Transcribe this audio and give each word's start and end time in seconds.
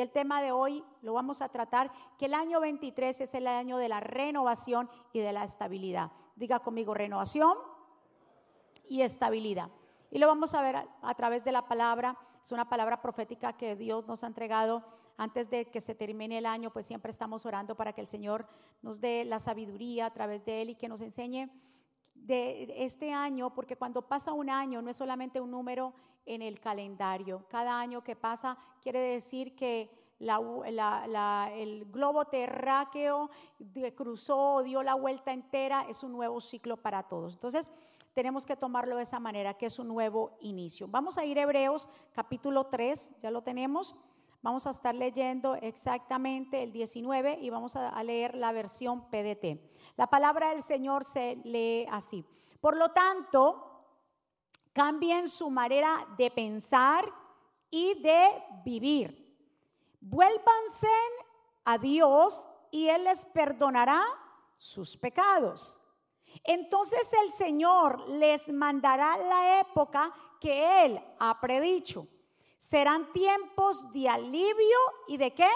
El 0.00 0.10
tema 0.10 0.40
de 0.40 0.50
hoy 0.50 0.82
lo 1.02 1.12
vamos 1.12 1.42
a 1.42 1.50
tratar, 1.50 1.92
que 2.16 2.24
el 2.24 2.32
año 2.32 2.58
23 2.58 3.20
es 3.20 3.34
el 3.34 3.46
año 3.46 3.76
de 3.76 3.90
la 3.90 4.00
renovación 4.00 4.88
y 5.12 5.18
de 5.18 5.30
la 5.30 5.44
estabilidad. 5.44 6.10
Diga 6.36 6.60
conmigo 6.60 6.94
renovación 6.94 7.58
y 8.88 9.02
estabilidad. 9.02 9.68
Y 10.10 10.18
lo 10.18 10.26
vamos 10.26 10.54
a 10.54 10.62
ver 10.62 10.76
a, 11.02 11.14
través 11.16 11.44
de 11.44 11.52
la 11.52 11.68
palabra. 11.68 12.16
Es 12.42 12.50
una 12.50 12.66
palabra 12.66 13.02
profética 13.02 13.52
que 13.58 13.76
Dios 13.76 14.06
nos 14.06 14.24
ha 14.24 14.28
entregado 14.28 14.82
antes 15.18 15.50
de 15.50 15.66
que 15.66 15.82
se 15.82 15.94
termine 15.94 16.38
el 16.38 16.46
año, 16.46 16.70
pues 16.70 16.86
siempre 16.86 17.10
estamos 17.10 17.44
orando 17.44 17.74
para 17.74 17.92
que 17.92 18.00
el 18.00 18.06
Señor 18.06 18.48
nos 18.80 19.02
dé 19.02 19.26
la 19.26 19.38
sabiduría 19.38 20.06
a 20.06 20.14
través 20.14 20.46
de 20.46 20.62
Él 20.62 20.70
y 20.70 20.76
que 20.76 20.88
nos 20.88 21.02
enseñe 21.02 21.50
de 22.14 22.84
este 22.86 23.12
año, 23.12 23.52
porque 23.52 23.76
cuando 23.76 24.00
pasa 24.00 24.32
un 24.32 24.48
año 24.48 24.80
no 24.80 24.88
es 24.88 24.96
solamente 24.96 25.42
un 25.42 25.50
número 25.50 25.92
en 26.26 26.42
el 26.42 26.60
calendario. 26.60 27.44
Cada 27.48 27.78
año 27.78 28.02
que 28.02 28.16
pasa 28.16 28.56
quiere 28.82 29.00
decir 29.00 29.56
que 29.56 29.90
el 30.18 31.84
globo 31.86 32.24
terráqueo 32.26 33.30
cruzó, 33.96 34.62
dio 34.62 34.82
la 34.82 34.94
vuelta 34.94 35.32
entera, 35.32 35.86
es 35.88 36.02
un 36.02 36.12
nuevo 36.12 36.40
ciclo 36.40 36.76
para 36.76 37.02
todos. 37.04 37.34
Entonces, 37.34 37.70
tenemos 38.12 38.44
que 38.44 38.56
tomarlo 38.56 38.96
de 38.96 39.04
esa 39.04 39.20
manera, 39.20 39.54
que 39.54 39.66
es 39.66 39.78
un 39.78 39.88
nuevo 39.88 40.36
inicio. 40.40 40.88
Vamos 40.88 41.16
a 41.16 41.24
ir 41.24 41.38
a 41.38 41.42
Hebreos 41.42 41.88
capítulo 42.12 42.66
3, 42.66 43.12
ya 43.22 43.30
lo 43.30 43.42
tenemos. 43.42 43.94
Vamos 44.42 44.66
a 44.66 44.70
estar 44.70 44.94
leyendo 44.94 45.54
exactamente 45.54 46.62
el 46.62 46.72
19 46.72 47.38
y 47.40 47.50
vamos 47.50 47.76
a 47.76 48.02
leer 48.02 48.34
la 48.34 48.52
versión 48.52 49.10
PDT. 49.10 49.60
La 49.96 50.06
palabra 50.08 50.50
del 50.50 50.62
Señor 50.62 51.04
se 51.04 51.36
lee 51.44 51.86
así. 51.90 52.24
Por 52.60 52.76
lo 52.76 52.90
tanto, 52.90 53.69
Cambien 54.80 55.28
su 55.28 55.50
manera 55.50 56.06
de 56.16 56.30
pensar 56.30 57.04
y 57.70 58.00
de 58.00 58.30
vivir. 58.64 59.30
Vuélvanse 60.00 60.88
a 61.66 61.76
Dios 61.76 62.48
y 62.70 62.88
Él 62.88 63.04
les 63.04 63.26
perdonará 63.26 64.02
sus 64.56 64.96
pecados. 64.96 65.78
Entonces 66.44 67.12
el 67.22 67.30
Señor 67.30 68.08
les 68.08 68.48
mandará 68.48 69.18
la 69.18 69.60
época 69.60 70.14
que 70.40 70.86
Él 70.86 70.98
ha 71.18 71.38
predicho. 71.38 72.06
Serán 72.56 73.12
tiempos 73.12 73.92
de 73.92 74.08
alivio 74.08 74.78
y 75.08 75.18
de 75.18 75.34
qué? 75.34 75.50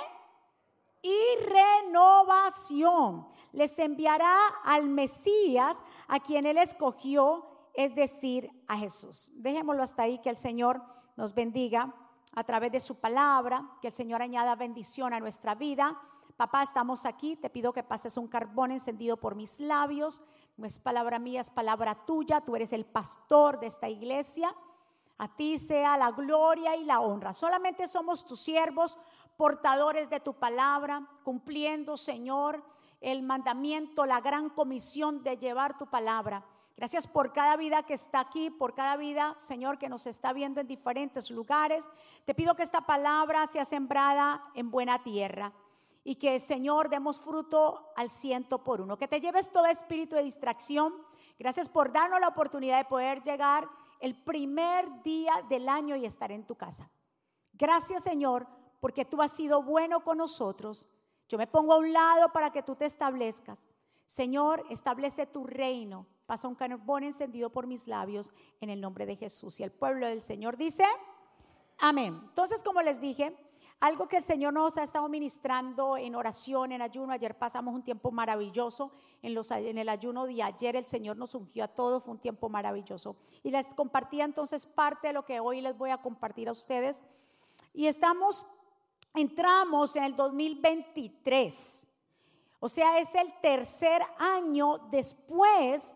Y 1.01 1.19
renovación. 1.47 3.27
Les 3.53 3.79
enviará 3.79 4.49
al 4.63 4.87
Mesías 4.91 5.81
a 6.09 6.21
quien 6.21 6.45
Él 6.45 6.59
escogió 6.59 7.54
es 7.75 7.95
decir, 7.95 8.51
a 8.69 8.79
Jesús. 8.79 9.31
Dejémoslo 9.35 9.83
hasta 9.83 10.05
ahí, 10.05 10.19
que 10.21 10.31
el 10.31 10.37
Señor 10.37 10.81
nos 11.17 11.35
bendiga 11.35 11.93
a 12.33 12.45
través 12.45 12.73
de 12.73 12.81
su 12.81 12.97
palabra, 13.01 13.69
que 13.81 13.89
el 13.89 13.95
Señor 13.95 14.23
añada 14.23 14.55
bendición 14.55 15.13
a 15.13 15.21
nuestra 15.21 15.55
vida. 15.57 16.01
Papá, 16.37 16.63
estamos 16.63 17.05
aquí, 17.05 17.37
te 17.37 17.51
pido 17.51 17.73
que 17.73 17.83
pases 17.83 18.17
un 18.17 18.29
carbón 18.29 18.71
encendido 18.71 19.17
por 19.17 19.35
mis 19.35 19.59
labios. 19.59 20.23
No 20.57 20.67
es 20.67 20.79
palabra 20.79 21.19
mía, 21.19 21.41
es 21.41 21.51
palabra 21.51 21.95
tuya. 22.07 22.41
Tú 22.41 22.57
eres 22.57 22.73
el 22.73 22.87
pastor 22.87 23.59
de 23.59 23.67
esta 23.67 23.89
iglesia. 23.89 24.55
A 25.19 25.29
ti 25.37 25.59
sea 25.59 25.97
la 25.97 26.11
gloria 26.11 26.77
y 26.77 26.85
la 26.85 27.01
honra. 27.01 27.33
Solamente 27.33 27.87
somos 27.87 28.25
tus 28.25 28.41
siervos, 28.41 28.97
portadores 29.37 30.11
de 30.11 30.21
tu 30.21 30.35
palabra, 30.35 31.07
cumpliendo, 31.23 31.97
Señor, 31.97 32.65
el 33.01 33.23
mandamiento, 33.23 34.07
la 34.07 34.21
gran 34.21 34.49
comisión 34.51 35.23
de 35.23 35.37
llevar 35.37 35.79
tu 35.79 35.87
palabra 35.87 36.45
Gracias 36.77 37.07
por 37.07 37.33
cada 37.33 37.57
vida 37.57 37.85
que 37.85 37.95
está 37.95 38.19
aquí, 38.19 38.51
por 38.51 38.75
cada 38.75 38.97
vida, 38.97 39.35
Señor, 39.37 39.79
que 39.79 39.89
nos 39.89 40.07
está 40.07 40.33
viendo 40.33 40.61
en 40.61 40.67
diferentes 40.67 41.31
lugares. 41.31 41.89
Te 42.25 42.35
pido 42.35 42.57
que 42.57 42.65
esta 42.65 42.81
palabra 42.81 43.47
sea 43.47 43.65
sembrada 43.65 44.43
en 44.55 44.73
buena 44.73 45.03
tierra 45.05 45.53
y 46.03 46.17
que, 46.17 46.41
Señor, 46.41 46.89
demos 46.89 47.21
fruto 47.21 47.93
al 47.95 48.11
ciento 48.11 48.65
por 48.65 48.81
uno. 48.81 48.99
Que 48.99 49.07
te 49.07 49.21
lleves 49.21 49.53
todo 49.53 49.67
espíritu 49.67 50.17
de 50.17 50.25
distracción. 50.25 50.93
Gracias 51.39 51.69
por 51.69 51.93
darnos 51.93 52.21
la 52.21 52.29
oportunidad 52.29 52.79
de 52.79 52.85
poder 52.87 53.23
llegar 53.23 53.69
el 54.01 54.17
primer 54.17 55.03
día 55.05 55.33
del 55.49 55.69
año 55.69 55.95
y 55.95 56.05
estar 56.05 56.33
en 56.33 56.45
tu 56.45 56.57
casa. 56.57 56.91
Gracias, 57.53 58.03
Señor, 58.03 58.49
porque 58.81 59.05
tú 59.05 59.23
has 59.23 59.31
sido 59.33 59.63
bueno 59.63 60.03
con 60.03 60.19
nosotros. 60.19 60.89
Yo 61.29 61.39
me 61.39 61.47
pongo 61.47 61.75
a 61.75 61.79
un 61.79 61.93
lado 61.93 62.33
para 62.33 62.51
que 62.51 62.65
tú 62.65 62.75
te 62.75 62.85
establezcas. 62.85 63.65
Señor, 64.07 64.65
establece 64.71 65.25
tu 65.27 65.47
reino 65.47 66.07
pasa 66.27 66.49
un 66.49 66.55
carbón 66.55 67.05
encendido 67.05 67.51
por 67.51 67.67
mis 67.67 67.87
labios 67.87 68.31
en 68.61 68.71
el 68.71 68.81
nombre 68.81 69.07
de 69.07 69.17
Jesús. 69.17 69.61
Y 69.61 69.63
el 69.63 69.73
pueblo 69.73 70.07
del 70.07 70.23
Señor 70.23 70.57
dice, 70.57 70.85
amén. 71.79 72.21
Entonces, 72.29 72.63
como 72.63 72.83
les 72.83 73.01
dije, 73.01 73.37
algo 73.81 74.09
que 74.09 74.17
el 74.17 74.25
Señor 74.25 74.55
nos 74.55 74.79
ha 74.79 74.83
estado 74.83 75.09
ministrando 75.09 75.97
en 75.97 76.15
oración, 76.15 76.73
en 76.73 76.81
ayuno. 76.81 77.13
Ayer 77.13 77.37
pasamos 77.37 77.75
un 77.75 77.83
tiempo 77.83 78.11
maravilloso. 78.11 78.93
En, 79.21 79.35
los, 79.35 79.51
en 79.51 79.77
el 79.79 79.89
ayuno 79.89 80.27
de 80.27 80.43
ayer 80.43 80.77
el 80.77 80.87
Señor 80.87 81.17
nos 81.17 81.35
ungió 81.35 81.65
a 81.65 81.69
todos. 81.69 82.03
Fue 82.03 82.13
un 82.13 82.21
tiempo 82.21 82.49
maravilloso. 82.49 83.17
Y 83.43 83.51
les 83.51 83.69
compartía 83.75 84.25
entonces 84.25 84.65
parte 84.67 85.09
de 85.09 85.13
lo 85.13 85.25
que 85.25 85.41
hoy 85.41 85.61
les 85.61 85.77
voy 85.77 85.91
a 85.91 85.99
compartir 85.99 86.49
a 86.49 86.53
ustedes. 86.53 87.05
Y 87.75 87.87
estamos, 87.87 88.47
entramos 89.15 89.97
en 89.97 90.05
el 90.05 90.17
2023. 90.17 91.87
O 92.61 92.69
sea, 92.69 92.99
es 92.99 93.15
el 93.15 93.31
tercer 93.43 94.01
año 94.19 94.79
después 94.91 95.95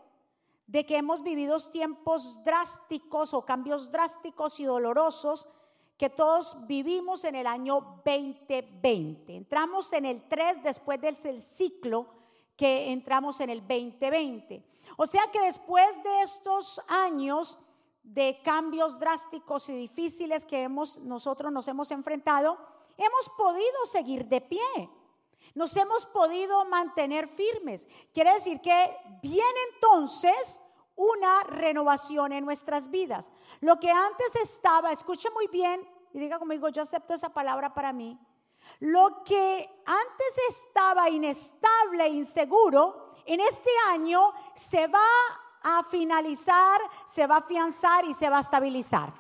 de 0.68 0.84
que 0.84 0.98
hemos 0.98 1.22
vivido 1.22 1.58
tiempos 1.72 2.44
drásticos 2.44 3.32
o 3.34 3.44
cambios 3.44 3.90
drásticos 3.90 4.60
y 4.60 4.64
dolorosos 4.64 5.48
que 5.96 6.10
todos 6.10 6.56
vivimos 6.66 7.24
en 7.24 7.34
el 7.34 7.46
año 7.46 8.00
2020. 8.04 9.34
Entramos 9.34 9.92
en 9.94 10.04
el 10.04 10.28
3 10.28 10.62
después 10.62 11.00
del 11.00 11.42
ciclo 11.42 12.06
que 12.54 12.92
entramos 12.92 13.40
en 13.40 13.50
el 13.50 13.60
2020. 13.60 14.62
O 14.98 15.06
sea 15.06 15.30
que 15.32 15.40
después 15.40 16.00
de 16.02 16.22
estos 16.22 16.80
años 16.86 17.58
de 18.02 18.40
cambios 18.44 18.98
drásticos 18.98 19.68
y 19.70 19.72
difíciles 19.72 20.44
que 20.44 20.62
hemos, 20.62 20.98
nosotros 20.98 21.50
nos 21.50 21.66
hemos 21.66 21.90
enfrentado, 21.90 22.58
hemos 22.96 23.28
podido 23.38 23.86
seguir 23.86 24.26
de 24.26 24.40
pie. 24.42 24.90
Nos 25.58 25.76
hemos 25.76 26.06
podido 26.06 26.64
mantener 26.66 27.26
firmes. 27.26 27.84
Quiere 28.14 28.34
decir 28.34 28.60
que 28.60 28.96
viene 29.20 29.60
entonces 29.74 30.62
una 30.94 31.42
renovación 31.42 32.30
en 32.30 32.44
nuestras 32.44 32.88
vidas. 32.88 33.26
Lo 33.58 33.80
que 33.80 33.90
antes 33.90 34.36
estaba, 34.36 34.92
escuche 34.92 35.28
muy 35.30 35.48
bien 35.48 35.84
y 36.12 36.20
diga 36.20 36.38
conmigo, 36.38 36.68
yo 36.68 36.82
acepto 36.82 37.12
esa 37.12 37.30
palabra 37.30 37.74
para 37.74 37.92
mí. 37.92 38.16
Lo 38.78 39.24
que 39.24 39.68
antes 39.84 40.38
estaba 40.48 41.10
inestable 41.10 42.04
e 42.04 42.10
inseguro, 42.10 43.16
en 43.26 43.40
este 43.40 43.70
año 43.88 44.32
se 44.54 44.86
va 44.86 45.10
a 45.60 45.82
finalizar, 45.90 46.80
se 47.08 47.26
va 47.26 47.34
a 47.34 47.38
afianzar 47.38 48.04
y 48.04 48.14
se 48.14 48.30
va 48.30 48.38
a 48.38 48.42
estabilizar. 48.42 49.12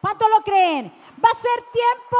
¿Cuánto 0.00 0.28
lo 0.28 0.42
creen? 0.42 0.92
Va 1.24 1.28
a 1.30 1.36
ser 1.36 1.64
tiempo 1.70 2.16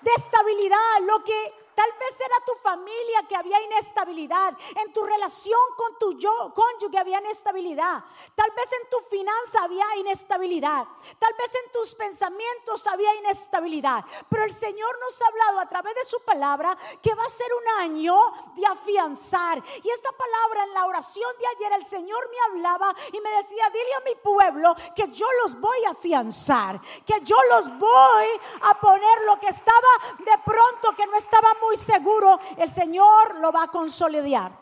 de 0.00 0.10
estabilidad. 0.16 1.00
Lo 1.02 1.22
que 1.22 1.59
Tal 1.80 1.92
vez 1.92 2.20
era 2.20 2.44
tu 2.44 2.52
familia 2.56 3.22
que 3.26 3.34
había 3.34 3.58
inestabilidad. 3.62 4.54
En 4.84 4.92
tu 4.92 5.02
relación 5.02 5.58
con 5.78 5.98
tu 5.98 6.12
yo, 6.18 6.52
cónyuge 6.54 6.98
había 6.98 7.20
inestabilidad. 7.20 8.04
Tal 8.34 8.50
vez 8.50 8.70
en 8.70 8.90
tu 8.90 9.00
finanza 9.08 9.62
había 9.62 9.86
inestabilidad. 9.96 10.86
Tal 11.18 11.32
vez 11.38 11.50
en 11.54 11.72
tus 11.72 11.94
pensamientos 11.94 12.86
había 12.86 13.14
inestabilidad. 13.14 14.04
Pero 14.28 14.44
el 14.44 14.52
Señor 14.52 14.98
nos 15.00 15.22
ha 15.22 15.26
hablado 15.28 15.60
a 15.60 15.70
través 15.70 15.94
de 15.94 16.04
su 16.04 16.20
palabra 16.20 16.76
que 17.00 17.14
va 17.14 17.24
a 17.24 17.30
ser 17.30 17.48
un 17.54 17.80
año 17.80 18.14
de 18.56 18.66
afianzar. 18.66 19.64
Y 19.82 19.88
esta 19.88 20.12
palabra 20.12 20.64
en 20.64 20.74
la 20.74 20.84
oración 20.84 21.32
de 21.38 21.46
ayer 21.46 21.80
el 21.80 21.86
Señor 21.86 22.28
me 22.30 22.40
hablaba 22.40 22.94
y 23.10 23.20
me 23.22 23.30
decía, 23.36 23.70
dile 23.72 23.94
a 23.94 24.00
mi 24.00 24.16
pueblo 24.16 24.76
que 24.94 25.08
yo 25.12 25.26
los 25.42 25.58
voy 25.58 25.82
a 25.86 25.92
afianzar. 25.92 26.78
Que 27.06 27.22
yo 27.22 27.38
los 27.48 27.68
voy 27.78 28.28
a 28.64 28.78
poner 28.78 29.22
lo 29.24 29.40
que 29.40 29.48
estaba 29.48 29.88
de 30.18 30.36
pronto 30.44 30.94
que 30.94 31.06
no 31.06 31.16
estaba 31.16 31.54
muy 31.62 31.69
seguro, 31.76 32.38
el 32.56 32.70
Señor 32.70 33.36
lo 33.36 33.52
va 33.52 33.64
a 33.64 33.68
consolidar. 33.68 34.52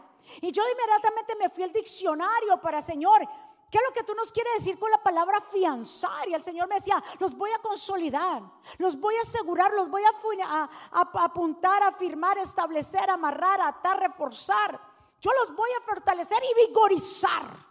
Y 0.40 0.52
yo 0.52 0.62
inmediatamente 0.68 1.34
me 1.36 1.48
fui 1.50 1.62
al 1.62 1.72
diccionario 1.72 2.60
para, 2.60 2.82
Señor, 2.82 3.26
¿qué 3.70 3.78
es 3.78 3.84
lo 3.84 3.92
que 3.92 4.04
tú 4.04 4.14
nos 4.14 4.30
quieres 4.30 4.54
decir 4.58 4.78
con 4.78 4.90
la 4.90 5.02
palabra 5.02 5.38
afianzar? 5.38 6.28
Y 6.28 6.34
el 6.34 6.42
Señor 6.42 6.68
me 6.68 6.76
decía, 6.76 7.02
los 7.18 7.34
voy 7.34 7.50
a 7.50 7.58
consolidar, 7.58 8.42
los 8.78 8.98
voy 8.98 9.16
a 9.16 9.22
asegurar, 9.22 9.72
los 9.72 9.88
voy 9.88 10.02
a, 10.04 10.70
apuntar, 10.92 11.82
a 11.82 11.92
firmar, 11.92 12.38
establecer, 12.38 13.08
amarrar, 13.10 13.60
atar, 13.60 13.98
reforzar. 14.00 14.78
Yo 15.20 15.30
los 15.40 15.54
voy 15.54 15.70
a 15.78 15.82
fortalecer 15.82 16.38
y 16.44 16.66
vigorizar. 16.66 17.68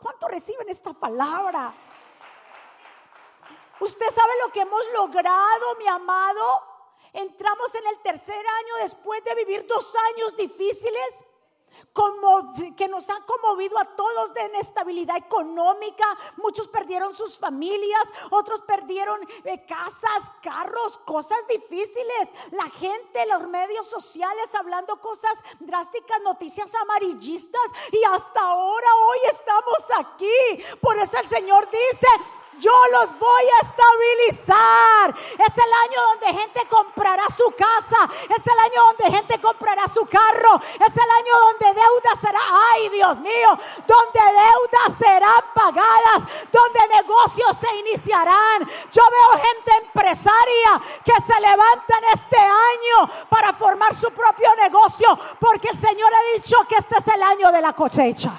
¿Cuánto 0.00 0.28
reciben 0.28 0.68
esta 0.68 0.92
palabra? 0.92 1.72
Usted 3.80 4.10
sabe 4.10 4.32
lo 4.44 4.52
que 4.52 4.60
hemos 4.60 4.82
logrado, 4.92 5.76
mi 5.78 5.86
amado, 5.86 6.77
Entramos 7.12 7.74
en 7.74 7.86
el 7.86 7.98
tercer 8.00 8.46
año 8.46 8.76
después 8.82 9.22
de 9.24 9.34
vivir 9.34 9.66
dos 9.66 9.94
años 10.14 10.36
difíciles. 10.36 11.24
que 12.76 12.86
nos 12.86 13.08
han 13.10 13.22
conmovido 13.24 13.76
a 13.76 13.84
todos 13.84 14.32
de 14.32 14.44
inestabilidad 14.44 15.16
económica. 15.16 16.04
Muchos 16.36 16.68
perdieron 16.68 17.12
sus 17.12 17.36
familias, 17.36 18.02
otros 18.30 18.60
perdieron 18.62 19.20
eh, 19.44 19.64
casas, 19.66 20.30
carros, 20.40 20.98
cosas 20.98 21.38
difíciles. 21.48 22.28
La 22.52 22.70
gente, 22.70 23.26
los 23.26 23.48
medios 23.48 23.88
sociales 23.88 24.54
hablando 24.54 25.00
cosas 25.00 25.40
drásticas, 25.58 26.20
noticias 26.22 26.72
amarillistas. 26.74 27.70
Y 27.90 28.04
hasta 28.04 28.40
ahora, 28.42 28.88
hoy 29.08 29.18
estamos 29.30 29.84
aquí. 29.96 30.64
Por 30.80 30.96
eso 30.98 31.18
el 31.18 31.28
Señor 31.28 31.68
dice, 31.70 32.06
yo 32.58 32.72
los 32.92 33.18
voy 33.18 33.44
a 33.56 33.66
estabilizar. 33.66 35.14
Es 35.38 35.54
el 35.56 35.72
año 35.84 36.00
donde 36.10 36.40
gente 36.40 36.66
comprará 36.68 37.24
su 37.36 37.50
casa. 37.52 38.10
Es 38.34 38.46
el 38.46 38.58
año 38.58 38.82
donde 38.92 39.16
gente 39.16 39.40
comprará 39.40 39.88
su 39.88 40.04
carro. 40.06 40.60
Es 40.74 40.96
el 40.96 41.10
año 41.10 41.34
donde 41.46 41.80
deudas 41.80 42.20
será, 42.20 42.40
ay 42.72 42.88
Dios 42.88 43.18
mío, 43.18 43.58
donde 43.86 44.20
deudas 44.20 44.98
serán 44.98 45.44
pagadas, 45.54 46.22
donde 46.52 46.94
negocios 46.94 47.56
se 47.58 47.76
iniciarán. 47.76 48.68
Yo 48.90 49.02
veo 49.10 49.42
gente 49.42 49.72
empresaria 49.84 50.80
que 51.04 51.20
se 51.20 51.40
levanta 51.40 51.98
en 51.98 52.04
este 52.18 52.38
año 52.38 53.10
para 53.28 53.52
formar 53.54 53.94
su 53.94 54.10
propio 54.10 54.54
negocio, 54.56 55.18
porque 55.38 55.68
el 55.68 55.76
Señor 55.76 56.12
ha 56.14 56.36
dicho 56.36 56.56
que 56.68 56.76
este 56.76 56.98
es 56.98 57.08
el 57.08 57.22
año 57.22 57.52
de 57.52 57.60
la 57.60 57.72
cosecha. 57.72 58.32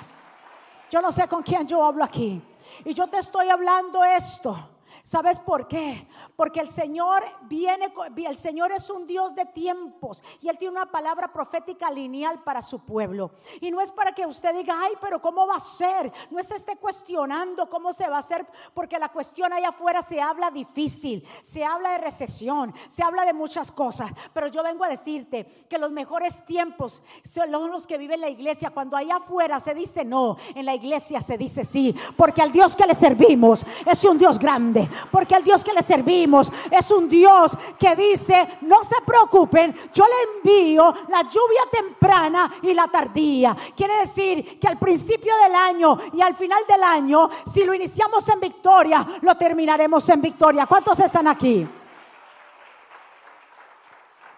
Yo 0.89 1.01
no 1.01 1.11
sé 1.11 1.27
con 1.27 1.43
quién 1.43 1.67
yo 1.67 1.83
hablo 1.83 2.03
aquí. 2.03 2.41
Y 2.89 2.95
yo 2.95 3.05
te 3.05 3.19
estoy 3.19 3.47
hablando 3.49 4.03
esto 4.03 4.67
¿Sabes 5.09 5.39
por 5.39 5.67
qué? 5.67 6.07
Porque 6.35 6.59
el 6.59 6.69
Señor 6.69 7.23
viene, 7.47 7.91
el 8.15 8.37
Señor 8.37 8.71
es 8.71 8.91
un 8.91 9.07
Dios 9.07 9.33
de 9.33 9.43
tiempos 9.47 10.21
y 10.39 10.49
Él 10.49 10.57
tiene 10.59 10.73
una 10.73 10.91
palabra 10.91 11.33
profética 11.33 11.89
lineal 11.89 12.43
para 12.43 12.61
su 12.61 12.85
pueblo. 12.85 13.31
Y 13.59 13.71
no 13.71 13.81
es 13.81 13.91
para 13.91 14.11
que 14.11 14.27
usted 14.27 14.53
diga, 14.53 14.75
ay, 14.79 14.93
pero 15.01 15.19
¿cómo 15.19 15.47
va 15.47 15.55
a 15.55 15.59
ser? 15.59 16.13
No 16.29 16.37
es 16.37 16.51
esté 16.51 16.75
cuestionando 16.75 17.67
cómo 17.67 17.91
se 17.91 18.07
va 18.07 18.17
a 18.17 18.19
hacer, 18.19 18.45
porque 18.75 18.99
la 18.99 19.09
cuestión 19.09 19.51
allá 19.51 19.69
afuera 19.69 20.03
se 20.03 20.21
habla 20.21 20.51
difícil, 20.51 21.27
se 21.41 21.65
habla 21.65 21.93
de 21.93 21.97
recesión, 21.97 22.71
se 22.87 23.01
habla 23.01 23.25
de 23.25 23.33
muchas 23.33 23.71
cosas. 23.71 24.11
Pero 24.31 24.45
yo 24.45 24.61
vengo 24.61 24.83
a 24.83 24.89
decirte 24.89 25.65
que 25.67 25.79
los 25.79 25.91
mejores 25.91 26.45
tiempos 26.45 27.01
son 27.25 27.49
los 27.71 27.87
que 27.87 27.97
vive 27.97 28.15
la 28.15 28.29
iglesia. 28.29 28.69
Cuando 28.69 28.95
allá 28.95 29.15
afuera 29.15 29.59
se 29.59 29.73
dice 29.73 30.05
no, 30.05 30.37
en 30.53 30.67
la 30.67 30.75
iglesia 30.75 31.19
se 31.19 31.35
dice 31.35 31.65
sí, 31.65 31.95
porque 32.15 32.43
al 32.43 32.51
Dios 32.51 32.75
que 32.75 32.85
le 32.85 32.93
servimos 32.93 33.65
es 33.87 34.03
un 34.03 34.19
Dios 34.19 34.37
grande 34.37 34.87
porque 35.11 35.35
el 35.35 35.43
Dios 35.43 35.63
que 35.63 35.73
le 35.73 35.83
servimos 35.83 36.51
es 36.69 36.91
un 36.91 37.07
Dios 37.07 37.55
que 37.77 37.95
dice, 37.95 38.57
no 38.61 38.83
se 38.83 38.95
preocupen, 39.05 39.75
yo 39.93 40.03
le 40.05 40.49
envío 40.51 40.93
la 41.07 41.23
lluvia 41.23 41.61
temprana 41.71 42.55
y 42.61 42.73
la 42.73 42.87
tardía. 42.87 43.55
Quiere 43.75 43.99
decir 43.99 44.59
que 44.59 44.67
al 44.67 44.77
principio 44.77 45.33
del 45.43 45.55
año 45.55 45.97
y 46.13 46.21
al 46.21 46.35
final 46.35 46.63
del 46.67 46.83
año, 46.83 47.29
si 47.51 47.63
lo 47.63 47.73
iniciamos 47.73 48.27
en 48.29 48.39
victoria, 48.39 49.05
lo 49.21 49.35
terminaremos 49.35 50.07
en 50.09 50.21
victoria. 50.21 50.65
¿Cuántos 50.65 50.99
están 50.99 51.27
aquí? 51.27 51.67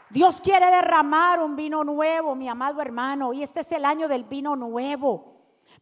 Dios 0.09 0.41
quiere 0.41 0.65
derramar 0.65 1.41
un 1.41 1.55
vino 1.55 1.85
nuevo, 1.85 2.35
mi 2.35 2.49
amado 2.49 2.81
hermano, 2.81 3.31
y 3.31 3.43
este 3.43 3.61
es 3.61 3.71
el 3.71 3.85
año 3.85 4.09
del 4.09 4.25
vino 4.25 4.57
nuevo. 4.57 5.31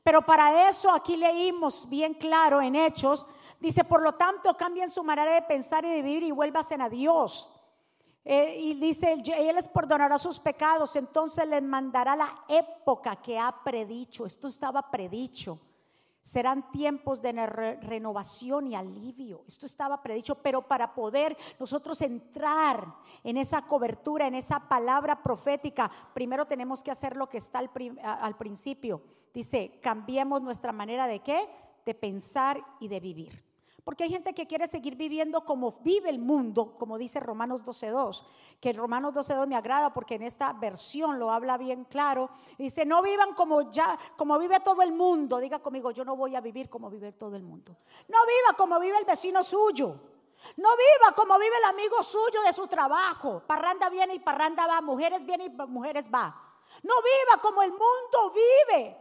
Pero 0.03 0.21
para 0.21 0.69
eso 0.69 0.91
aquí 0.91 1.17
leímos 1.17 1.89
bien 1.89 2.13
claro 2.13 2.61
en 2.61 2.75
Hechos 2.75 3.25
Dice, 3.59 3.83
por 3.83 4.01
lo 4.01 4.13
tanto, 4.13 4.55
cambien 4.55 4.89
su 4.89 5.03
manera 5.03 5.33
de 5.33 5.41
pensar 5.41 5.83
y 5.83 5.89
de 5.89 6.01
vivir 6.01 6.23
y 6.23 6.31
vuélvasen 6.31 6.81
a 6.81 6.89
Dios. 6.89 7.49
Eh, 8.23 8.57
y 8.59 8.73
dice, 8.75 9.21
Él 9.25 9.55
les 9.55 9.67
perdonará 9.67 10.17
sus 10.17 10.39
pecados, 10.39 10.95
entonces 10.95 11.47
les 11.47 11.63
mandará 11.63 12.15
la 12.15 12.43
época 12.47 13.17
que 13.17 13.37
ha 13.37 13.63
predicho. 13.63 14.25
Esto 14.25 14.47
estaba 14.47 14.89
predicho. 14.89 15.59
Serán 16.21 16.69
tiempos 16.71 17.21
de 17.21 17.31
renovación 17.81 18.67
y 18.67 18.75
alivio. 18.75 19.43
Esto 19.47 19.65
estaba 19.65 20.01
predicho, 20.01 20.35
pero 20.35 20.61
para 20.61 20.93
poder 20.93 21.35
nosotros 21.59 22.01
entrar 22.01 22.93
en 23.23 23.37
esa 23.37 23.61
cobertura, 23.63 24.27
en 24.27 24.35
esa 24.35 24.59
palabra 24.59 25.23
profética, 25.23 25.89
primero 26.13 26.45
tenemos 26.45 26.83
que 26.83 26.91
hacer 26.91 27.15
lo 27.15 27.29
que 27.29 27.37
está 27.37 27.59
al, 27.59 27.71
al 28.03 28.37
principio. 28.37 29.01
Dice, 29.33 29.79
cambiemos 29.81 30.41
nuestra 30.41 30.71
manera 30.71 31.07
de 31.07 31.19
qué? 31.21 31.49
De 31.85 31.95
pensar 31.95 32.61
y 32.79 32.89
de 32.89 32.99
vivir. 32.99 33.48
Porque 33.89 34.03
hay 34.03 34.11
gente 34.11 34.35
que 34.35 34.45
quiere 34.45 34.67
seguir 34.67 34.95
viviendo 34.95 35.43
como 35.43 35.79
vive 35.81 36.11
el 36.11 36.19
mundo, 36.19 36.75
como 36.77 36.95
dice 36.99 37.19
Romanos 37.19 37.65
12.2, 37.65 38.23
que 38.61 38.71
Romanos 38.71 39.15
12.2 39.15 39.47
me 39.47 39.55
agrada 39.55 39.91
porque 39.91 40.13
en 40.13 40.21
esta 40.21 40.53
versión 40.53 41.17
lo 41.17 41.31
habla 41.31 41.57
bien 41.57 41.85
claro. 41.85 42.29
Dice, 42.59 42.85
no 42.85 43.01
vivan 43.01 43.33
como 43.33 43.71
ya, 43.71 43.97
como 44.15 44.37
vive 44.37 44.59
todo 44.59 44.83
el 44.83 44.91
mundo. 44.91 45.39
Diga 45.39 45.57
conmigo, 45.57 45.89
yo 45.89 46.05
no 46.05 46.15
voy 46.15 46.35
a 46.35 46.39
vivir 46.39 46.69
como 46.69 46.91
vive 46.91 47.13
todo 47.13 47.35
el 47.35 47.41
mundo. 47.41 47.77
No 48.07 48.19
viva 48.27 48.55
como 48.55 48.79
vive 48.79 48.99
el 48.99 49.05
vecino 49.05 49.43
suyo. 49.43 49.99
No 50.57 50.69
viva 50.69 51.15
como 51.15 51.39
vive 51.39 51.57
el 51.57 51.63
amigo 51.63 52.03
suyo 52.03 52.43
de 52.45 52.53
su 52.53 52.67
trabajo. 52.67 53.41
Parranda 53.47 53.89
viene 53.89 54.13
y 54.13 54.19
parranda 54.19 54.67
va. 54.67 54.81
Mujeres 54.81 55.25
viene 55.25 55.45
y 55.45 55.49
mujeres 55.49 56.11
va. 56.13 56.39
No 56.83 56.93
viva 56.97 57.41
como 57.41 57.63
el 57.63 57.71
mundo 57.71 58.35
vive. 58.35 58.95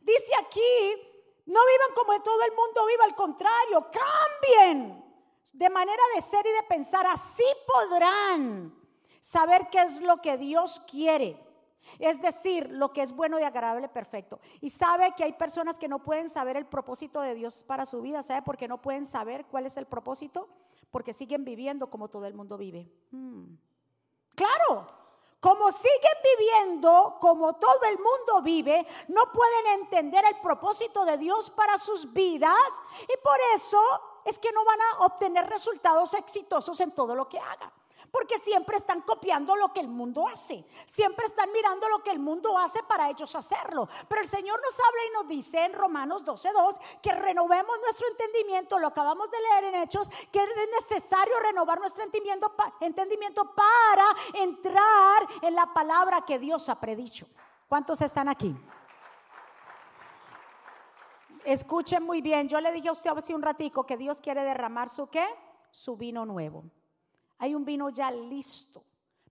Dice 0.00 0.32
aquí 0.42 1.09
no 1.50 1.60
vivan 1.66 1.94
como 1.96 2.22
todo 2.22 2.42
el 2.44 2.52
mundo 2.52 2.86
viva, 2.86 3.04
al 3.04 3.14
contrario, 3.16 3.90
cambien 3.90 5.04
de 5.52 5.68
manera 5.68 6.02
de 6.14 6.20
ser 6.20 6.46
y 6.46 6.52
de 6.52 6.62
pensar. 6.62 7.04
Así 7.08 7.44
podrán 7.66 8.72
saber 9.20 9.68
qué 9.68 9.82
es 9.82 10.00
lo 10.00 10.18
que 10.18 10.36
Dios 10.36 10.80
quiere. 10.88 11.36
Es 11.98 12.22
decir, 12.22 12.70
lo 12.70 12.92
que 12.92 13.02
es 13.02 13.10
bueno 13.10 13.40
y 13.40 13.42
agradable, 13.42 13.88
perfecto. 13.88 14.38
Y 14.60 14.70
sabe 14.70 15.12
que 15.16 15.24
hay 15.24 15.32
personas 15.32 15.76
que 15.76 15.88
no 15.88 16.04
pueden 16.04 16.28
saber 16.28 16.56
el 16.56 16.66
propósito 16.66 17.20
de 17.20 17.34
Dios 17.34 17.64
para 17.64 17.84
su 17.84 18.00
vida. 18.00 18.22
¿Sabe 18.22 18.42
por 18.42 18.56
qué 18.56 18.68
no 18.68 18.80
pueden 18.80 19.04
saber 19.04 19.46
cuál 19.46 19.66
es 19.66 19.76
el 19.76 19.86
propósito? 19.86 20.48
Porque 20.92 21.12
siguen 21.12 21.44
viviendo 21.44 21.90
como 21.90 22.08
todo 22.08 22.26
el 22.26 22.34
mundo 22.34 22.56
vive. 22.56 22.88
Hmm. 23.10 23.56
Claro, 24.36 24.86
como 25.40 25.72
siguen 25.72 26.18
viviendo 26.36 27.16
como 27.18 27.54
todo 27.54 27.82
el 27.84 27.98
mundo 27.98 28.42
vive, 28.42 28.86
no 29.08 29.32
pueden 29.32 29.80
entender 29.80 30.24
el 30.26 30.38
propósito 30.40 31.04
de 31.04 31.16
Dios 31.16 31.50
para 31.50 31.78
sus 31.78 32.12
vidas 32.12 32.54
y 33.02 33.16
por 33.22 33.38
eso 33.54 33.80
es 34.24 34.38
que 34.38 34.52
no 34.52 34.64
van 34.64 34.80
a 34.80 35.06
obtener 35.06 35.48
resultados 35.48 36.12
exitosos 36.14 36.78
en 36.80 36.92
todo 36.92 37.14
lo 37.14 37.28
que 37.28 37.38
hagan. 37.38 37.72
Porque 38.10 38.38
siempre 38.40 38.76
están 38.76 39.02
copiando 39.02 39.54
lo 39.56 39.72
que 39.72 39.80
el 39.80 39.88
mundo 39.88 40.26
hace. 40.28 40.64
Siempre 40.86 41.26
están 41.26 41.52
mirando 41.52 41.88
lo 41.88 42.02
que 42.02 42.10
el 42.10 42.18
mundo 42.18 42.58
hace 42.58 42.82
para 42.82 43.08
ellos 43.08 43.34
hacerlo. 43.36 43.88
Pero 44.08 44.20
el 44.20 44.28
Señor 44.28 44.60
nos 44.60 44.78
habla 44.80 45.04
y 45.08 45.12
nos 45.12 45.28
dice 45.28 45.64
en 45.64 45.72
Romanos 45.74 46.24
12.2 46.24 46.78
que 47.00 47.12
renovemos 47.12 47.78
nuestro 47.80 48.08
entendimiento. 48.08 48.78
Lo 48.78 48.88
acabamos 48.88 49.30
de 49.30 49.38
leer 49.40 49.64
en 49.64 49.82
Hechos, 49.82 50.08
que 50.32 50.42
es 50.42 50.48
necesario 50.80 51.38
renovar 51.40 51.80
nuestro 51.80 52.02
entendimiento, 52.02 52.50
para 53.54 54.16
entrar 54.34 55.28
en 55.42 55.54
la 55.54 55.72
palabra 55.72 56.24
que 56.24 56.38
Dios 56.38 56.68
ha 56.68 56.80
predicho. 56.80 57.26
¿Cuántos 57.68 58.00
están 58.00 58.28
aquí? 58.28 58.56
Escuchen 61.44 62.02
muy 62.02 62.20
bien, 62.20 62.48
yo 62.48 62.60
le 62.60 62.72
dije 62.72 62.88
a 62.88 62.92
usted 62.92 63.10
hace 63.10 63.34
un 63.34 63.42
ratico 63.42 63.84
que 63.84 63.96
Dios 63.96 64.20
quiere 64.20 64.42
derramar 64.44 64.88
su 64.88 65.08
qué? 65.08 65.26
Su 65.70 65.96
vino 65.96 66.26
nuevo. 66.26 66.64
Hay 67.40 67.54
un 67.54 67.64
vino 67.64 67.88
ya 67.88 68.10
listo, 68.10 68.84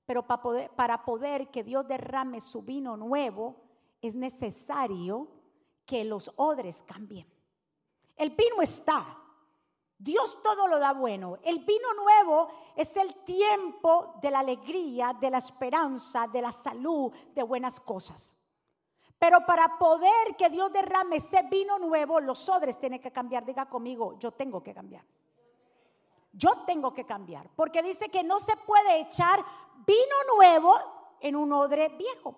pero 0.04 0.26
para 0.26 0.42
poder, 0.42 0.72
para 0.72 1.06
poder 1.06 1.50
que 1.50 1.64
Dios 1.64 1.88
derrame 1.88 2.42
su 2.42 2.64
vino 2.64 2.98
nuevo, 2.98 3.56
es 4.02 4.16
necesario 4.16 5.28
que 5.86 6.04
los 6.04 6.32
odres 6.36 6.82
cambien. 6.82 7.28
El 8.16 8.32
vino 8.32 8.64
está. 8.64 9.16
Dios 9.96 10.42
todo 10.42 10.66
lo 10.66 10.80
da 10.80 10.94
bueno. 10.94 11.38
El 11.44 11.60
vino 11.60 11.94
nuevo 11.94 12.48
es 12.76 12.98
el 12.98 13.14
tiempo 13.24 14.16
de 14.20 14.32
la 14.32 14.40
alegría, 14.40 15.16
de 15.20 15.30
la 15.30 15.38
esperanza, 15.38 16.28
de 16.28 16.42
la 16.42 16.52
salud, 16.52 17.12
de 17.36 17.44
buenas 17.44 17.80
cosas. 17.80 18.36
Pero 19.20 19.46
para 19.46 19.78
poder 19.78 20.36
que 20.36 20.50
Dios 20.50 20.74
derrame 20.74 21.18
ese 21.18 21.44
vino 21.44 21.78
nuevo, 21.78 22.20
los 22.20 22.50
odres 22.50 22.80
tienen 22.80 23.00
que 23.00 23.12
cambiar. 23.12 23.46
Diga 23.46 23.70
conmigo, 23.70 24.18
yo 24.18 24.32
tengo 24.32 24.64
que 24.64 24.74
cambiar 24.74 25.06
yo 26.32 26.64
tengo 26.66 26.94
que 26.94 27.06
cambiar, 27.06 27.50
porque 27.56 27.82
dice 27.82 28.10
que 28.10 28.24
no 28.24 28.40
se 28.40 28.56
puede 28.56 29.02
echar 29.02 29.44
vino 29.86 30.16
nuevo 30.36 30.76
en 31.20 31.36
un 31.36 31.52
odre 31.54 31.90
viejo. 31.90 32.36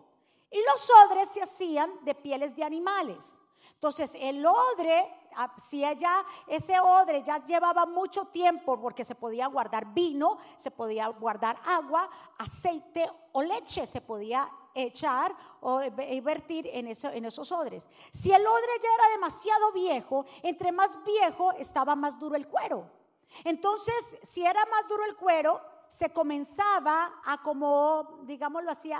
Y 0.49 0.57
los 0.65 0.91
odres 1.05 1.29
se 1.29 1.41
hacían 1.41 1.91
de 2.03 2.15
pieles 2.15 2.55
de 2.55 2.63
animales. 2.63 3.37
Entonces, 3.73 4.11
el 4.19 4.45
odre, 4.45 5.11
ah, 5.35 5.51
si 5.57 5.83
ella, 5.83 6.23
ese 6.45 6.79
odre 6.79 7.23
ya 7.23 7.43
llevaba 7.45 7.85
mucho 7.85 8.25
tiempo 8.25 8.79
porque 8.79 9.03
se 9.03 9.15
podía 9.15 9.47
guardar 9.47 9.93
vino, 9.93 10.37
se 10.57 10.69
podía 10.69 11.07
guardar 11.07 11.57
agua, 11.65 12.09
aceite 12.37 13.09
o 13.31 13.41
leche 13.41 13.87
se 13.87 14.01
podía 14.01 14.49
echar 14.73 15.35
o 15.61 15.79
vertir 16.21 16.67
en, 16.67 16.87
en 16.87 17.25
esos 17.25 17.51
odres. 17.51 17.87
Si 18.13 18.31
el 18.31 18.45
odre 18.45 18.71
ya 18.81 18.89
era 18.93 19.09
demasiado 19.09 19.71
viejo, 19.71 20.25
entre 20.43 20.71
más 20.71 21.03
viejo 21.03 21.51
estaba 21.53 21.95
más 21.95 22.19
duro 22.19 22.35
el 22.35 22.47
cuero. 22.47 23.00
Entonces, 23.43 24.17
si 24.23 24.45
era 24.45 24.65
más 24.65 24.87
duro 24.87 25.03
el 25.05 25.15
cuero, 25.15 25.61
se 25.89 26.11
comenzaba 26.11 27.21
a 27.25 27.41
como, 27.41 28.21
digámoslo 28.23 28.71
así, 28.71 28.91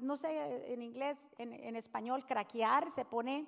no 0.00 0.16
sé 0.16 0.72
en 0.72 0.82
inglés, 0.82 1.28
en, 1.38 1.52
en 1.52 1.76
español, 1.76 2.26
craquear, 2.26 2.90
se 2.90 3.04
pone 3.04 3.46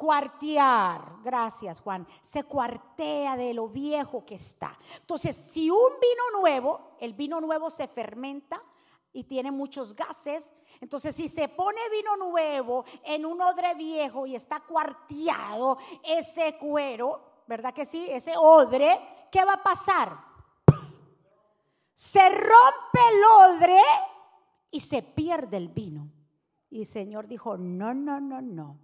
cuartear. 0.00 1.16
Gracias, 1.22 1.78
Juan. 1.80 2.06
Se 2.22 2.44
cuartea 2.44 3.36
de 3.36 3.52
lo 3.52 3.68
viejo 3.68 4.24
que 4.24 4.36
está. 4.36 4.78
Entonces, 4.98 5.36
si 5.36 5.68
un 5.68 5.92
vino 6.00 6.40
nuevo, 6.40 6.96
el 7.00 7.12
vino 7.12 7.38
nuevo 7.38 7.68
se 7.68 7.86
fermenta 7.86 8.62
y 9.12 9.24
tiene 9.24 9.50
muchos 9.50 9.94
gases. 9.94 10.50
Entonces, 10.80 11.14
si 11.14 11.28
se 11.28 11.48
pone 11.48 11.80
vino 11.90 12.16
nuevo 12.16 12.86
en 13.04 13.26
un 13.26 13.42
odre 13.42 13.74
viejo 13.74 14.26
y 14.26 14.36
está 14.36 14.60
cuarteado 14.60 15.76
ese 16.02 16.56
cuero, 16.56 17.42
¿verdad 17.46 17.74
que 17.74 17.84
sí? 17.84 18.08
Ese 18.10 18.32
odre, 18.38 18.98
¿qué 19.30 19.44
va 19.44 19.54
a 19.54 19.62
pasar? 19.62 20.18
Se 21.94 22.28
rompe 22.28 23.00
el 23.12 23.24
odre 23.24 23.80
y 24.70 24.80
se 24.80 25.02
pierde 25.02 25.56
el 25.56 25.68
vino. 25.68 26.10
Y 26.70 26.80
el 26.80 26.86
Señor 26.86 27.26
dijo, 27.26 27.56
no, 27.56 27.92
no, 27.92 28.20
no, 28.20 28.40
no. 28.40 28.78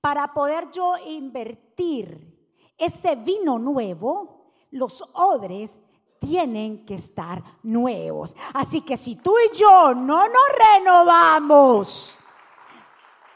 Para 0.00 0.32
poder 0.32 0.70
yo 0.72 0.94
invertir 1.06 2.32
ese 2.76 3.14
vino 3.16 3.58
nuevo, 3.58 4.52
los 4.70 5.02
odres 5.14 5.78
tienen 6.18 6.84
que 6.86 6.94
estar 6.94 7.42
nuevos. 7.62 8.34
Así 8.54 8.80
que 8.80 8.96
si 8.96 9.16
tú 9.16 9.34
y 9.38 9.56
yo 9.56 9.94
no 9.94 10.26
nos 10.26 10.48
renovamos, 10.74 12.18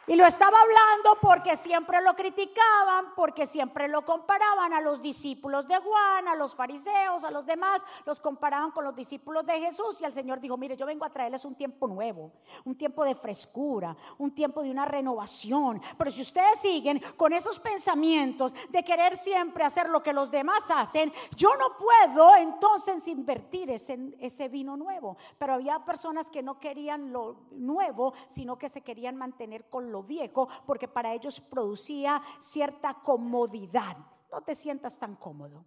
y 0.07 0.15
lo 0.15 0.25
estaba 0.25 0.57
hablando 0.61 1.19
porque 1.21 1.57
siempre 1.57 2.01
lo 2.01 2.15
criticaban, 2.15 3.15
porque 3.17 3.47
siempre 3.47 3.89
lo 3.89 4.05
comparaban 4.05 4.73
a 4.73 4.81
los 4.81 5.03
discípulos 5.03 5.67
de 5.67 5.79
Juan, 5.79 6.29
a 6.29 6.37
los 6.37 6.55
fariseos, 6.55 7.25
a 7.25 7.31
los 7.31 7.45
demás, 7.45 7.83
los 8.05 8.21
comparaban 8.21 8.71
con 8.71 8.85
los 8.85 8.95
discípulos 8.95 9.45
de 9.45 9.59
Jesús 9.59 10.01
y 10.01 10.05
el 10.05 10.13
Señor 10.13 10.41
dijo, 10.41 10.57
mire, 10.57 10.77
yo 10.77 10.87
vengo 10.87 11.05
a 11.05 11.11
traerles 11.11 11.45
un 11.45 11.57
tiempo 11.57 11.89
nuevo, 11.89 12.33
un 12.65 12.77
tiempo 12.77 13.05
de 13.05 13.17
frescura, 13.17 13.97
un 14.19 14.33
tiempo 14.33 14.63
de 14.63 14.71
una 14.71 14.85
renovación. 14.85 15.83
Pero 15.99 16.11
si 16.11 16.23
ustedes 16.23 16.61
siguen 16.61 17.03
con 17.17 17.33
esos 17.33 17.59
pensamientos 17.59 18.55
de 18.69 18.85
querer 18.85 19.17
siempre 19.17 19.65
hacer 19.65 19.89
lo 19.89 20.03
que 20.03 20.13
los 20.13 20.31
demás 20.31 20.71
hacen, 20.71 21.13
yo 21.35 21.51
no 21.57 21.77
puedo 21.77 22.37
entonces 22.37 23.09
invertir 23.09 23.71
ese, 23.71 24.15
ese 24.21 24.49
vino 24.49 24.77
nuevo. 24.77 25.17
Pero 25.39 25.55
había 25.55 25.85
personas 25.85 26.31
que 26.31 26.43
no 26.43 26.61
querían 26.61 27.13
lo 27.13 27.47
nuevo, 27.51 28.15
sino 28.29 28.57
que 28.57 28.69
se 28.69 28.83
querían 28.83 29.17
mantener 29.17 29.69
con 29.69 29.91
lo 29.91 29.96
viejo 30.03 30.49
porque 30.67 30.88
para 30.88 31.12
ellos 31.12 31.41
producía 31.41 32.23
cierta 32.41 32.95
comodidad. 32.95 33.97
No 34.31 34.41
te 34.43 34.55
sientas 34.55 34.99
tan 34.99 35.17
cómodo. 35.17 35.65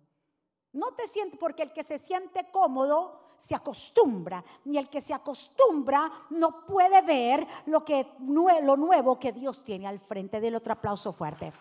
No 0.72 0.94
te 0.94 1.08
sientes, 1.08 1.40
porque 1.40 1.64
el 1.64 1.74
que 1.74 1.84
se 1.84 1.98
siente 1.98 2.52
cómodo 2.52 3.36
se 3.38 3.56
acostumbra, 3.56 4.44
ni 4.66 4.78
el 4.78 4.90
que 4.90 5.02
se 5.02 5.14
acostumbra 5.14 6.12
no 6.30 6.66
puede 6.66 7.02
ver 7.02 7.48
lo, 7.66 7.84
que, 7.84 8.06
lo 8.20 8.78
nuevo 8.78 9.18
que 9.18 9.32
Dios 9.32 9.64
tiene 9.64 9.88
al 9.88 10.00
frente 10.00 10.40
del 10.40 10.56
otro 10.56 10.74
aplauso 10.74 11.14
fuerte. 11.14 11.54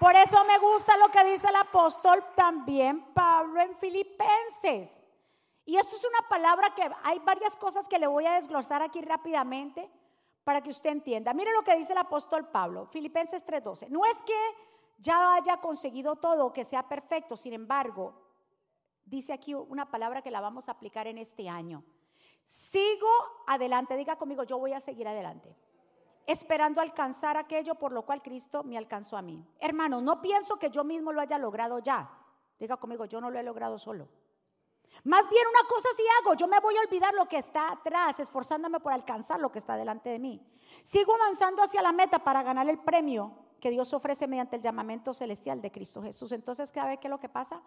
Por 0.00 0.14
eso 0.16 0.44
me 0.44 0.58
gusta 0.58 0.96
lo 0.96 1.08
que 1.08 1.24
dice 1.24 1.48
el 1.48 1.56
apóstol 1.56 2.24
también 2.34 3.12
Pablo 3.12 3.60
en 3.60 3.76
Filipenses. 3.76 5.02
Y 5.64 5.76
esto 5.76 5.96
es 5.96 6.04
una 6.04 6.26
palabra 6.28 6.74
que 6.74 6.88
hay 7.02 7.18
varias 7.18 7.54
cosas 7.56 7.86
que 7.88 7.98
le 7.98 8.06
voy 8.06 8.24
a 8.24 8.34
desglosar 8.34 8.80
aquí 8.80 9.02
rápidamente 9.02 9.90
para 10.48 10.62
que 10.62 10.70
usted 10.70 10.88
entienda. 10.88 11.34
Mire 11.34 11.52
lo 11.52 11.62
que 11.62 11.76
dice 11.76 11.92
el 11.92 11.98
apóstol 11.98 12.48
Pablo, 12.48 12.86
Filipenses 12.86 13.44
3:12. 13.44 13.90
No 13.90 14.06
es 14.06 14.22
que 14.22 14.32
ya 14.96 15.34
haya 15.34 15.58
conseguido 15.58 16.16
todo, 16.16 16.54
que 16.54 16.64
sea 16.64 16.88
perfecto, 16.88 17.36
sin 17.36 17.52
embargo, 17.52 18.14
dice 19.04 19.34
aquí 19.34 19.54
una 19.54 19.90
palabra 19.90 20.22
que 20.22 20.30
la 20.30 20.40
vamos 20.40 20.70
a 20.70 20.72
aplicar 20.72 21.06
en 21.06 21.18
este 21.18 21.50
año. 21.50 21.84
Sigo 22.46 23.10
adelante, 23.46 23.94
diga 23.94 24.16
conmigo, 24.16 24.42
yo 24.44 24.58
voy 24.58 24.72
a 24.72 24.80
seguir 24.80 25.06
adelante, 25.06 25.54
esperando 26.26 26.80
alcanzar 26.80 27.36
aquello 27.36 27.74
por 27.74 27.92
lo 27.92 28.06
cual 28.06 28.22
Cristo 28.22 28.64
me 28.64 28.78
alcanzó 28.78 29.18
a 29.18 29.20
mí. 29.20 29.44
Hermano, 29.60 30.00
no 30.00 30.22
pienso 30.22 30.58
que 30.58 30.70
yo 30.70 30.82
mismo 30.82 31.12
lo 31.12 31.20
haya 31.20 31.36
logrado 31.36 31.78
ya. 31.80 32.08
Diga 32.58 32.78
conmigo, 32.78 33.04
yo 33.04 33.20
no 33.20 33.28
lo 33.28 33.38
he 33.38 33.42
logrado 33.42 33.78
solo. 33.78 34.08
Más 35.04 35.28
bien 35.30 35.46
una 35.46 35.68
cosa 35.68 35.88
sí 35.96 36.02
hago, 36.20 36.34
yo 36.34 36.48
me 36.48 36.60
voy 36.60 36.76
a 36.76 36.80
olvidar 36.80 37.14
lo 37.14 37.26
que 37.26 37.38
está 37.38 37.72
atrás, 37.72 38.18
esforzándome 38.20 38.80
por 38.80 38.92
alcanzar 38.92 39.40
lo 39.40 39.50
que 39.50 39.58
está 39.58 39.76
delante 39.76 40.10
de 40.10 40.18
mí. 40.18 40.40
Sigo 40.82 41.14
avanzando 41.14 41.62
hacia 41.62 41.82
la 41.82 41.92
meta 41.92 42.18
para 42.18 42.42
ganar 42.42 42.68
el 42.68 42.78
premio 42.78 43.32
que 43.60 43.70
Dios 43.70 43.92
ofrece 43.92 44.26
mediante 44.26 44.56
el 44.56 44.62
llamamiento 44.62 45.12
celestial 45.12 45.60
de 45.60 45.70
Cristo 45.70 46.02
Jesús. 46.02 46.32
Entonces, 46.32 46.72
¿qué 46.72 46.80
es 47.02 47.10
lo 47.10 47.20
que 47.20 47.28
pasa? 47.28 47.62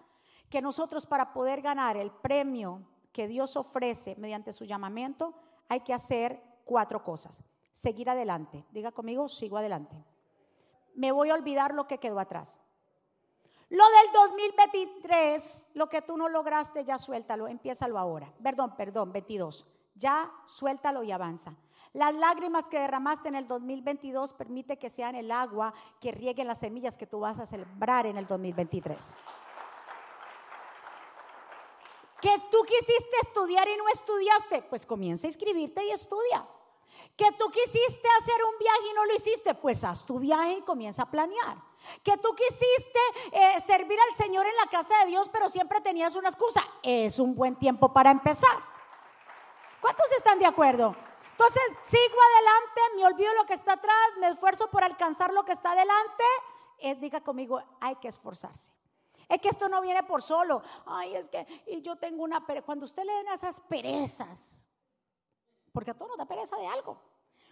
Que 0.49 0.61
nosotros 0.61 1.05
para 1.05 1.33
poder 1.33 1.61
ganar 1.61 1.97
el 1.97 2.11
premio 2.11 2.81
que 3.11 3.27
Dios 3.27 3.57
ofrece 3.57 4.15
mediante 4.17 4.53
su 4.53 4.65
llamamiento, 4.65 5.33
hay 5.67 5.81
que 5.81 5.93
hacer 5.93 6.41
cuatro 6.65 7.03
cosas. 7.03 7.43
Seguir 7.71 8.09
adelante. 8.09 8.65
Diga 8.71 8.91
conmigo, 8.91 9.27
sigo 9.27 9.57
adelante. 9.57 9.95
Me 10.93 11.11
voy 11.11 11.29
a 11.29 11.33
olvidar 11.33 11.73
lo 11.73 11.87
que 11.87 11.97
quedó 11.97 12.19
atrás. 12.19 12.59
Lo 13.71 13.85
del 13.85 14.11
2023, 14.13 15.69
lo 15.75 15.87
que 15.87 16.01
tú 16.01 16.17
no 16.17 16.27
lograste, 16.27 16.83
ya 16.83 16.97
suéltalo, 16.97 17.47
empiézalo 17.47 17.97
ahora. 17.97 18.29
Perdón, 18.43 18.75
perdón, 18.75 19.13
22. 19.13 19.65
Ya 19.95 20.29
suéltalo 20.45 21.03
y 21.03 21.13
avanza. 21.13 21.55
Las 21.93 22.13
lágrimas 22.13 22.67
que 22.67 22.77
derramaste 22.77 23.29
en 23.29 23.35
el 23.35 23.47
2022 23.47 24.33
permite 24.33 24.77
que 24.77 24.89
sean 24.89 25.15
el 25.15 25.31
agua 25.31 25.73
que 26.01 26.11
riegue 26.11 26.43
las 26.43 26.59
semillas 26.59 26.97
que 26.97 27.07
tú 27.07 27.21
vas 27.21 27.39
a 27.39 27.45
sembrar 27.45 28.05
en 28.07 28.17
el 28.17 28.27
2023. 28.27 29.15
Que 32.19 32.35
tú 32.51 32.57
quisiste 32.63 33.15
estudiar 33.21 33.69
y 33.69 33.77
no 33.77 33.87
estudiaste, 33.87 34.63
pues 34.63 34.85
comienza 34.85 35.27
a 35.27 35.29
inscribirte 35.29 35.85
y 35.85 35.91
estudia. 35.91 36.45
Que 37.15 37.31
tú 37.39 37.49
quisiste 37.49 38.07
hacer 38.19 38.35
un 38.43 38.59
viaje 38.59 38.89
y 38.91 38.93
no 38.95 39.05
lo 39.05 39.15
hiciste, 39.15 39.53
pues 39.53 39.81
haz 39.85 40.05
tu 40.05 40.19
viaje 40.19 40.57
y 40.57 40.61
comienza 40.61 41.03
a 41.03 41.09
planear. 41.09 41.70
Que 42.03 42.17
tú 42.17 42.35
quisiste 42.35 42.99
eh, 43.31 43.61
servir 43.61 43.97
al 43.99 44.15
Señor 44.15 44.45
en 44.45 44.55
la 44.55 44.67
casa 44.67 44.99
de 44.99 45.07
Dios, 45.07 45.29
pero 45.29 45.49
siempre 45.49 45.81
tenías 45.81 46.15
una 46.15 46.29
excusa. 46.29 46.63
Es 46.83 47.19
un 47.19 47.35
buen 47.35 47.55
tiempo 47.55 47.91
para 47.91 48.11
empezar. 48.11 48.57
¿Cuántos 49.79 50.11
están 50.11 50.39
de 50.39 50.45
acuerdo? 50.45 50.95
Entonces 51.31 51.61
sigo 51.85 52.17
adelante, 52.35 52.81
me 52.95 53.05
olvido 53.05 53.33
lo 53.33 53.45
que 53.45 53.53
está 53.53 53.73
atrás, 53.73 54.11
me 54.19 54.27
esfuerzo 54.27 54.69
por 54.69 54.83
alcanzar 54.83 55.33
lo 55.33 55.43
que 55.43 55.53
está 55.53 55.71
adelante. 55.71 56.23
Eh, 56.77 56.95
diga 56.95 57.21
conmigo, 57.21 57.61
hay 57.79 57.95
que 57.95 58.07
esforzarse. 58.07 58.71
Es 59.27 59.41
que 59.41 59.49
esto 59.49 59.69
no 59.69 59.81
viene 59.81 60.03
por 60.03 60.21
solo. 60.21 60.61
Ay, 60.85 61.15
es 61.15 61.29
que 61.29 61.47
y 61.67 61.81
yo 61.81 61.95
tengo 61.95 62.23
una 62.23 62.45
pereza. 62.45 62.65
Cuando 62.65 62.85
usted 62.85 63.03
le 63.03 63.13
den 63.13 63.29
esas 63.29 63.59
perezas, 63.61 64.51
porque 65.71 65.91
a 65.91 65.93
todos 65.93 66.09
nos 66.09 66.17
da 66.17 66.25
pereza 66.25 66.57
de 66.57 66.67
algo. 66.67 67.01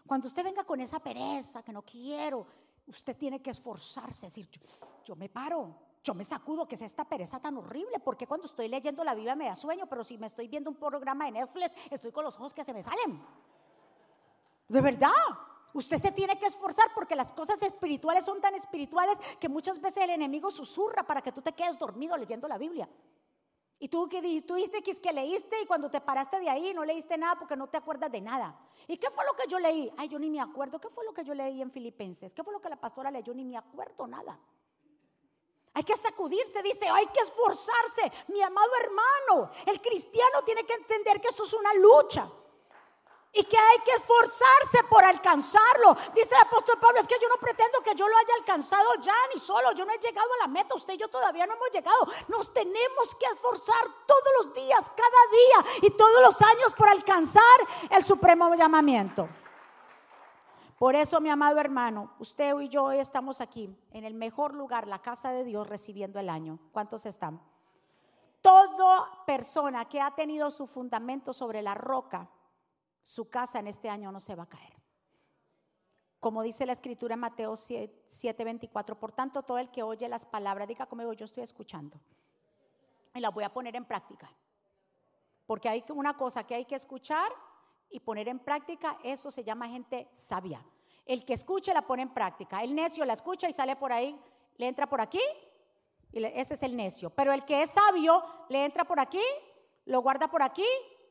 Cuando 0.05 0.27
usted 0.27 0.43
venga 0.43 0.63
con 0.63 0.81
esa 0.81 0.99
pereza 0.99 1.63
que 1.63 1.71
no 1.71 1.81
quiero, 1.81 2.45
usted 2.89 3.15
tiene 3.15 3.41
que 3.41 3.51
esforzarse, 3.51 4.25
decir, 4.25 4.49
yo, 5.05 5.15
me 5.15 5.29
paro, 5.29 5.75
yo 6.03 6.13
me 6.13 6.25
sacudo, 6.25 6.67
que 6.67 6.75
es 6.75 6.81
esta 6.81 7.05
pereza 7.05 7.39
tan 7.39 7.57
horrible, 7.57 7.99
porque 7.99 8.27
cuando 8.27 8.47
estoy 8.47 8.67
leyendo 8.67 9.03
la 9.03 9.13
Biblia 9.13 9.35
me 9.35 9.45
da 9.45 9.55
sueño, 9.55 9.85
pero 9.87 10.03
si 10.03 10.17
me 10.17 10.27
estoy 10.27 10.47
viendo 10.47 10.69
un 10.69 10.75
programa 10.75 11.25
de 11.25 11.31
Netflix, 11.31 11.71
estoy 11.89 12.11
con 12.11 12.23
los 12.23 12.35
ojos 12.35 12.53
que 12.53 12.63
se 12.63 12.73
me 12.73 12.83
salen. 12.83 13.21
De 14.67 14.81
verdad, 14.81 15.11
usted 15.73 15.97
se 15.97 16.11
tiene 16.11 16.37
que 16.37 16.47
esforzar 16.47 16.87
porque 16.93 17.15
las 17.15 17.31
cosas 17.31 17.61
espirituales 17.61 18.25
son 18.25 18.41
tan 18.41 18.55
espirituales 18.55 19.17
que 19.39 19.49
muchas 19.49 19.79
veces 19.79 20.03
el 20.03 20.11
enemigo 20.11 20.49
susurra 20.51 21.03
para 21.03 21.21
que 21.21 21.31
tú 21.31 21.41
te 21.41 21.53
quedes 21.53 21.77
dormido 21.77 22.17
leyendo 22.17 22.47
la 22.47 22.57
Biblia. 22.57 22.89
Y 23.81 23.87
tú 23.87 24.09
que 24.09 24.21
tú 24.45 24.55
dijiste 24.55 24.83
que, 24.83 25.13
leíste 25.13 25.61
y 25.61 25.65
cuando 25.65 25.89
te 25.89 26.01
paraste 26.01 26.39
de 26.39 26.49
ahí 26.49 26.73
no 26.73 26.83
leíste 26.83 27.17
nada 27.17 27.39
porque 27.39 27.55
no 27.55 27.67
te 27.67 27.77
acuerdas 27.77 28.11
de 28.11 28.19
nada. 28.19 28.59
¿Y 28.87 28.97
qué 28.97 29.09
fue 29.09 29.23
lo 29.25 29.33
que 29.33 29.47
yo 29.47 29.57
leí? 29.57 29.89
Ay, 29.95 30.09
yo 30.09 30.19
ni 30.19 30.29
me 30.29 30.41
acuerdo. 30.41 30.79
¿Qué 30.79 30.89
fue 30.89 31.05
lo 31.05 31.13
que 31.13 31.23
yo 31.23 31.33
leí 31.33 31.61
en 31.61 31.71
Filipenses? 31.71 32.33
¿Qué 32.33 32.43
fue 32.43 32.51
lo 32.51 32.59
que 32.59 32.67
la 32.67 32.75
pastora 32.75 33.09
leyó? 33.09 33.33
Ni 33.33 33.45
me 33.45 33.55
acuerdo 33.55 34.05
nada. 34.05 34.37
Hay 35.73 35.83
que 35.83 35.95
sacudirse, 35.95 36.61
dice, 36.61 36.89
hay 36.89 37.07
que 37.07 37.21
esforzarse. 37.21 38.11
Mi 38.27 38.41
amado 38.41 38.69
hermano, 38.81 39.51
el 39.65 39.79
cristiano 39.81 40.43
tiene 40.43 40.65
que 40.65 40.73
entender 40.73 41.21
que 41.21 41.29
esto 41.29 41.43
es 41.43 41.53
una 41.53 41.73
lucha 41.75 42.29
y 43.31 43.43
que 43.43 43.57
hay 43.57 43.79
que 43.85 43.91
esforzarse 43.91 44.83
por 44.89 45.03
alcanzarlo. 45.05 45.95
Dice 46.15 46.33
el 46.33 46.41
apóstol 46.41 46.79
Pablo, 46.79 46.99
es 46.99 47.07
que 47.07 47.19
yo 47.21 47.29
no 47.29 47.35
pretendo 47.35 47.81
que 47.81 47.93
yo 47.95 48.07
lo 48.07 48.17
haya 48.17 48.33
alcanzado 48.39 48.95
ya 49.01 49.15
ni 49.33 49.39
solo, 49.39 49.71
yo 49.73 49.85
no 49.85 49.93
he 49.93 49.99
llegado 49.99 50.27
a 50.33 50.37
la 50.41 50.47
meta, 50.47 50.75
usted 50.75 50.93
y 50.93 50.97
yo 50.97 51.07
todavía 51.09 51.45
no 51.45 51.53
hemos 51.53 51.69
llegado. 51.71 52.07
Nos 52.27 52.51
tenemos 52.53 53.15
que 53.15 53.27
esforzar 53.27 53.83
todos 54.07 54.33
los 54.39 54.53
días, 54.53 54.79
cada 54.89 55.65
día 55.65 55.79
y 55.83 55.91
todos 55.91 56.21
los 56.21 56.41
años 56.41 56.73
por 56.73 56.89
alcanzar 56.89 57.43
el 57.89 58.03
supremo 58.03 58.53
llamamiento. 58.55 59.29
Por 60.79 60.95
eso, 60.95 61.19
mi 61.19 61.29
amado 61.29 61.59
hermano, 61.59 62.13
usted 62.19 62.57
y 62.61 62.69
yo 62.69 62.91
estamos 62.91 63.41
aquí 63.41 63.69
en 63.91 64.05
el 64.05 64.13
mejor 64.13 64.53
lugar, 64.53 64.87
la 64.87 65.01
casa 65.01 65.31
de 65.31 65.43
Dios, 65.43 65.67
recibiendo 65.67 66.19
el 66.19 66.29
año. 66.29 66.57
¿Cuántos 66.71 67.05
están? 67.05 67.41
Toda 68.41 69.25
persona 69.25 69.89
que 69.89 69.99
ha 69.99 70.15
tenido 70.15 70.49
su 70.49 70.67
fundamento 70.67 71.33
sobre 71.33 71.61
la 71.61 71.75
roca, 71.75 72.29
su 73.09 73.27
casa 73.27 73.57
en 73.57 73.65
este 73.65 73.89
año 73.89 74.11
no 74.11 74.19
se 74.19 74.35
va 74.35 74.43
a 74.43 74.49
caer. 74.49 74.77
Como 76.19 76.43
dice 76.43 76.67
la 76.67 76.73
escritura 76.73 77.15
en 77.15 77.21
Mateo 77.21 77.55
7:24, 77.55 78.99
por 78.99 79.11
tanto 79.13 79.41
todo 79.41 79.57
el 79.57 79.71
que 79.71 79.81
oye 79.81 80.07
las 80.07 80.27
palabras, 80.27 80.67
diga 80.67 80.85
conmigo, 80.85 81.13
yo 81.13 81.25
estoy 81.25 81.41
escuchando 81.41 81.99
y 83.15 83.19
las 83.19 83.33
voy 83.33 83.43
a 83.45 83.51
poner 83.51 83.75
en 83.75 83.85
práctica. 83.85 84.31
porque 85.47 85.67
hay 85.67 85.83
una 85.89 86.15
cosa 86.15 86.43
que 86.43 86.53
hay 86.53 86.65
que 86.65 86.75
escuchar 86.75 87.31
y 87.89 87.99
poner 87.99 88.27
en 88.27 88.37
práctica, 88.37 88.99
eso 89.03 89.31
se 89.31 89.43
llama 89.43 89.67
gente 89.67 90.07
sabia. 90.13 90.63
El 91.07 91.25
que 91.25 91.33
escuche 91.33 91.73
la 91.73 91.81
pone 91.81 92.03
en 92.03 92.13
práctica. 92.13 92.61
El 92.61 92.75
necio 92.75 93.03
la 93.03 93.13
escucha 93.13 93.49
y 93.49 93.53
sale 93.53 93.75
por 93.75 93.91
ahí, 93.91 94.15
le 94.57 94.67
entra 94.67 94.85
por 94.85 95.01
aquí, 95.01 95.23
y 96.11 96.23
ese 96.23 96.53
es 96.53 96.61
el 96.61 96.75
necio. 96.75 97.09
Pero 97.09 97.33
el 97.33 97.43
que 97.45 97.63
es 97.63 97.71
sabio 97.71 98.23
le 98.49 98.63
entra 98.63 98.83
por 98.83 98.99
aquí, 98.99 99.23
lo 99.85 100.03
guarda 100.03 100.27
por 100.27 100.43
aquí 100.43 100.67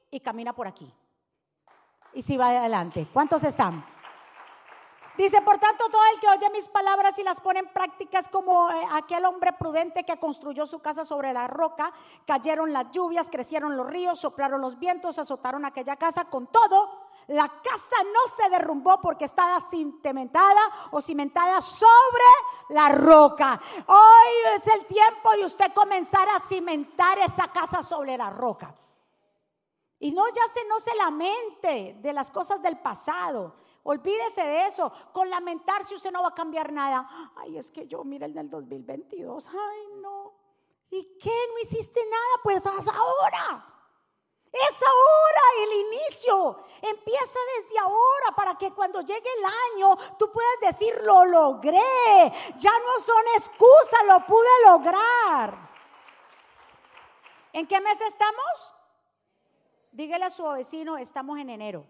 y 0.09 0.21
camina 0.21 0.53
por 0.53 0.69
aquí. 0.69 0.95
Y 2.15 2.23
si 2.23 2.37
va 2.37 2.49
adelante. 2.49 3.07
¿Cuántos 3.13 3.45
están? 3.45 3.85
Dice, 5.19 5.43
por 5.43 5.59
tanto, 5.59 5.85
todo 5.91 6.01
el 6.15 6.21
que 6.21 6.29
oye 6.29 6.49
mis 6.51 6.69
palabras 6.69 7.19
y 7.19 7.25
las 7.25 7.41
pone 7.41 7.59
en 7.59 7.69
práctica 7.73 8.21
es 8.21 8.29
como 8.29 8.71
eh, 8.71 8.87
aquel 8.93 9.25
hombre 9.25 9.53
prudente 9.53 10.05
que 10.05 10.17
construyó 10.17 10.65
su 10.65 10.79
casa 10.79 11.05
sobre 11.05 11.33
la 11.33 11.49
roca. 11.49 11.93
Cayeron 12.25 12.73
las 12.73 12.93
lluvias, 12.93 13.27
crecieron 13.29 13.77
los 13.77 13.85
ríos, 13.89 14.21
soplaron 14.21 14.61
los 14.61 14.79
vientos, 14.79 15.19
azotaron 15.19 15.65
aquella 15.65 15.97
casa. 15.97 16.27
Con 16.27 16.47
todo, 16.47 17.09
la 17.27 17.49
casa 17.49 17.97
no 18.05 18.37
se 18.37 18.49
derrumbó 18.49 19.01
porque 19.01 19.25
estaba 19.25 19.61
cimentada 19.69 20.89
o 20.93 21.03
cimentada 21.03 21.61
sobre 21.61 21.89
la 22.69 22.89
roca. 22.91 23.61
Hoy 23.87 24.55
es 24.55 24.67
el 24.69 24.87
tiempo 24.87 25.33
de 25.33 25.47
usted 25.47 25.73
comenzar 25.75 26.29
a 26.29 26.39
cimentar 26.47 27.19
esa 27.19 27.49
casa 27.49 27.83
sobre 27.83 28.17
la 28.17 28.31
roca. 28.31 28.73
Y 30.01 30.13
no 30.13 30.29
ya 30.29 30.47
se 30.49 30.65
no 30.67 30.79
se 30.79 30.95
lamente 30.95 31.97
de 31.99 32.13
las 32.13 32.31
cosas 32.31 32.63
del 32.63 32.79
pasado. 32.79 33.57
Olvídese 33.83 34.43
de 34.43 34.67
eso. 34.67 34.93
Con 35.13 35.29
lamentarse 35.29 35.95
usted 35.95 36.13
no 36.13 36.23
va 36.23 36.29
a 36.29 36.35
cambiar 36.35 36.73
nada. 36.73 37.33
Ay, 37.37 37.59
es 37.59 37.71
que 37.71 37.87
yo, 37.87 38.05
mire 38.05 38.27
el 38.27 38.35
del 38.35 38.49
2022. 38.49 39.47
Ay, 39.47 39.87
no. 40.01 40.35
¿Y 40.91 41.19
qué? 41.19 41.35
No 41.53 41.59
hiciste 41.61 42.01
nada. 42.05 42.43
Pues 42.43 42.67
haz 42.67 42.87
ahora. 42.89 43.75
Es 44.53 44.83
ahora 44.83 45.43
el 45.63 45.73
inicio. 45.73 46.65
Empieza 46.81 47.39
desde 47.57 47.79
ahora 47.79 48.35
para 48.37 48.55
que 48.57 48.73
cuando 48.73 49.01
llegue 49.01 49.29
el 49.39 49.45
año 49.45 49.97
tú 50.19 50.31
puedas 50.31 50.61
decir, 50.61 50.99
lo 51.03 51.25
logré. 51.25 52.33
Ya 52.57 52.73
no 52.79 53.01
son 53.01 53.23
excusas, 53.37 54.07
lo 54.07 54.25
pude 54.27 54.49
lograr. 54.67 55.69
¿En 57.53 57.67
qué 57.67 57.81
mes 57.81 58.01
estamos? 58.01 58.75
Dígale 59.99 60.27
a 60.27 60.31
su 60.31 60.45
vecino, 60.45 60.97
estamos 60.97 61.41
en 61.41 61.51
enero. 61.51 61.85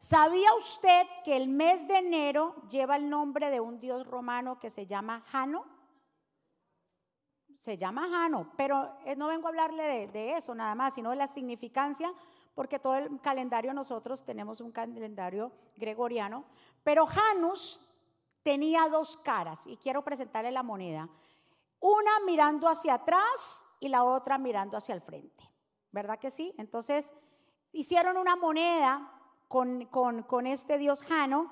¿Sabía 0.00 0.52
usted 0.54 1.06
que 1.24 1.36
el 1.36 1.46
mes 1.46 1.86
de 1.86 1.98
enero 1.98 2.56
lleva 2.68 2.96
el 2.96 3.08
nombre 3.08 3.48
de 3.48 3.60
un 3.60 3.78
dios 3.78 4.04
romano 4.08 4.58
que 4.58 4.70
se 4.70 4.86
llama 4.86 5.20
Jano? 5.30 5.64
Se 7.60 7.76
llama 7.76 8.08
Jano, 8.08 8.54
pero 8.56 8.98
eh, 9.04 9.14
no 9.14 9.28
vengo 9.28 9.46
a 9.46 9.50
hablarle 9.50 10.08
de, 10.08 10.36
eso 10.36 10.52
nada 10.52 10.74
más, 10.74 10.94
sino 10.94 11.10
de 11.10 11.16
la 11.16 11.28
significancia, 11.28 12.12
porque 12.52 12.80
todo 12.80 12.96
el 12.96 13.20
calendario 13.20 13.72
nosotros 13.72 14.24
tenemos 14.24 14.60
un 14.60 14.72
calendario 14.72 15.52
gregoriano, 15.76 16.44
pero 16.82 17.06
Janus 17.06 17.80
tenía 18.42 18.88
dos 18.88 19.16
caras 19.18 19.64
y 19.64 19.76
quiero 19.76 20.02
presentarle 20.02 20.50
la 20.50 20.64
moneda. 20.64 21.08
Una 21.78 22.18
mirando 22.26 22.68
hacia 22.68 22.94
atrás 22.94 23.62
y 23.80 23.88
la 23.88 24.04
otra 24.04 24.38
mirando 24.38 24.76
hacia 24.76 24.94
el 24.94 25.00
frente. 25.00 25.44
¿Verdad 25.92 26.18
que 26.18 26.30
sí? 26.30 26.54
Entonces, 26.58 27.12
hicieron 27.72 28.16
una 28.16 28.36
moneda 28.36 29.12
con, 29.48 30.46
este 30.46 30.78
dios 30.78 31.02
Jano, 31.02 31.50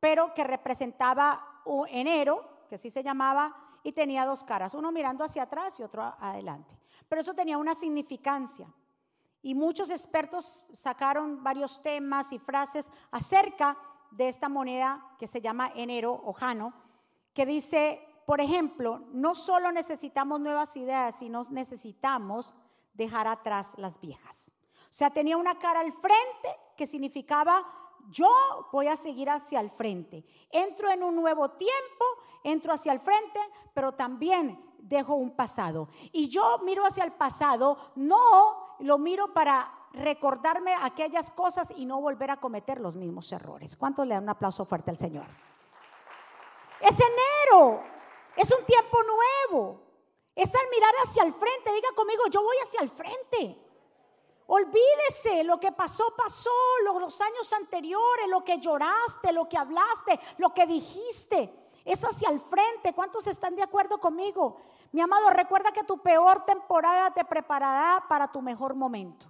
pero 0.00 0.34
que 0.34 0.44
representaba 0.44 1.62
enero, 1.88 2.66
que 2.68 2.76
así 2.76 2.90
se 2.90 3.02
llamaba, 3.02 3.54
y 3.82 3.92
tenía 3.92 4.24
dos 4.24 4.44
caras, 4.44 4.74
uno 4.74 4.90
mirando 4.92 5.24
hacia 5.24 5.42
atrás 5.42 5.78
y 5.78 5.82
otro 5.82 6.02
adelante. 6.18 6.78
Pero 7.08 7.20
eso 7.20 7.34
tenía 7.34 7.58
una 7.58 7.74
significancia. 7.74 8.66
Y 9.42 9.54
muchos 9.54 9.90
expertos 9.90 10.64
sacaron 10.72 11.42
varios 11.42 11.82
temas 11.82 12.32
y 12.32 12.38
frases 12.38 12.88
acerca 13.10 13.76
de 14.10 14.28
esta 14.28 14.48
moneda 14.48 15.14
que 15.18 15.26
se 15.26 15.42
llama 15.42 15.70
enero 15.74 16.18
o 16.24 16.32
Jano, 16.32 16.72
que 17.34 17.44
dice, 17.44 18.00
por 18.26 18.40
ejemplo, 18.40 19.02
no 19.12 19.34
solo 19.34 19.72
necesitamos 19.72 20.40
nuevas 20.40 20.76
ideas, 20.76 21.14
sino 21.16 21.42
necesitamos 21.50 22.54
dejar 22.94 23.26
atrás 23.26 23.72
las 23.76 24.00
viejas. 24.00 24.50
O 24.84 24.96
sea, 24.96 25.10
tenía 25.10 25.36
una 25.36 25.58
cara 25.58 25.80
al 25.80 25.92
frente 25.92 26.48
que 26.76 26.86
significaba 26.86 27.64
yo 28.10 28.28
voy 28.72 28.88
a 28.88 28.96
seguir 28.96 29.30
hacia 29.30 29.60
el 29.60 29.70
frente. 29.70 30.24
Entro 30.50 30.90
en 30.90 31.02
un 31.02 31.16
nuevo 31.16 31.50
tiempo, 31.50 32.04
entro 32.42 32.72
hacia 32.72 32.92
el 32.92 33.00
frente, 33.00 33.40
pero 33.72 33.92
también 33.92 34.62
dejo 34.78 35.14
un 35.14 35.30
pasado. 35.34 35.88
Y 36.12 36.28
yo 36.28 36.58
miro 36.58 36.84
hacia 36.84 37.04
el 37.04 37.12
pasado, 37.12 37.78
no 37.94 38.76
lo 38.80 38.98
miro 38.98 39.32
para 39.32 39.72
recordarme 39.92 40.74
aquellas 40.74 41.30
cosas 41.30 41.72
y 41.76 41.86
no 41.86 42.00
volver 42.00 42.30
a 42.30 42.36
cometer 42.38 42.80
los 42.80 42.96
mismos 42.96 43.30
errores. 43.32 43.76
¿Cuánto 43.76 44.04
le 44.04 44.14
dan 44.14 44.24
un 44.24 44.30
aplauso 44.30 44.64
fuerte 44.64 44.90
al 44.90 44.98
Señor? 44.98 45.26
Es 46.80 46.98
enero, 47.00 47.82
es 48.36 48.50
un 48.50 48.64
tiempo 48.64 48.98
nuevo. 49.02 49.80
Es 50.34 50.52
al 50.54 50.68
mirar 50.70 50.92
hacia 51.04 51.22
el 51.22 51.32
frente, 51.32 51.72
diga 51.72 51.90
conmigo, 51.94 52.26
yo 52.28 52.42
voy 52.42 52.56
hacia 52.62 52.80
el 52.80 52.90
frente. 52.90 53.64
Olvídese, 54.46 55.44
lo 55.44 55.58
que 55.58 55.72
pasó, 55.72 56.12
pasó, 56.16 56.50
los, 56.82 57.20
años 57.20 57.52
anteriores, 57.52 58.28
lo 58.28 58.44
que 58.44 58.58
lloraste, 58.58 59.32
lo 59.32 59.48
que 59.48 59.56
hablaste, 59.56 60.20
lo 60.38 60.52
que 60.52 60.66
dijiste. 60.66 61.70
Es 61.84 62.02
hacia 62.04 62.30
el 62.30 62.40
frente. 62.40 62.92
¿Cuántos 62.94 63.26
están 63.26 63.54
de 63.54 63.62
acuerdo 63.62 63.98
conmigo? 63.98 64.60
Mi 64.92 65.00
amado, 65.00 65.30
recuerda 65.30 65.72
que 65.72 65.84
tu 65.84 65.98
peor 65.98 66.44
temporada 66.44 67.12
te 67.12 67.24
preparará 67.24 68.04
para 68.08 68.30
tu 68.30 68.42
mejor 68.42 68.74
momento. 68.74 69.26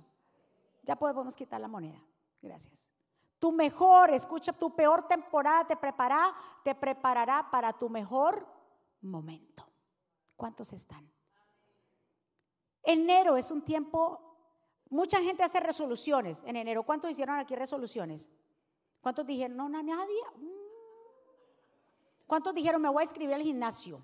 Ya 0.82 0.96
podemos 0.96 1.36
quitar 1.36 1.60
la 1.60 1.68
moneda. 1.68 2.00
Gracias. 2.40 2.88
Tu 3.38 3.52
mejor, 3.52 4.10
escucha, 4.10 4.52
tu 4.52 4.74
peor 4.74 5.06
temporada 5.06 5.66
te 5.66 5.76
preparará, 5.76 6.34
te 6.62 6.74
preparará 6.74 7.48
para 7.50 7.72
tu 7.72 7.88
mejor 7.88 8.53
momento. 9.10 9.66
¿Cuántos 10.36 10.72
están? 10.72 11.10
Enero 12.82 13.36
es 13.36 13.50
un 13.50 13.62
tiempo 13.62 14.34
Mucha 14.94 15.20
gente 15.20 15.42
hace 15.42 15.58
resoluciones 15.58 16.44
en 16.44 16.54
enero. 16.54 16.84
¿Cuántos 16.84 17.10
hicieron 17.10 17.36
aquí 17.38 17.56
resoluciones? 17.56 18.30
¿Cuántos 19.00 19.26
dijeron, 19.26 19.56
no, 19.56 19.68
nadie? 19.68 20.22
Mm. 20.36 20.48
¿Cuántos 22.28 22.54
dijeron, 22.54 22.80
me 22.80 22.88
voy 22.88 23.00
a 23.00 23.04
inscribir 23.04 23.34
al 23.34 23.42
gimnasio? 23.42 24.00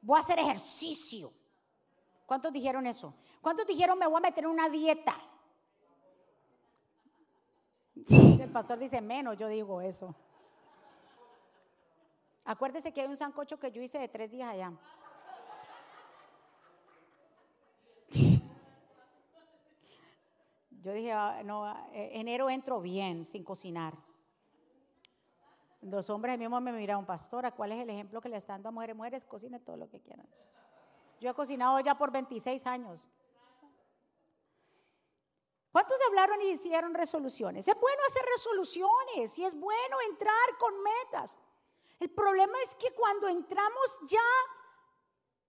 Voy 0.00 0.16
a 0.16 0.20
hacer 0.20 0.40
ejercicio. 0.40 1.32
¿Cuántos 2.26 2.52
dijeron 2.52 2.88
eso? 2.88 3.14
¿Cuántos 3.40 3.64
dijeron, 3.64 3.98
me 3.98 4.06
voy 4.08 4.16
a 4.16 4.20
meter 4.20 4.42
en 4.42 4.50
una 4.50 4.68
dieta? 4.68 5.16
El 8.08 8.50
pastor 8.50 8.80
dice 8.80 9.00
menos, 9.00 9.38
yo 9.38 9.46
digo 9.46 9.80
eso. 9.80 10.14
Acuérdese 12.44 12.92
que 12.92 13.00
hay 13.00 13.06
un 13.06 13.16
sancocho 13.16 13.58
que 13.58 13.70
yo 13.70 13.80
hice 13.80 13.98
de 13.98 14.08
tres 14.08 14.30
días 14.30 14.50
allá. 14.50 14.72
Yo 20.82 20.92
dije, 20.92 21.12
ah, 21.12 21.42
no, 21.44 21.70
eh, 21.92 22.10
enero 22.14 22.50
entro 22.50 22.80
bien, 22.80 23.24
sin 23.24 23.44
cocinar. 23.44 23.94
Los 25.80 26.10
hombres 26.10 26.36
mismos 26.38 26.60
me 26.60 26.72
miraron, 26.72 27.06
pastora, 27.06 27.52
¿cuál 27.52 27.72
es 27.72 27.80
el 27.80 27.90
ejemplo 27.90 28.20
que 28.20 28.28
le 28.28 28.36
están 28.36 28.56
dando 28.56 28.70
a 28.70 28.72
mujeres? 28.72 28.96
Mujeres, 28.96 29.24
cocinen 29.24 29.64
todo 29.64 29.76
lo 29.76 29.88
que 29.88 30.00
quieran. 30.00 30.26
Yo 31.20 31.30
he 31.30 31.34
cocinado 31.34 31.78
ya 31.78 31.96
por 31.96 32.10
26 32.10 32.66
años. 32.66 33.08
¿Cuántos 35.70 35.96
hablaron 36.08 36.42
y 36.42 36.50
hicieron 36.50 36.94
resoluciones? 36.94 37.66
Es 37.66 37.80
bueno 37.80 38.02
hacer 38.08 38.22
resoluciones 38.36 39.38
y 39.38 39.44
es 39.44 39.58
bueno 39.58 39.96
entrar 40.10 40.58
con 40.58 40.74
metas. 40.82 41.38
El 42.02 42.10
problema 42.10 42.54
es 42.66 42.74
que 42.74 42.90
cuando 42.90 43.28
entramos 43.28 43.98
ya 44.08 44.18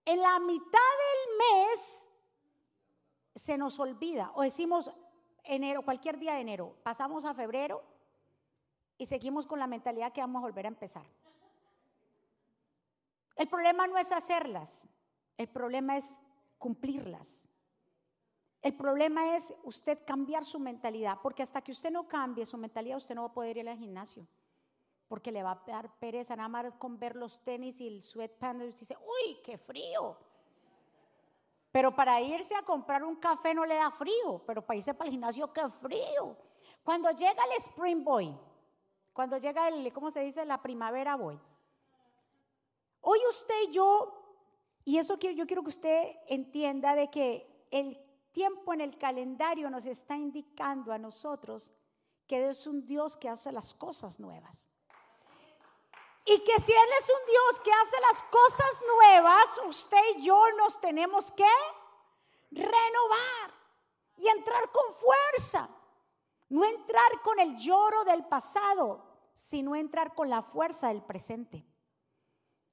en 0.04 0.20
la 0.20 0.38
mitad 0.38 0.62
del 0.62 1.36
mes, 1.36 2.04
se 3.34 3.58
nos 3.58 3.80
olvida 3.80 4.30
o 4.36 4.42
decimos, 4.42 4.88
enero, 5.42 5.82
cualquier 5.82 6.16
día 6.16 6.34
de 6.34 6.42
enero, 6.42 6.76
pasamos 6.84 7.24
a 7.24 7.34
febrero 7.34 7.82
y 8.96 9.06
seguimos 9.06 9.46
con 9.46 9.58
la 9.58 9.66
mentalidad 9.66 10.12
que 10.12 10.20
vamos 10.20 10.38
a 10.38 10.46
volver 10.46 10.66
a 10.66 10.68
empezar. 10.68 11.04
El 13.34 13.48
problema 13.48 13.88
no 13.88 13.98
es 13.98 14.12
hacerlas, 14.12 14.86
el 15.36 15.48
problema 15.48 15.96
es 15.96 16.20
cumplirlas. 16.58 17.42
El 18.62 18.76
problema 18.76 19.34
es 19.34 19.52
usted 19.64 19.98
cambiar 20.06 20.44
su 20.44 20.60
mentalidad, 20.60 21.18
porque 21.20 21.42
hasta 21.42 21.62
que 21.62 21.72
usted 21.72 21.90
no 21.90 22.06
cambie 22.06 22.46
su 22.46 22.56
mentalidad, 22.56 22.98
usted 22.98 23.16
no 23.16 23.22
va 23.22 23.28
a 23.30 23.34
poder 23.34 23.56
ir 23.56 23.68
al 23.68 23.76
gimnasio, 23.76 24.28
porque 25.08 25.32
le 25.32 25.42
va 25.42 25.52
a 25.52 25.62
dar 25.66 25.90
pereza 25.98 26.36
nada 26.36 26.48
más 26.48 26.74
con 26.78 26.98
ver 26.98 27.16
los 27.16 27.42
tenis 27.42 27.80
y 27.80 27.86
el 27.86 28.02
sweatpants 28.02 28.64
y 28.64 28.68
usted 28.68 28.80
dice, 28.80 28.96
uy, 28.96 29.38
qué 29.44 29.58
frío. 29.58 30.16
Pero 31.70 31.94
para 31.94 32.20
irse 32.20 32.54
a 32.54 32.62
comprar 32.62 33.02
un 33.02 33.16
café 33.16 33.52
no 33.52 33.64
le 33.66 33.74
da 33.74 33.90
frío, 33.90 34.42
pero 34.46 34.62
para 34.64 34.76
irse 34.76 34.94
para 34.94 35.08
el 35.08 35.12
gimnasio, 35.12 35.52
qué 35.52 35.68
frío. 35.68 36.36
Cuando 36.84 37.10
llega 37.10 37.44
el 37.44 37.58
Spring 37.58 38.04
Boy, 38.04 38.36
cuando 39.12 39.38
llega 39.38 39.68
el, 39.68 39.92
¿cómo 39.92 40.10
se 40.10 40.20
dice? 40.20 40.44
La 40.44 40.62
primavera 40.62 41.16
Boy. 41.16 41.38
Hoy 43.00 43.18
usted 43.28 43.54
y 43.68 43.72
yo, 43.72 44.38
y 44.84 44.98
eso 44.98 45.18
yo 45.18 45.46
quiero 45.46 45.62
que 45.62 45.70
usted 45.70 46.16
entienda 46.26 46.94
de 46.94 47.10
que 47.10 47.66
el 47.70 47.98
tiempo 48.32 48.72
en 48.72 48.80
el 48.80 48.96
calendario 48.98 49.68
nos 49.68 49.84
está 49.86 50.16
indicando 50.16 50.92
a 50.92 50.98
nosotros 50.98 51.70
que 52.26 52.48
es 52.48 52.66
un 52.66 52.86
Dios 52.86 53.16
que 53.16 53.28
hace 53.28 53.52
las 53.52 53.74
cosas 53.74 54.18
nuevas. 54.18 54.68
Y 56.26 56.42
que 56.42 56.60
si 56.60 56.72
Él 56.72 56.88
es 56.98 57.10
un 57.10 57.26
Dios 57.26 57.60
que 57.60 57.72
hace 57.72 58.00
las 58.00 58.22
cosas 58.24 58.82
nuevas, 58.96 59.60
usted 59.66 60.02
y 60.16 60.24
yo 60.24 60.42
nos 60.56 60.80
tenemos 60.80 61.30
que 61.32 61.44
renovar 62.50 63.52
y 64.16 64.28
entrar 64.28 64.70
con 64.70 64.94
fuerza. 64.94 65.68
No 66.48 66.64
entrar 66.64 67.20
con 67.22 67.40
el 67.40 67.56
lloro 67.56 68.04
del 68.04 68.24
pasado, 68.26 69.02
sino 69.34 69.74
entrar 69.74 70.14
con 70.14 70.30
la 70.30 70.42
fuerza 70.42 70.88
del 70.88 71.02
presente. 71.02 71.64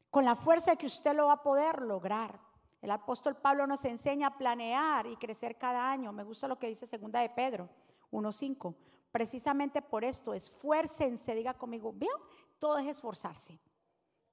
Con 0.10 0.26
la 0.26 0.36
fuerza 0.36 0.76
que 0.76 0.86
usted 0.86 1.14
lo 1.14 1.28
va 1.28 1.34
a 1.34 1.44
poder 1.44 1.82
lograr. 1.82 2.40
El 2.82 2.92
apóstol 2.92 3.36
Pablo 3.36 3.68
nos 3.68 3.86
enseña 3.86 4.28
a 4.28 4.38
planear 4.38 5.08
y 5.08 5.18
crecer 5.18 5.58
cada 5.58 5.92
año. 5.92 6.12
Me 6.12 6.24
gusta 6.24 6.48
lo 6.48 6.58
que 6.58 6.68
dice 6.68 6.86
segunda 6.86 7.20
de 7.20 7.30
Pedro 7.30 7.70
1.5. 8.12 8.76
Precisamente 9.12 9.82
por 9.82 10.04
esto, 10.04 10.34
esfuércense, 10.34 11.36
diga 11.36 11.54
conmigo, 11.54 11.94
¿veo? 11.94 12.18
Todo 12.62 12.78
es 12.78 12.86
esforzarse. 12.86 13.60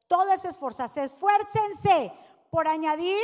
Todo 0.06 0.30
es 0.32 0.44
esforzarse. 0.44 1.04
Esfuércense 1.04 2.12
por 2.50 2.68
añadir 2.68 3.18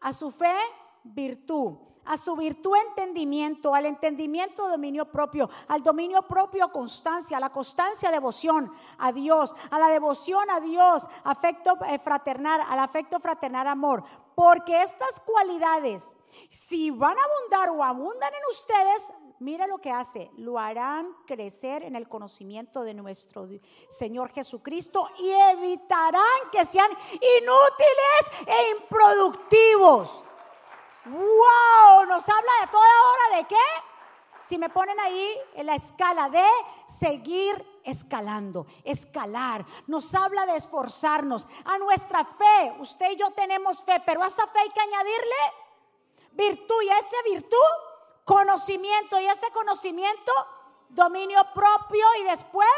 a 0.00 0.12
su 0.12 0.32
fe 0.32 0.56
virtud 1.04 1.78
a 2.04 2.16
su 2.16 2.34
virtud 2.34 2.74
entendimiento, 2.88 3.74
al 3.74 3.86
entendimiento 3.86 4.68
dominio 4.68 5.04
propio, 5.04 5.48
al 5.68 5.82
dominio 5.82 6.22
propio 6.22 6.72
constancia, 6.72 7.36
a 7.36 7.40
la 7.40 7.50
constancia 7.50 8.10
devoción 8.10 8.72
a 8.98 9.12
Dios, 9.12 9.54
a 9.70 9.78
la 9.78 9.88
devoción 9.88 10.50
a 10.50 10.58
Dios, 10.58 11.06
afecto 11.22 11.78
eh, 11.86 11.98
fraternal, 11.98 12.62
al 12.68 12.78
afecto 12.78 13.20
fraternal 13.20 13.68
amor, 13.68 14.02
porque 14.34 14.82
estas 14.82 15.20
cualidades, 15.20 16.10
si 16.50 16.90
van 16.90 17.16
a 17.16 17.20
abundar 17.22 17.70
o 17.70 17.84
abundan 17.84 18.32
en 18.34 18.40
ustedes, 18.50 19.12
mire 19.40 19.66
lo 19.66 19.78
que 19.78 19.90
hace, 19.90 20.30
lo 20.36 20.58
harán 20.58 21.12
crecer 21.26 21.82
en 21.82 21.96
el 21.96 22.08
conocimiento 22.08 22.82
de 22.82 22.94
nuestro 22.94 23.48
Señor 23.90 24.30
Jesucristo 24.32 25.08
y 25.18 25.30
evitarán 25.30 26.50
que 26.52 26.64
sean 26.66 26.90
inútiles 27.12 28.46
e 28.46 28.70
improductivos. 28.78 30.22
¡Wow! 31.06 32.06
Nos 32.06 32.28
habla 32.28 32.52
de 32.60 32.66
toda 32.70 32.86
hora 32.86 33.36
de 33.38 33.44
qué? 33.48 33.56
Si 34.42 34.58
me 34.58 34.68
ponen 34.68 34.98
ahí 35.00 35.34
en 35.54 35.66
la 35.66 35.74
escala 35.74 36.28
de 36.28 36.46
seguir 36.86 37.64
escalando, 37.84 38.66
escalar. 38.84 39.64
Nos 39.86 40.14
habla 40.14 40.44
de 40.44 40.56
esforzarnos. 40.56 41.46
A 41.64 41.78
nuestra 41.78 42.24
fe, 42.24 42.74
usted 42.78 43.12
y 43.12 43.16
yo 43.16 43.30
tenemos 43.30 43.82
fe, 43.84 44.02
pero 44.04 44.22
a 44.22 44.26
esa 44.26 44.46
fe 44.48 44.58
hay 44.58 44.70
que 44.70 44.80
añadirle 44.80 45.36
virtud. 46.32 46.82
Y 46.82 46.88
a 46.90 46.98
esa 46.98 47.16
virtud, 47.24 47.89
conocimiento. 48.30 49.18
Y 49.20 49.26
ese 49.26 49.50
conocimiento, 49.52 50.32
dominio 50.88 51.40
propio. 51.52 52.06
Y 52.20 52.24
después, 52.24 52.68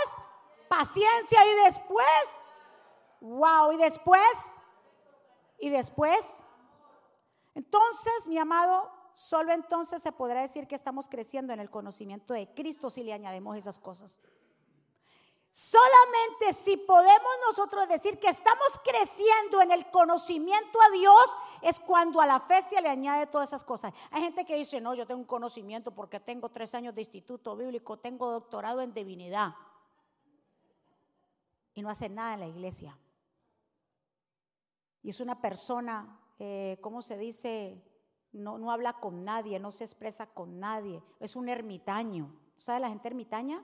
paciencia. 0.69 1.45
Y 1.45 1.65
después, 1.65 2.39
wow. 3.21 3.73
Y 3.73 3.77
después, 3.77 4.23
y 5.59 5.69
después, 5.69 6.43
entonces, 7.55 8.27
mi 8.27 8.39
amado, 8.39 8.91
solo 9.13 9.53
entonces 9.53 10.03
se 10.03 10.11
podrá 10.11 10.41
decir 10.41 10.67
que 10.67 10.75
estamos 10.75 11.07
creciendo 11.07 11.53
en 11.53 11.61
el 11.61 11.71
conocimiento 11.71 12.33
de 12.33 12.49
Cristo 12.55 12.89
si 12.89 13.03
le 13.03 13.13
añadimos 13.13 13.57
esas 13.59 13.79
cosas. 13.79 14.11
Solamente 15.53 16.55
si 16.65 16.77
podemos 16.79 17.33
nosotros 17.47 17.87
decir 17.89 18.19
que 18.19 18.29
estamos 18.29 18.69
creciendo 18.83 19.61
en 19.61 19.71
el 19.71 19.91
conocimiento 19.91 20.81
a 20.81 20.91
Dios 20.91 21.37
es 21.61 21.79
cuando 21.79 22.21
a 22.21 22.27
la 22.27 22.41
fe 22.41 22.63
se 22.63 22.81
le 22.81 22.89
añade 22.89 23.27
todas 23.27 23.51
esas 23.51 23.65
cosas. 23.65 23.93
Hay 24.11 24.23
gente 24.23 24.45
que 24.45 24.57
dice, 24.57 24.81
no, 24.81 24.95
yo 24.95 25.07
tengo 25.07 25.21
un 25.21 25.27
conocimiento 25.27 25.91
porque 25.91 26.21
tengo 26.21 26.49
tres 26.49 26.75
años 26.75 26.95
de 26.95 27.03
instituto 27.03 27.57
bíblico, 27.57 27.99
tengo 27.99 28.31
doctorado 28.31 28.81
en 28.81 28.95
divinidad. 28.95 29.55
Y 31.75 31.83
no 31.83 31.91
hace 31.91 32.09
nada 32.09 32.35
en 32.35 32.41
la 32.41 32.49
iglesia. 32.49 32.99
Y 35.03 35.11
es 35.11 35.21
una 35.21 35.41
persona 35.41 36.19
eh, 36.45 36.79
¿cómo 36.81 37.03
se 37.03 37.17
dice? 37.17 37.81
No, 38.33 38.59
no 38.59 38.73
habla 38.73 38.95
con 38.95 39.25
nadie, 39.25 39.61
no 39.61 39.71
se 39.71 39.85
expresa 39.85 40.27
con 40.27 40.59
nadie, 40.59 41.01
es 41.21 41.37
un 41.37 41.49
ermitaño. 41.49 42.35
¿Sabe 42.57 42.81
la 42.81 42.89
gente 42.89 43.07
ermitaña? 43.07 43.63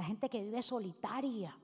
La 0.00 0.06
gente 0.06 0.30
que 0.30 0.42
vive 0.42 0.62
solitaria 0.62 1.54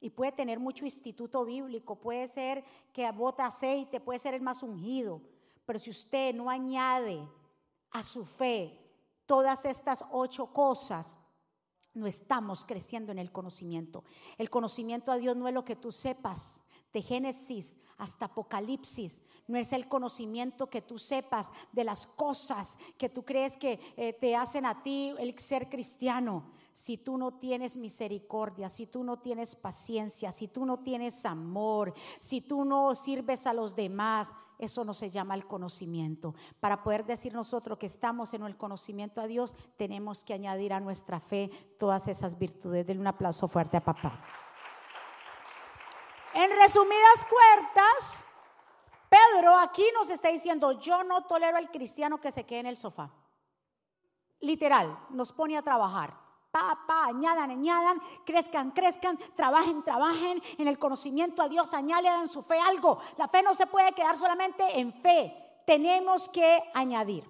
y 0.00 0.08
puede 0.08 0.32
tener 0.32 0.58
mucho 0.58 0.86
instituto 0.86 1.44
bíblico, 1.44 1.96
puede 1.96 2.26
ser 2.28 2.64
que 2.94 3.10
bota 3.10 3.44
aceite, 3.44 4.00
puede 4.00 4.18
ser 4.18 4.32
el 4.32 4.40
más 4.40 4.62
ungido, 4.62 5.20
pero 5.66 5.78
si 5.78 5.90
usted 5.90 6.34
no 6.34 6.48
añade 6.48 7.28
a 7.90 8.02
su 8.02 8.24
fe 8.24 8.80
todas 9.26 9.66
estas 9.66 10.02
ocho 10.10 10.46
cosas, 10.46 11.14
no 11.92 12.06
estamos 12.06 12.64
creciendo 12.64 13.12
en 13.12 13.18
el 13.18 13.30
conocimiento. 13.30 14.02
El 14.38 14.48
conocimiento 14.48 15.12
a 15.12 15.18
Dios 15.18 15.36
no 15.36 15.46
es 15.46 15.52
lo 15.52 15.66
que 15.66 15.76
tú 15.76 15.92
sepas 15.92 16.62
de 16.90 17.02
Génesis 17.02 17.76
hasta 17.98 18.24
Apocalipsis, 18.24 19.20
no 19.46 19.58
es 19.58 19.74
el 19.74 19.88
conocimiento 19.88 20.70
que 20.70 20.80
tú 20.80 20.98
sepas 20.98 21.50
de 21.70 21.84
las 21.84 22.06
cosas 22.06 22.78
que 22.96 23.10
tú 23.10 23.26
crees 23.26 23.58
que 23.58 23.78
eh, 23.98 24.14
te 24.14 24.34
hacen 24.34 24.64
a 24.64 24.82
ti 24.82 25.14
el 25.18 25.38
ser 25.38 25.68
cristiano. 25.68 26.50
Si 26.74 26.98
tú 26.98 27.16
no 27.16 27.34
tienes 27.34 27.76
misericordia, 27.76 28.68
si 28.68 28.86
tú 28.86 29.04
no 29.04 29.20
tienes 29.20 29.54
paciencia, 29.54 30.32
si 30.32 30.48
tú 30.48 30.66
no 30.66 30.80
tienes 30.80 31.24
amor, 31.24 31.94
si 32.18 32.40
tú 32.40 32.64
no 32.64 32.94
sirves 32.96 33.46
a 33.46 33.54
los 33.54 33.76
demás, 33.76 34.32
eso 34.58 34.84
no 34.84 34.92
se 34.92 35.08
llama 35.08 35.34
el 35.34 35.46
conocimiento. 35.46 36.34
Para 36.58 36.82
poder 36.82 37.06
decir 37.06 37.32
nosotros 37.32 37.78
que 37.78 37.86
estamos 37.86 38.34
en 38.34 38.42
el 38.42 38.56
conocimiento 38.56 39.20
a 39.20 39.28
Dios, 39.28 39.54
tenemos 39.76 40.24
que 40.24 40.34
añadir 40.34 40.72
a 40.72 40.80
nuestra 40.80 41.20
fe 41.20 41.48
todas 41.78 42.08
esas 42.08 42.38
virtudes. 42.38 42.84
Denle 42.84 43.02
un 43.02 43.06
aplauso 43.06 43.46
fuerte 43.46 43.76
a 43.76 43.84
papá. 43.84 44.20
En 46.34 46.50
resumidas 46.50 47.24
cuentas, 47.30 48.24
Pedro 49.08 49.56
aquí 49.56 49.84
nos 49.94 50.10
está 50.10 50.28
diciendo, 50.28 50.72
yo 50.72 51.04
no 51.04 51.24
tolero 51.26 51.56
al 51.56 51.70
cristiano 51.70 52.20
que 52.20 52.32
se 52.32 52.44
quede 52.44 52.60
en 52.60 52.66
el 52.66 52.76
sofá. 52.76 53.12
Literal, 54.40 54.98
nos 55.10 55.32
pone 55.32 55.56
a 55.56 55.62
trabajar. 55.62 56.23
Pa, 56.54 57.06
añadan, 57.06 57.50
añadan, 57.50 58.00
crezcan, 58.24 58.70
crezcan, 58.70 59.18
trabajen, 59.34 59.82
trabajen 59.82 60.40
en 60.56 60.68
el 60.68 60.78
conocimiento 60.78 61.42
a 61.42 61.48
Dios, 61.48 61.74
añadan 61.74 62.28
su 62.28 62.44
fe 62.44 62.60
algo. 62.60 63.00
La 63.16 63.26
fe 63.26 63.42
no 63.42 63.54
se 63.54 63.66
puede 63.66 63.90
quedar 63.90 64.16
solamente 64.16 64.78
en 64.78 64.92
fe, 64.92 65.34
tenemos 65.66 66.28
que 66.28 66.62
añadir. 66.72 67.24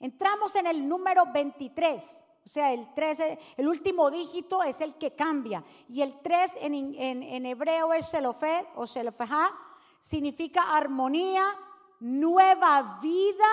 Entramos 0.00 0.56
en 0.56 0.66
el 0.66 0.88
número 0.88 1.26
23. 1.32 2.20
O 2.44 2.48
sea, 2.48 2.72
el 2.72 2.92
13, 2.92 3.38
el 3.56 3.68
último 3.68 4.10
dígito 4.10 4.64
es 4.64 4.80
el 4.80 4.94
que 4.94 5.14
cambia. 5.14 5.62
Y 5.88 6.02
el 6.02 6.20
3 6.20 6.58
en, 6.62 6.74
en, 6.74 7.46
hebreo 7.46 7.92
es 7.92 8.10
Shelofet 8.10 8.66
o 8.74 8.84
Shelofeja, 8.84 9.56
significa 10.00 10.76
armonía, 10.76 11.54
nueva 12.00 12.98
vida, 13.00 13.46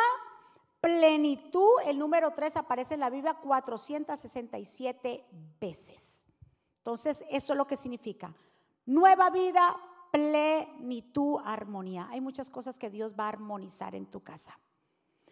plenitud. 0.88 1.82
El 1.86 2.00
número 2.00 2.32
3 2.32 2.56
aparece 2.56 2.94
en 2.94 3.02
la 3.02 3.10
Biblia 3.10 3.34
467 3.34 5.26
veces. 5.60 6.26
Entonces, 6.78 7.26
eso 7.30 7.52
es 7.52 7.58
lo 7.58 7.68
que 7.68 7.76
significa. 7.76 8.34
Nueva 8.86 9.30
vida, 9.30 9.76
plenitud, 10.10 11.42
armonía. 11.44 12.08
Hay 12.10 12.22
muchas 12.22 12.50
cosas 12.50 12.80
que 12.80 12.90
Dios 12.90 13.14
va 13.20 13.26
a 13.26 13.30
armonizar 13.30 13.96
en 13.96 14.06
tu 14.06 14.22
casa. 14.22 14.58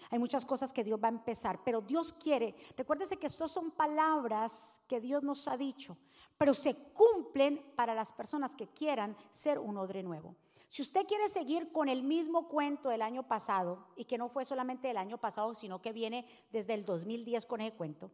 Hay 0.09 0.19
muchas 0.19 0.45
cosas 0.45 0.73
que 0.73 0.83
Dios 0.83 0.99
va 1.01 1.07
a 1.07 1.11
empezar, 1.11 1.63
pero 1.63 1.79
Dios 1.79 2.11
quiere, 2.11 2.53
recuérdese 2.75 3.15
que 3.15 3.27
estas 3.27 3.49
son 3.49 3.71
palabras 3.71 4.77
que 4.87 4.99
Dios 4.99 5.23
nos 5.23 5.47
ha 5.47 5.55
dicho, 5.55 5.97
pero 6.37 6.53
se 6.53 6.75
cumplen 6.93 7.73
para 7.77 7.95
las 7.95 8.11
personas 8.11 8.55
que 8.55 8.67
quieran 8.67 9.15
ser 9.31 9.57
un 9.57 9.77
odre 9.77 10.03
nuevo. 10.03 10.35
Si 10.69 10.81
usted 10.81 11.05
quiere 11.05 11.29
seguir 11.29 11.71
con 11.71 11.89
el 11.89 12.03
mismo 12.03 12.47
cuento 12.47 12.89
del 12.89 13.01
año 13.01 13.27
pasado, 13.27 13.87
y 13.95 14.05
que 14.05 14.17
no 14.17 14.29
fue 14.29 14.45
solamente 14.45 14.87
del 14.87 14.97
año 14.97 15.17
pasado, 15.17 15.53
sino 15.53 15.81
que 15.81 15.93
viene 15.93 16.27
desde 16.51 16.73
el 16.73 16.85
2010 16.85 17.45
con 17.45 17.61
ese 17.61 17.75
cuento, 17.75 18.11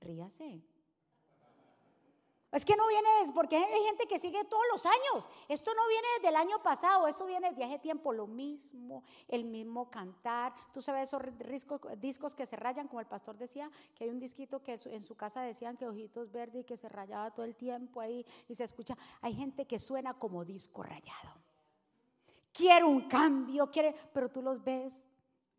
ríase. 0.00 0.62
Es 2.52 2.64
que 2.64 2.74
no 2.74 2.88
viene, 2.88 3.08
porque 3.32 3.56
hay 3.56 3.84
gente 3.84 4.06
que 4.08 4.18
sigue 4.18 4.44
todos 4.44 4.64
los 4.72 4.84
años. 4.84 5.24
Esto 5.48 5.72
no 5.72 5.86
viene 5.86 6.08
del 6.20 6.34
año 6.34 6.60
pasado, 6.62 7.06
esto 7.06 7.24
viene 7.24 7.52
de 7.52 7.64
hace 7.64 7.78
tiempo. 7.78 8.12
Lo 8.12 8.26
mismo, 8.26 9.04
el 9.28 9.44
mismo 9.44 9.88
cantar. 9.88 10.52
Tú 10.72 10.82
sabes 10.82 11.08
esos 11.08 11.22
discos, 12.00 12.34
que 12.34 12.46
se 12.46 12.56
rayan, 12.56 12.88
como 12.88 13.00
el 13.00 13.06
pastor 13.06 13.36
decía, 13.36 13.70
que 13.94 14.04
hay 14.04 14.10
un 14.10 14.18
disquito 14.18 14.62
que 14.62 14.80
en 14.84 15.04
su 15.04 15.14
casa 15.14 15.42
decían 15.42 15.76
que 15.76 15.86
ojitos 15.86 16.32
verdes 16.32 16.62
y 16.62 16.64
que 16.64 16.76
se 16.76 16.88
rayaba 16.88 17.30
todo 17.30 17.46
el 17.46 17.54
tiempo 17.54 18.00
ahí 18.00 18.26
y 18.48 18.54
se 18.56 18.64
escucha. 18.64 18.96
Hay 19.20 19.34
gente 19.34 19.64
que 19.66 19.78
suena 19.78 20.14
como 20.14 20.44
disco 20.44 20.82
rayado. 20.82 21.34
Quiere 22.52 22.84
un 22.84 23.08
cambio, 23.08 23.70
quiere, 23.70 23.94
pero 24.12 24.28
tú 24.28 24.42
los 24.42 24.62
ves 24.64 25.00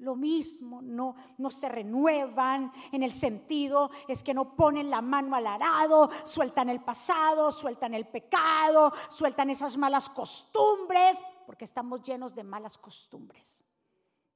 lo 0.02 0.16
mismo, 0.16 0.82
no, 0.82 1.16
no 1.38 1.50
se 1.50 1.70
renuevan 1.70 2.72
en 2.92 3.04
el 3.04 3.14
sentido, 3.14 3.92
es 4.08 4.24
que 4.24 4.34
no 4.34 4.56
ponen 4.56 4.90
la 4.90 5.02
mano 5.02 5.36
al 5.36 5.48
arado, 5.48 6.10
sueltan 6.26 6.70
el 6.70 6.82
pasado, 6.82 7.52
sueltan 7.52 7.94
el 7.94 8.08
pecado, 8.08 8.92
sueltan 9.10 9.52
esas 9.52 9.78
malas 9.78 10.10
costumbres, 10.10 11.20
porque 11.46 11.66
estamos 11.66 12.02
llenos 12.02 12.34
de 12.34 12.44
malas 12.44 12.78
costumbres. 12.78 13.64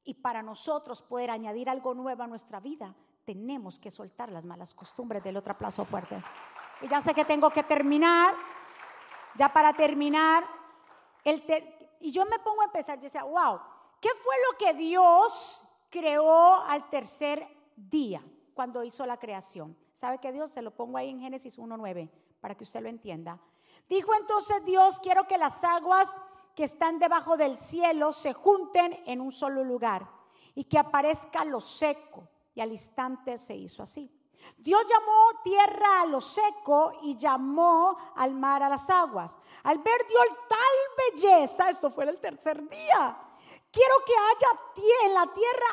Y 0.04 0.14
para 0.14 0.44
nosotros 0.44 1.02
poder 1.02 1.32
añadir 1.32 1.68
algo 1.68 1.96
nuevo 1.96 2.22
a 2.22 2.28
nuestra 2.28 2.60
vida, 2.60 2.94
tenemos 3.26 3.80
que 3.80 3.90
soltar 3.90 4.32
las 4.32 4.46
malas 4.46 4.76
costumbres 4.76 5.24
del 5.24 5.38
otro 5.38 5.54
aplauso 5.54 5.84
fuerte. 5.84 6.24
Y 6.82 6.88
ya 6.88 7.02
sé 7.02 7.14
que 7.16 7.26
tengo 7.26 7.50
que 7.50 7.64
terminar. 7.64 8.36
Ya 9.36 9.52
para 9.52 9.74
terminar, 9.74 10.46
el 11.24 11.44
y 12.00 12.12
yo 12.12 12.24
me 12.26 12.40
pongo 12.40 12.62
a 12.62 12.66
empezar, 12.66 12.98
yo 12.98 13.06
decía, 13.06 13.24
wow, 13.24 13.60
¿qué 14.06 14.12
fue 14.24 14.36
lo 14.52 14.58
que 14.60 14.74
Dios 14.76 15.60
creó 15.90 16.58
al 16.58 16.92
tercer 16.92 17.48
día 17.76 18.24
cuando 18.54 18.84
hizo 18.84 19.04
la 19.08 19.18
creación? 19.18 19.76
¿Sabe 19.96 20.20
que 20.20 20.32
Dios? 20.32 20.52
Se 20.52 20.62
lo 20.62 20.70
pongo 20.70 21.00
ahí 21.00 21.10
en 21.10 21.22
Génesis 21.22 21.58
1.9 21.58 22.12
para 22.40 22.54
que 22.54 22.66
usted 22.66 22.84
lo 22.84 22.90
entienda. 22.90 23.40
Dijo 23.90 24.14
entonces 24.14 24.64
Dios, 24.64 25.00
quiero 25.00 25.26
que 25.28 25.40
las 25.40 25.64
aguas 25.64 26.16
que 26.56 26.66
están 26.66 27.00
debajo 27.00 27.36
del 27.36 27.58
cielo 27.58 28.14
se 28.14 28.34
junten 28.34 29.02
en 29.08 29.22
un 29.22 29.32
solo 29.32 29.64
lugar 29.64 30.08
y 30.54 30.66
que 30.66 30.78
aparezca 30.78 31.44
lo 31.44 31.60
seco. 31.60 32.30
Y 32.54 32.62
al 32.62 32.72
instante 32.72 33.40
se 33.40 33.56
hizo 33.56 33.82
así. 33.82 34.12
Dios 34.56 34.86
llamó 34.88 35.42
tierra 35.44 36.02
a 36.02 36.06
lo 36.06 36.22
seco 36.22 36.94
y 37.02 37.18
llamó 37.18 37.98
al 38.16 38.36
mar 38.36 38.62
a 38.62 38.70
las 38.70 38.88
aguas. 38.88 39.36
Al 39.64 39.80
ver 39.80 40.08
Dios 40.08 40.26
tal 40.48 41.12
belleza, 41.12 41.72
esto 41.72 41.90
fue 41.90 42.08
el 42.08 42.20
tercer 42.20 42.70
día, 42.70 43.18
Quiero 43.76 43.96
que 44.06 44.14
haya 44.14 44.58
en 45.06 45.14
la 45.14 45.28
tierra 45.34 45.66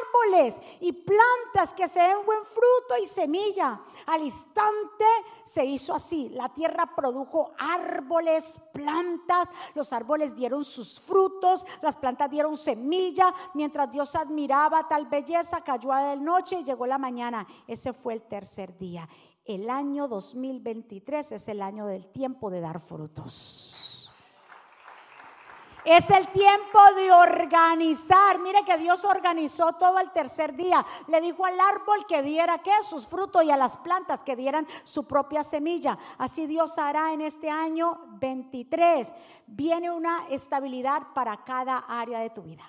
árboles 0.00 0.56
y 0.80 0.92
plantas 0.92 1.74
que 1.74 1.88
se 1.88 2.00
den 2.00 2.24
buen 2.24 2.42
fruto 2.46 2.96
y 3.02 3.04
semilla. 3.04 3.82
Al 4.06 4.22
instante 4.22 5.04
se 5.44 5.62
hizo 5.66 5.94
así. 5.94 6.30
La 6.30 6.48
tierra 6.48 6.94
produjo 6.96 7.52
árboles, 7.58 8.58
plantas. 8.72 9.46
Los 9.74 9.92
árboles 9.92 10.34
dieron 10.34 10.64
sus 10.64 11.00
frutos. 11.00 11.66
Las 11.82 11.96
plantas 11.96 12.30
dieron 12.30 12.56
semilla. 12.56 13.34
Mientras 13.52 13.92
Dios 13.92 14.16
admiraba 14.16 14.88
tal 14.88 15.06
belleza, 15.06 15.62
cayó 15.62 15.92
a 15.92 16.02
la 16.02 16.16
noche 16.16 16.60
y 16.60 16.64
llegó 16.64 16.86
la 16.86 16.96
mañana. 16.96 17.46
Ese 17.66 17.92
fue 17.92 18.14
el 18.14 18.22
tercer 18.22 18.78
día. 18.78 19.06
El 19.44 19.68
año 19.68 20.08
2023 20.08 21.32
es 21.32 21.48
el 21.48 21.60
año 21.60 21.84
del 21.84 22.06
tiempo 22.06 22.48
de 22.48 22.60
dar 22.60 22.80
frutos. 22.80 23.89
Es 25.84 26.10
el 26.10 26.28
tiempo 26.28 26.78
de 26.96 27.12
organizar. 27.12 28.38
Mire 28.38 28.64
que 28.64 28.76
Dios 28.76 29.04
organizó 29.04 29.72
todo 29.74 29.98
el 29.98 30.10
tercer 30.10 30.54
día. 30.54 30.84
Le 31.06 31.20
dijo 31.20 31.44
al 31.44 31.58
árbol 31.58 32.06
que 32.06 32.22
diera 32.22 32.58
qué? 32.58 32.72
Sus 32.82 33.06
frutos 33.06 33.44
y 33.44 33.50
a 33.50 33.56
las 33.56 33.76
plantas 33.76 34.22
que 34.22 34.36
dieran 34.36 34.66
su 34.84 35.04
propia 35.04 35.42
semilla. 35.42 35.98
Así 36.18 36.46
Dios 36.46 36.76
hará 36.78 37.12
en 37.12 37.22
este 37.22 37.48
año 37.50 38.00
23. 38.20 39.12
Viene 39.46 39.90
una 39.90 40.26
estabilidad 40.28 41.02
para 41.14 41.44
cada 41.44 41.78
área 41.88 42.20
de 42.20 42.30
tu 42.30 42.42
vida. 42.42 42.64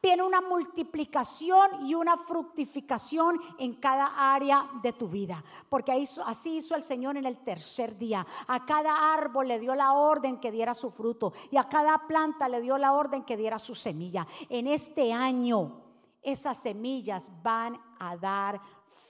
Viene 0.00 0.22
una 0.22 0.40
multiplicación 0.40 1.86
y 1.86 1.94
una 1.94 2.16
fructificación 2.16 3.40
en 3.58 3.74
cada 3.74 4.34
área 4.34 4.68
de 4.82 4.92
tu 4.92 5.08
vida. 5.08 5.42
Porque 5.68 6.06
así 6.24 6.56
hizo 6.56 6.74
el 6.74 6.84
Señor 6.84 7.16
en 7.16 7.26
el 7.26 7.38
tercer 7.38 7.98
día. 7.98 8.26
A 8.46 8.64
cada 8.64 9.12
árbol 9.12 9.48
le 9.48 9.58
dio 9.58 9.74
la 9.74 9.92
orden 9.92 10.38
que 10.38 10.52
diera 10.52 10.74
su 10.74 10.90
fruto 10.90 11.32
y 11.50 11.56
a 11.56 11.68
cada 11.68 12.06
planta 12.06 12.48
le 12.48 12.60
dio 12.60 12.78
la 12.78 12.92
orden 12.92 13.24
que 13.24 13.36
diera 13.36 13.58
su 13.58 13.74
semilla. 13.74 14.26
En 14.48 14.66
este 14.66 15.12
año 15.12 15.82
esas 16.22 16.58
semillas 16.58 17.30
van 17.42 17.80
a 17.98 18.16
dar 18.16 18.60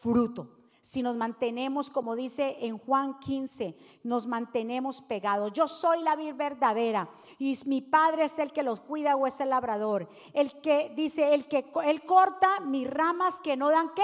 fruto 0.01 0.58
si 0.89 1.03
nos 1.03 1.17
mantenemos, 1.17 1.91
como 1.91 2.17
dice 2.17 2.57
en 2.61 2.79
Juan 2.79 3.19
15, 3.19 3.77
nos 4.05 4.27
mantenemos 4.27 5.03
pegados. 5.03 5.53
Yo 5.53 5.69
soy 5.69 6.01
la 6.01 6.17
vida 6.17 6.33
verdadera 6.33 7.11
y 7.39 7.59
mi 7.67 7.83
padre 7.83 8.25
es 8.25 8.39
el 8.39 8.55
que 8.55 8.63
los 8.63 8.81
cuida 8.81 9.15
o 9.15 9.27
es 9.27 9.39
el 9.41 9.51
labrador. 9.51 10.09
El 10.33 10.63
que 10.63 10.91
dice, 10.97 11.35
el 11.35 11.47
que 11.47 11.71
él 11.85 12.07
corta 12.07 12.61
mis 12.61 12.89
ramas 12.89 13.39
que 13.43 13.55
no 13.55 13.69
dan 13.69 13.93
qué. 13.95 14.03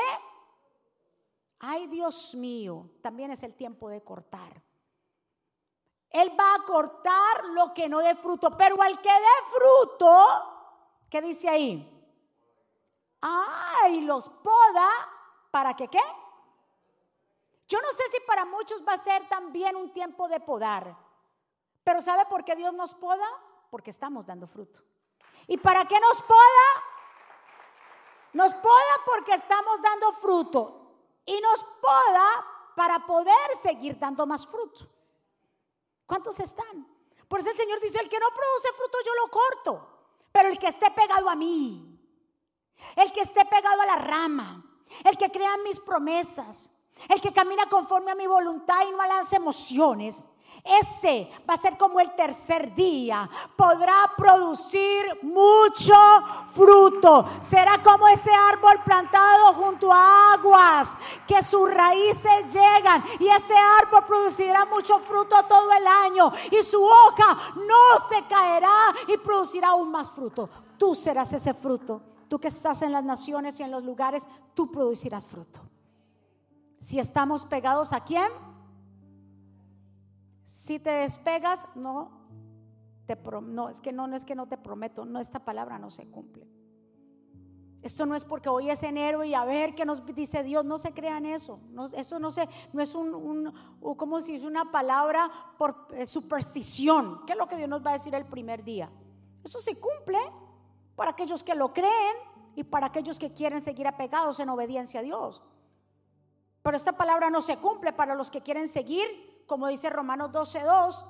Ay, 1.61 1.87
Dios 1.87 2.35
mío, 2.35 2.91
también 3.01 3.31
es 3.31 3.43
el 3.43 3.55
tiempo 3.55 3.89
de 3.89 4.03
cortar. 4.03 4.63
Él 6.11 6.39
va 6.39 6.55
a 6.55 6.65
cortar 6.67 7.47
lo 7.55 7.73
que 7.73 7.89
no 7.89 8.01
dé 8.01 8.15
fruto, 8.15 8.55
pero 8.59 8.83
al 8.83 9.01
que 9.01 9.09
dé 9.09 9.57
fruto, 9.57 10.27
¿qué 11.09 11.23
dice 11.23 11.49
ahí? 11.49 11.91
Ay, 13.23 14.03
los 14.03 14.29
poda 14.29 14.91
para 15.51 15.73
que 15.73 15.89
qué? 15.89 16.03
Yo 17.75 17.83
no 17.83 17.91
sé 17.91 18.05
si 18.13 18.21
para 18.21 18.45
muchos 18.45 18.87
va 18.87 18.93
a 18.93 18.99
ser 18.99 19.27
también 19.29 19.75
un 19.75 19.91
tiempo 19.91 20.29
de 20.29 20.39
podar, 20.39 20.97
pero 21.83 22.01
¿sabe 22.01 22.25
por 22.27 22.45
qué 22.45 22.55
Dios 22.55 22.73
nos 22.73 22.95
poda? 22.95 23.27
Porque 23.69 23.91
estamos 23.91 24.25
dando 24.25 24.47
fruto. 24.47 24.81
¿Y 25.49 25.57
para 25.57 25.85
qué 25.85 25.99
nos 25.99 26.23
poda? 26.23 26.69
Nos 28.33 28.55
poda 28.55 28.95
porque 29.05 29.35
estamos 29.35 29.83
dando 29.83 30.13
fruto 30.13 30.61
y 31.27 31.41
nos 31.41 31.65
poda 31.65 32.47
para 32.77 33.05
poder 33.07 33.57
seguir 33.61 33.99
dando 33.99 34.25
más 34.25 34.47
fruto. 34.47 34.87
¿Cuántos 36.07 36.39
están? 36.39 36.87
Por 37.27 37.41
eso 37.41 37.51
el 37.51 37.57
Señor 37.57 37.81
dice, 37.81 37.99
el 37.99 38.09
que 38.09 38.21
no 38.21 38.29
produce 38.29 38.73
fruto 38.77 38.99
yo 39.05 39.15
lo 39.17 39.31
corto, 39.33 39.89
pero 40.31 40.49
el 40.49 40.61
que 40.61 40.69
esté 40.69 40.93
pegado 40.93 41.29
a 41.29 41.35
mí, 41.35 41.99
el 42.95 43.13
que 43.13 43.23
esté 43.23 43.45
pegado 43.47 43.83
a 43.83 43.87
la 43.87 43.97
rama, 43.97 44.65
el 45.03 45.19
que 45.19 45.33
crea 45.33 45.57
mis 45.57 45.81
promesas, 45.81 46.71
el 47.09 47.21
que 47.21 47.33
camina 47.33 47.69
conforme 47.69 48.13
a 48.13 48.15
mi 48.15 48.27
voluntad 48.27 48.83
y 48.89 48.93
no 48.93 49.01
a 49.01 49.23
emociones. 49.33 50.25
Ese 50.65 51.31
va 51.49 51.55
a 51.55 51.59
ser 51.59 51.77
como 51.77 52.01
el 52.01 52.15
tercer 52.15 52.75
día. 52.75 53.29
Podrá 53.55 54.11
producir 54.17 55.19
mucho 55.23 55.95
fruto. 56.55 57.27
Será 57.43 57.83
como 57.83 58.09
ese 58.09 58.33
árbol 58.33 58.81
plantado 58.83 59.53
junto 59.55 59.93
a 59.93 60.33
aguas, 60.33 60.89
que 61.27 61.43
sus 61.43 61.71
raíces 61.71 62.47
llegan 62.51 63.05
y 63.19 63.29
ese 63.29 63.55
árbol 63.55 64.07
producirá 64.07 64.65
mucho 64.65 64.99
fruto 65.01 65.37
todo 65.47 65.71
el 65.71 65.87
año 65.87 66.33
y 66.51 66.63
su 66.63 66.83
hoja 66.83 67.53
no 67.57 68.09
se 68.09 68.25
caerá 68.27 68.95
y 69.07 69.19
producirá 69.19 69.69
aún 69.69 69.91
más 69.91 70.11
fruto. 70.11 70.49
Tú 70.79 70.95
serás 70.95 71.31
ese 71.35 71.53
fruto. 71.53 72.01
Tú 72.27 72.39
que 72.39 72.49
estás 72.49 72.81
en 72.81 72.93
las 72.93 73.05
naciones 73.05 73.61
y 73.61 73.65
en 73.65 73.71
los 73.71 73.85
lugares, 73.85 74.27
tú 74.55 74.71
producirás 74.71 75.27
fruto. 75.27 75.61
Si 76.85 76.99
estamos 76.99 77.47
pegados 77.47 77.95
a 77.95 78.05
quién? 78.05 78.29
Si 80.45 80.79
te 80.79 80.91
despegas, 80.91 81.67
no, 81.75 82.11
te 83.07 83.17
no, 83.41 83.71
es 83.71 83.81
que 83.81 83.91
no, 83.91 84.07
no 84.07 84.15
es 84.17 84.27
que 84.27 84.35
no 84.35 84.49
te 84.49 84.59
prometo, 84.59 85.07
no, 85.07 85.19
esta 85.19 85.39
palabra 85.39 85.79
no 85.79 85.91
se 85.91 86.07
cumple. 86.07 86.47
Esto 87.81 88.05
no 88.05 88.15
es 88.15 88.27
porque 88.27 88.51
hoy 88.51 88.69
es 88.69 88.83
enero 88.83 89.25
y 89.25 89.33
a 89.33 89.47
ver 89.47 89.75
qué 89.75 89.87
nos 89.87 90.05
dice 90.15 90.43
Dios, 90.43 90.67
no 90.67 90.77
se 90.77 90.93
crean 90.93 91.25
eso. 91.25 91.59
No, 91.71 91.87
eso 91.87 92.19
no, 92.19 92.31
se, 92.31 92.51
no 92.75 92.83
es 92.83 92.95
un, 92.95 93.15
un 93.15 93.55
como 93.97 94.21
si 94.21 94.35
es 94.35 94.43
una 94.43 94.71
palabra 94.71 95.31
por 95.57 95.89
eh, 95.95 96.05
superstición. 96.05 97.25
¿Qué 97.25 97.33
es 97.33 97.39
lo 97.39 97.49
que 97.49 97.57
Dios 97.57 97.69
nos 97.71 97.85
va 97.85 97.93
a 97.93 97.95
decir 97.95 98.15
el 98.15 98.27
primer 98.27 98.63
día? 98.63 98.91
Eso 99.43 99.59
se 99.59 99.75
cumple 99.81 100.19
para 100.97 101.13
aquellos 101.13 101.43
que 101.43 101.55
lo 101.55 101.73
creen 101.73 102.17
y 102.55 102.63
para 102.63 102.89
aquellos 102.89 103.19
que 103.19 103.33
quieren 103.33 103.63
seguir 103.63 103.87
apegados 103.87 104.39
en 104.39 104.51
obediencia 104.51 105.01
a 105.01 105.03
Dios. 105.03 105.43
Pero 106.65 106.79
esta 106.79 106.97
palabra 106.97 107.29
no 107.29 107.43
se 107.43 107.59
cumple 107.59 107.93
para 107.93 108.15
los 108.15 108.31
que 108.31 108.41
quieren 108.41 108.69
seguir, 108.69 109.05
como 109.47 109.69
dice 109.69 109.91
Romanos 109.91 110.31
12.2, 110.31 111.05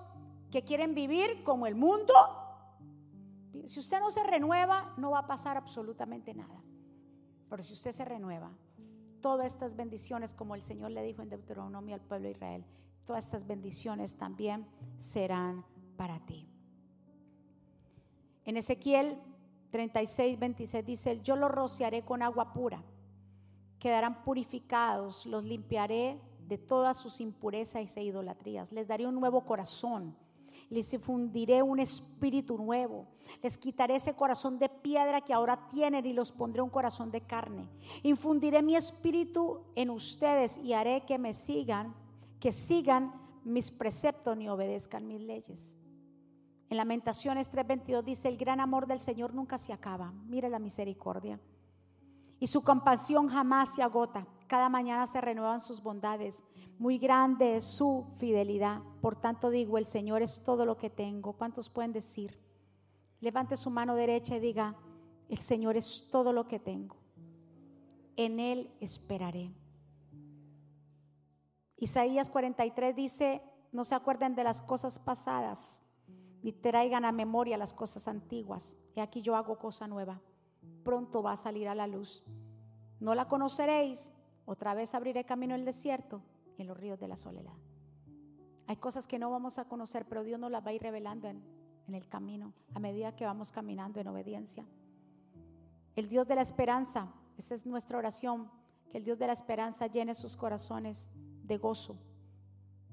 que 0.50 0.64
quieren 0.64 0.96
vivir 0.96 1.44
como 1.44 1.68
el 1.68 1.76
mundo. 1.76 2.12
Si 3.66 3.78
usted 3.78 4.00
no 4.00 4.10
se 4.10 4.24
renueva, 4.24 4.92
no 4.96 5.12
va 5.12 5.20
a 5.20 5.26
pasar 5.28 5.56
absolutamente 5.56 6.34
nada. 6.34 6.60
Pero 7.48 7.62
si 7.62 7.72
usted 7.72 7.92
se 7.92 8.04
renueva, 8.04 8.50
todas 9.20 9.46
estas 9.46 9.76
bendiciones, 9.76 10.34
como 10.34 10.56
el 10.56 10.62
Señor 10.62 10.90
le 10.90 11.04
dijo 11.04 11.22
en 11.22 11.28
Deuteronomio 11.28 11.94
al 11.94 12.00
pueblo 12.00 12.24
de 12.24 12.32
Israel, 12.32 12.64
todas 13.06 13.24
estas 13.24 13.46
bendiciones 13.46 14.18
también 14.18 14.66
serán 14.98 15.64
para 15.96 16.18
ti. 16.26 16.48
En 18.44 18.56
Ezequiel 18.56 19.20
36, 19.70 20.36
26 20.36 20.84
dice, 20.84 21.20
yo 21.20 21.36
lo 21.36 21.46
rociaré 21.46 22.04
con 22.04 22.22
agua 22.22 22.52
pura 22.52 22.82
quedarán 23.84 24.22
purificados, 24.24 25.26
los 25.26 25.44
limpiaré 25.44 26.18
de 26.48 26.56
todas 26.56 26.96
sus 26.96 27.20
impurezas 27.20 27.94
e 27.98 28.02
idolatrías, 28.02 28.72
les 28.72 28.88
daré 28.88 29.06
un 29.06 29.14
nuevo 29.14 29.44
corazón, 29.44 30.16
les 30.70 30.94
infundiré 30.94 31.62
un 31.62 31.78
espíritu 31.78 32.56
nuevo, 32.56 33.06
les 33.42 33.58
quitaré 33.58 33.96
ese 33.96 34.14
corazón 34.14 34.58
de 34.58 34.70
piedra 34.70 35.20
que 35.20 35.34
ahora 35.34 35.68
tienen 35.68 36.06
y 36.06 36.14
los 36.14 36.32
pondré 36.32 36.62
un 36.62 36.70
corazón 36.70 37.10
de 37.10 37.20
carne. 37.20 37.68
Infundiré 38.02 38.62
mi 38.62 38.74
espíritu 38.74 39.60
en 39.74 39.90
ustedes 39.90 40.56
y 40.56 40.72
haré 40.72 41.02
que 41.02 41.18
me 41.18 41.34
sigan, 41.34 41.94
que 42.40 42.52
sigan 42.52 43.12
mis 43.44 43.70
preceptos 43.70 44.40
y 44.40 44.48
obedezcan 44.48 45.06
mis 45.06 45.20
leyes. 45.20 45.76
En 46.70 46.78
Lamentaciones 46.78 47.52
3:22 47.52 48.02
dice, 48.02 48.28
el 48.28 48.38
gran 48.38 48.60
amor 48.60 48.86
del 48.86 49.00
Señor 49.00 49.34
nunca 49.34 49.58
se 49.58 49.74
acaba. 49.74 50.10
Mire 50.26 50.48
la 50.48 50.58
misericordia 50.58 51.38
y 52.38 52.46
su 52.46 52.62
compasión 52.62 53.28
jamás 53.28 53.74
se 53.74 53.82
agota. 53.82 54.26
Cada 54.46 54.68
mañana 54.68 55.06
se 55.06 55.20
renuevan 55.20 55.60
sus 55.60 55.82
bondades. 55.82 56.44
Muy 56.78 56.98
grande 56.98 57.56
es 57.56 57.64
su 57.64 58.06
fidelidad. 58.18 58.82
Por 59.00 59.16
tanto 59.16 59.50
digo, 59.50 59.78
el 59.78 59.86
Señor 59.86 60.22
es 60.22 60.42
todo 60.44 60.66
lo 60.66 60.76
que 60.76 60.90
tengo. 60.90 61.32
¿Cuántos 61.32 61.68
pueden 61.68 61.92
decir? 61.92 62.38
Levante 63.20 63.56
su 63.56 63.70
mano 63.70 63.94
derecha 63.94 64.36
y 64.36 64.40
diga, 64.40 64.76
El 65.28 65.38
Señor 65.38 65.76
es 65.76 66.08
todo 66.10 66.32
lo 66.32 66.46
que 66.46 66.58
tengo. 66.58 66.96
En 68.16 68.38
Él 68.38 68.70
esperaré. 68.80 69.50
Isaías 71.76 72.30
43 72.30 72.94
dice, 72.94 73.42
no 73.72 73.84
se 73.84 73.94
acuerden 73.94 74.34
de 74.34 74.44
las 74.44 74.62
cosas 74.62 74.98
pasadas, 74.98 75.82
ni 76.42 76.52
traigan 76.52 77.04
a 77.04 77.12
memoria 77.12 77.56
las 77.56 77.74
cosas 77.74 78.06
antiguas. 78.06 78.76
Y 78.94 79.00
aquí 79.00 79.20
yo 79.20 79.34
hago 79.34 79.58
cosa 79.58 79.88
nueva. 79.88 80.20
Pronto 80.84 81.22
va 81.22 81.32
a 81.32 81.36
salir 81.36 81.68
a 81.68 81.74
la 81.74 81.86
luz. 81.86 82.22
No 83.00 83.14
la 83.14 83.26
conoceréis, 83.26 84.12
otra 84.44 84.74
vez 84.74 84.94
abriré 84.94 85.24
camino 85.24 85.54
en 85.54 85.60
el 85.60 85.66
desierto 85.66 86.22
y 86.56 86.62
en 86.62 86.68
los 86.68 86.76
ríos 86.76 87.00
de 87.00 87.08
la 87.08 87.16
soledad. 87.16 87.54
Hay 88.66 88.76
cosas 88.76 89.06
que 89.06 89.18
no 89.18 89.30
vamos 89.30 89.58
a 89.58 89.64
conocer, 89.64 90.06
pero 90.06 90.22
Dios 90.22 90.38
nos 90.38 90.50
las 90.50 90.64
va 90.64 90.70
a 90.70 90.74
ir 90.74 90.82
revelando 90.82 91.28
en, 91.28 91.42
en 91.88 91.94
el 91.94 92.08
camino 92.08 92.52
a 92.74 92.78
medida 92.78 93.16
que 93.16 93.24
vamos 93.24 93.50
caminando 93.50 94.00
en 94.00 94.08
obediencia. 94.08 94.64
El 95.96 96.08
Dios 96.08 96.26
de 96.26 96.34
la 96.34 96.42
esperanza, 96.42 97.12
esa 97.36 97.54
es 97.54 97.66
nuestra 97.66 97.98
oración, 97.98 98.50
que 98.90 98.98
el 98.98 99.04
Dios 99.04 99.18
de 99.18 99.26
la 99.26 99.32
esperanza 99.32 99.86
llene 99.86 100.14
sus 100.14 100.36
corazones 100.36 101.10
de 101.42 101.58
gozo 101.58 101.96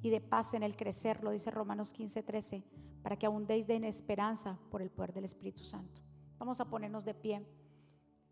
y 0.01 0.09
de 0.09 0.21
paz 0.21 0.53
en 0.53 0.63
el 0.63 0.75
crecer, 0.75 1.23
lo 1.23 1.31
dice 1.31 1.51
Romanos 1.51 1.93
15, 1.93 2.23
13, 2.23 2.63
para 3.01 3.17
que 3.17 3.25
abundéis 3.25 3.67
de 3.67 3.75
esperanza 3.87 4.57
por 4.69 4.81
el 4.81 4.89
poder 4.89 5.13
del 5.13 5.25
Espíritu 5.25 5.63
Santo. 5.63 6.01
Vamos 6.37 6.59
a 6.59 6.65
ponernos 6.65 7.05
de 7.05 7.13
pie 7.13 7.45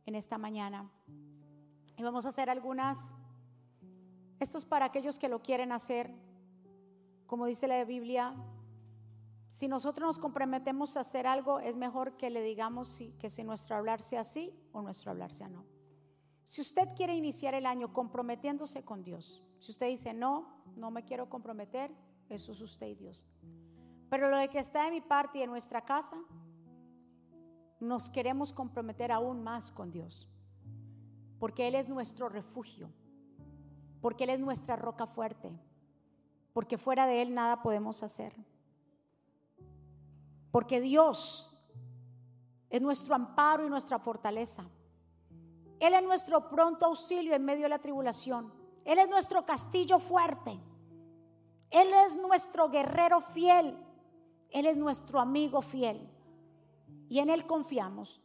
en 0.09 0.15
esta 0.15 0.39
mañana 0.39 0.89
y 1.95 2.01
vamos 2.01 2.25
a 2.25 2.29
hacer 2.29 2.49
algunas, 2.49 3.13
esto 4.39 4.57
es 4.57 4.65
para 4.65 4.85
aquellos 4.85 5.19
que 5.19 5.29
lo 5.29 5.43
quieren 5.43 5.71
hacer, 5.71 6.11
como 7.27 7.45
dice 7.45 7.67
la 7.67 7.83
Biblia, 7.85 8.33
si 9.49 9.67
nosotros 9.67 10.07
nos 10.07 10.19
comprometemos 10.19 10.97
a 10.97 11.01
hacer 11.01 11.27
algo, 11.27 11.59
es 11.59 11.75
mejor 11.75 12.17
que 12.17 12.31
le 12.31 12.41
digamos 12.41 12.97
que 13.19 13.29
si 13.29 13.43
nuestro 13.43 13.75
hablar 13.75 14.01
sea 14.01 14.23
sí 14.23 14.51
o 14.71 14.81
nuestro 14.81 15.11
hablar 15.11 15.31
sea 15.31 15.47
no. 15.47 15.63
Si 16.43 16.61
usted 16.61 16.87
quiere 16.95 17.15
iniciar 17.15 17.53
el 17.53 17.67
año 17.67 17.93
comprometiéndose 17.93 18.83
con 18.83 19.03
Dios, 19.03 19.43
si 19.59 19.71
usted 19.71 19.89
dice 19.89 20.13
no, 20.13 20.63
no 20.75 20.89
me 20.89 21.03
quiero 21.03 21.29
comprometer, 21.29 21.91
eso 22.29 22.53
es 22.53 22.61
usted 22.61 22.87
y 22.87 22.95
Dios. 22.95 23.27
Pero 24.09 24.31
lo 24.31 24.37
de 24.37 24.49
que 24.49 24.57
está 24.57 24.85
de 24.85 24.91
mi 24.91 25.01
parte 25.01 25.37
y 25.37 25.43
en 25.43 25.51
nuestra 25.51 25.81
casa, 25.81 26.17
nos 27.79 28.09
queremos 28.09 28.53
comprometer 28.53 29.11
aún 29.11 29.43
más 29.43 29.71
con 29.71 29.91
Dios, 29.91 30.27
porque 31.39 31.67
Él 31.67 31.75
es 31.75 31.87
nuestro 31.87 32.29
refugio, 32.29 32.89
porque 34.01 34.25
Él 34.25 34.31
es 34.31 34.39
nuestra 34.39 34.75
roca 34.75 35.05
fuerte, 35.05 35.51
porque 36.53 36.77
fuera 36.77 37.07
de 37.07 37.21
Él 37.21 37.33
nada 37.33 37.61
podemos 37.61 38.03
hacer. 38.03 38.33
Porque 40.51 40.81
Dios 40.81 41.55
es 42.69 42.81
nuestro 42.81 43.15
amparo 43.15 43.65
y 43.65 43.69
nuestra 43.69 43.99
fortaleza. 43.99 44.65
Él 45.79 45.93
es 45.93 46.03
nuestro 46.03 46.49
pronto 46.49 46.85
auxilio 46.87 47.33
en 47.35 47.45
medio 47.45 47.63
de 47.63 47.69
la 47.69 47.79
tribulación. 47.79 48.51
Él 48.83 48.99
es 48.99 49.09
nuestro 49.09 49.45
castillo 49.45 49.99
fuerte. 49.99 50.59
Él 51.69 51.93
es 52.05 52.15
nuestro 52.15 52.69
guerrero 52.69 53.21
fiel. 53.21 53.77
Él 54.49 54.65
es 54.65 54.75
nuestro 54.75 55.19
amigo 55.19 55.61
fiel. 55.61 56.09
Y 57.09 57.19
en 57.19 57.29
Él 57.29 57.45
confiamos. 57.45 58.21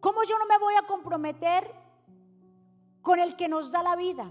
¿Cómo 0.00 0.22
yo 0.24 0.38
no 0.38 0.46
me 0.46 0.58
voy 0.58 0.74
a 0.74 0.86
comprometer 0.86 1.74
con 3.02 3.18
el 3.18 3.36
que 3.36 3.48
nos 3.48 3.72
da 3.72 3.82
la 3.82 3.96
vida? 3.96 4.30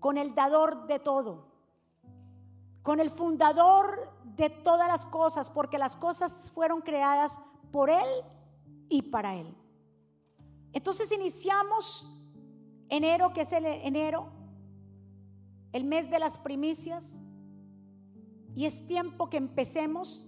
Con 0.00 0.16
el 0.16 0.34
dador 0.34 0.86
de 0.86 0.98
todo. 0.98 1.46
Con 2.82 2.98
el 2.98 3.10
fundador 3.10 4.10
de 4.36 4.48
todas 4.48 4.88
las 4.88 5.04
cosas, 5.04 5.50
porque 5.50 5.76
las 5.76 5.96
cosas 5.96 6.50
fueron 6.52 6.80
creadas 6.80 7.38
por 7.70 7.90
Él 7.90 8.08
y 8.88 9.02
para 9.02 9.36
Él. 9.36 9.54
Entonces 10.72 11.12
iniciamos 11.12 12.10
enero, 12.88 13.32
que 13.32 13.42
es 13.42 13.52
el 13.52 13.66
enero, 13.66 14.28
el 15.72 15.84
mes 15.84 16.10
de 16.10 16.18
las 16.18 16.38
primicias, 16.38 17.18
y 18.54 18.66
es 18.66 18.86
tiempo 18.86 19.30
que 19.30 19.36
empecemos, 19.36 20.26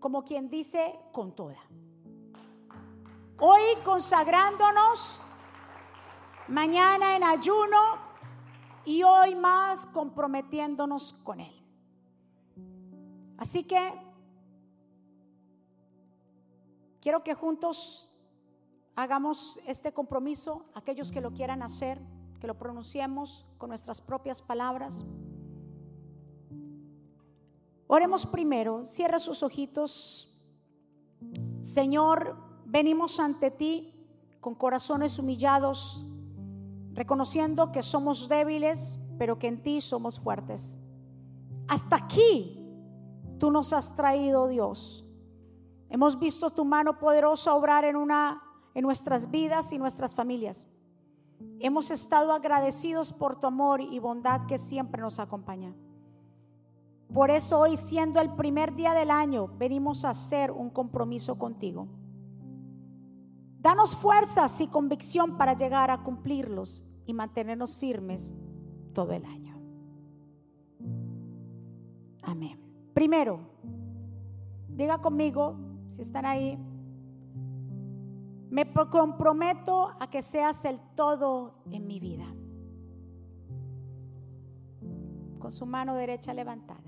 como 0.00 0.24
quien 0.24 0.48
dice, 0.48 0.98
con 1.12 1.34
toda. 1.36 1.58
Hoy 3.38 3.62
consagrándonos, 3.84 5.22
mañana 6.48 7.16
en 7.16 7.22
ayuno 7.22 7.78
y 8.84 9.02
hoy 9.02 9.34
más 9.34 9.86
comprometiéndonos 9.86 11.12
con 11.22 11.40
Él. 11.40 11.54
Así 13.38 13.64
que 13.64 13.92
quiero 17.00 17.22
que 17.22 17.34
juntos 17.34 18.10
hagamos 18.96 19.58
este 19.66 19.92
compromiso, 19.92 20.66
aquellos 20.74 21.10
que 21.10 21.20
lo 21.20 21.32
quieran 21.32 21.62
hacer, 21.62 22.00
que 22.40 22.46
lo 22.46 22.58
pronunciemos 22.58 23.46
con 23.58 23.70
nuestras 23.70 24.00
propias 24.00 24.42
palabras. 24.42 25.04
Oremos 27.92 28.24
primero, 28.24 28.86
cierra 28.86 29.18
sus 29.18 29.42
ojitos. 29.42 30.32
Señor, 31.60 32.36
venimos 32.64 33.18
ante 33.18 33.50
ti 33.50 33.92
con 34.38 34.54
corazones 34.54 35.18
humillados, 35.18 36.06
reconociendo 36.92 37.72
que 37.72 37.82
somos 37.82 38.28
débiles, 38.28 38.96
pero 39.18 39.40
que 39.40 39.48
en 39.48 39.60
ti 39.64 39.80
somos 39.80 40.20
fuertes. 40.20 40.78
Hasta 41.66 41.96
aquí 41.96 42.64
tú 43.40 43.50
nos 43.50 43.72
has 43.72 43.96
traído, 43.96 44.46
Dios. 44.46 45.04
Hemos 45.88 46.16
visto 46.16 46.50
tu 46.50 46.64
mano 46.64 46.96
poderosa 46.96 47.56
obrar 47.56 47.84
en 47.84 47.96
una 47.96 48.40
en 48.72 48.82
nuestras 48.84 49.32
vidas 49.32 49.72
y 49.72 49.78
nuestras 49.78 50.14
familias. 50.14 50.68
Hemos 51.58 51.90
estado 51.90 52.32
agradecidos 52.32 53.12
por 53.12 53.40
tu 53.40 53.48
amor 53.48 53.80
y 53.80 53.98
bondad 53.98 54.46
que 54.46 54.60
siempre 54.60 55.02
nos 55.02 55.18
acompaña. 55.18 55.74
Por 57.12 57.30
eso 57.30 57.58
hoy, 57.58 57.76
siendo 57.76 58.20
el 58.20 58.30
primer 58.34 58.74
día 58.74 58.94
del 58.94 59.10
año, 59.10 59.48
venimos 59.58 60.04
a 60.04 60.10
hacer 60.10 60.52
un 60.52 60.70
compromiso 60.70 61.38
contigo. 61.38 61.88
Danos 63.60 63.96
fuerzas 63.96 64.60
y 64.60 64.68
convicción 64.68 65.36
para 65.36 65.54
llegar 65.54 65.90
a 65.90 66.02
cumplirlos 66.02 66.84
y 67.06 67.12
mantenernos 67.12 67.76
firmes 67.76 68.34
todo 68.94 69.12
el 69.12 69.24
año. 69.24 69.60
Amén. 72.22 72.58
Primero, 72.94 73.40
diga 74.68 74.98
conmigo, 74.98 75.56
si 75.88 76.02
están 76.02 76.24
ahí, 76.24 76.58
me 78.50 78.72
comprometo 78.72 79.90
a 80.00 80.10
que 80.10 80.22
seas 80.22 80.64
el 80.64 80.80
todo 80.94 81.54
en 81.70 81.86
mi 81.86 82.00
vida. 82.00 82.26
Con 85.38 85.52
su 85.52 85.66
mano 85.66 85.94
derecha 85.94 86.34
levantada. 86.34 86.79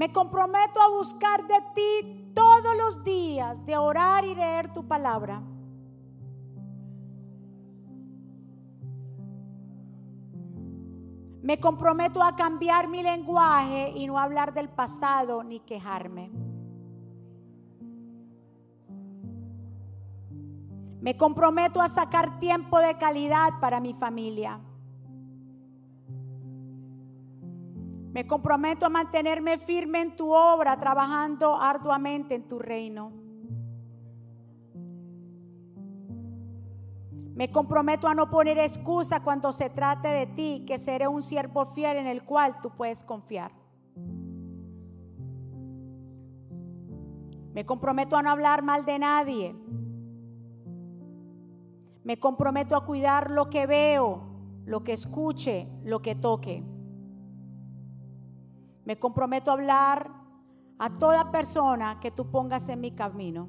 Me 0.00 0.10
comprometo 0.10 0.80
a 0.80 0.88
buscar 0.88 1.46
de 1.46 1.60
ti 1.74 2.32
todos 2.34 2.74
los 2.74 3.04
días, 3.04 3.66
de 3.66 3.76
orar 3.76 4.24
y 4.24 4.34
leer 4.34 4.72
tu 4.72 4.88
palabra 4.88 5.42
Me 11.42 11.58
comprometo 11.58 12.22
a 12.22 12.36
cambiar 12.36 12.86
mi 12.86 13.02
lenguaje 13.02 13.90
y 13.96 14.06
no 14.06 14.18
hablar 14.18 14.54
del 14.54 14.68
pasado 14.68 15.42
ni 15.42 15.58
quejarme. 15.58 16.30
Me 21.00 21.16
comprometo 21.16 21.80
a 21.80 21.88
sacar 21.88 22.38
tiempo 22.38 22.78
de 22.78 22.96
calidad 22.98 23.58
para 23.60 23.80
mi 23.80 23.94
familia. 23.94 24.60
Me 28.12 28.26
comprometo 28.26 28.86
a 28.86 28.88
mantenerme 28.88 29.58
firme 29.58 30.00
en 30.02 30.16
tu 30.16 30.32
obra, 30.32 30.78
trabajando 30.78 31.54
arduamente 31.54 32.34
en 32.34 32.48
tu 32.48 32.58
reino. 32.58 33.12
Me 37.34 37.50
comprometo 37.50 38.08
a 38.08 38.14
no 38.14 38.28
poner 38.28 38.58
excusa 38.58 39.22
cuando 39.22 39.52
se 39.52 39.70
trate 39.70 40.08
de 40.08 40.26
ti, 40.26 40.64
que 40.66 40.78
seré 40.78 41.06
un 41.06 41.22
siervo 41.22 41.66
fiel 41.66 41.98
en 41.98 42.06
el 42.06 42.24
cual 42.24 42.60
tú 42.60 42.70
puedes 42.70 43.04
confiar. 43.04 43.52
Me 47.54 47.64
comprometo 47.64 48.16
a 48.16 48.22
no 48.22 48.30
hablar 48.30 48.62
mal 48.62 48.84
de 48.84 48.98
nadie. 48.98 49.54
Me 52.04 52.18
comprometo 52.18 52.74
a 52.74 52.84
cuidar 52.84 53.30
lo 53.30 53.50
que 53.50 53.66
veo, 53.66 54.22
lo 54.64 54.82
que 54.82 54.92
escuche, 54.92 55.68
lo 55.84 56.02
que 56.02 56.16
toque. 56.16 56.64
Me 58.84 58.98
comprometo 58.98 59.50
a 59.50 59.54
hablar 59.54 60.10
a 60.78 60.98
toda 60.98 61.30
persona 61.30 62.00
que 62.00 62.10
tú 62.10 62.30
pongas 62.30 62.68
en 62.68 62.80
mi 62.80 62.92
camino. 62.92 63.48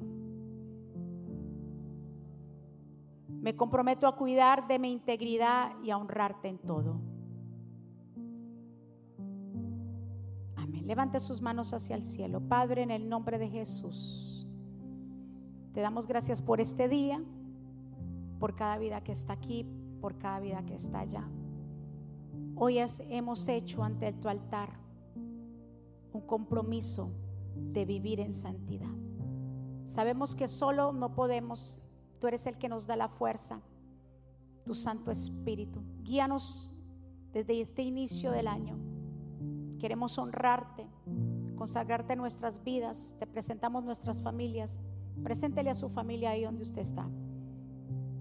Me 3.28 3.56
comprometo 3.56 4.06
a 4.06 4.16
cuidar 4.16 4.68
de 4.68 4.78
mi 4.78 4.92
integridad 4.92 5.72
y 5.82 5.90
a 5.90 5.96
honrarte 5.96 6.48
en 6.48 6.58
todo. 6.58 7.00
Amén. 10.56 10.86
Levante 10.86 11.18
sus 11.20 11.40
manos 11.40 11.72
hacia 11.72 11.96
el 11.96 12.06
cielo. 12.06 12.40
Padre, 12.40 12.82
en 12.82 12.90
el 12.90 13.08
nombre 13.08 13.38
de 13.38 13.48
Jesús. 13.48 14.46
Te 15.72 15.80
damos 15.80 16.06
gracias 16.06 16.42
por 16.42 16.60
este 16.60 16.86
día, 16.86 17.20
por 18.38 18.54
cada 18.54 18.76
vida 18.76 19.02
que 19.02 19.12
está 19.12 19.32
aquí, 19.32 19.66
por 20.02 20.18
cada 20.18 20.38
vida 20.38 20.62
que 20.66 20.74
está 20.74 21.00
allá. 21.00 21.26
Hoy 22.56 22.78
hemos 23.08 23.48
hecho 23.48 23.82
ante 23.82 24.12
tu 24.12 24.28
altar 24.28 24.81
un 26.12 26.20
compromiso 26.22 27.10
de 27.56 27.84
vivir 27.84 28.20
en 28.20 28.34
santidad. 28.34 28.90
Sabemos 29.86 30.34
que 30.34 30.48
solo 30.48 30.92
no 30.92 31.14
podemos, 31.14 31.80
tú 32.18 32.26
eres 32.26 32.46
el 32.46 32.56
que 32.56 32.68
nos 32.68 32.86
da 32.86 32.96
la 32.96 33.08
fuerza, 33.08 33.60
tu 34.64 34.74
Santo 34.74 35.10
Espíritu. 35.10 35.82
Guíanos 36.02 36.72
desde 37.32 37.60
este 37.60 37.82
inicio 37.82 38.30
del 38.30 38.46
año. 38.46 38.76
Queremos 39.78 40.16
honrarte, 40.18 40.86
consagrarte 41.56 42.16
nuestras 42.16 42.62
vidas, 42.62 43.14
te 43.18 43.26
presentamos 43.26 43.84
nuestras 43.84 44.22
familias. 44.22 44.78
Preséntele 45.22 45.70
a 45.70 45.74
su 45.74 45.88
familia 45.88 46.30
ahí 46.30 46.44
donde 46.44 46.62
usted 46.62 46.80
está. 46.80 47.08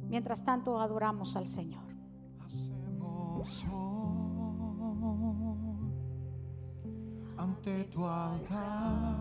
Mientras 0.09 0.43
tanto, 0.43 0.79
adoramos 0.79 1.35
al 1.35 1.47
Señor. 1.47 1.83
Ante 7.63 7.83
tu 7.93 8.03
altar 8.07 9.15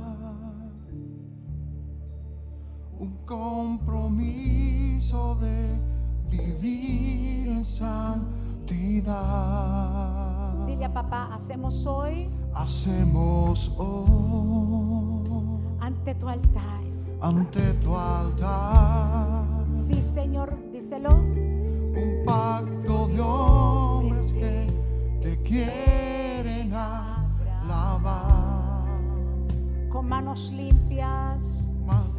un 2.99 3.13
compromiso 3.27 5.35
de 5.37 5.79
vivir 6.31 7.49
en 7.49 7.63
santidad. 7.65 8.25
Dile 10.67 10.85
a 10.87 10.93
papá, 10.93 11.29
hacemos 11.35 11.85
hoy 11.87 12.29
Hacemos 12.55 13.71
hoy 13.77 14.09
ante 15.81 16.15
tu 16.15 16.27
altar. 16.29 16.81
ante 17.21 17.75
tu 17.83 17.95
altar 17.95 19.45
Sí, 19.87 20.01
Señor, 20.15 20.57
díselo. 20.73 21.15
un 21.15 22.25
pacto 22.25 23.07
de 23.09 23.21
hombres 23.21 24.33
que 24.33 24.67
te 25.23 25.37
quieren 25.43 26.73
Con 29.89 30.09
manos 30.09 30.51
limpias, 30.51 31.67
Manos 31.87 32.13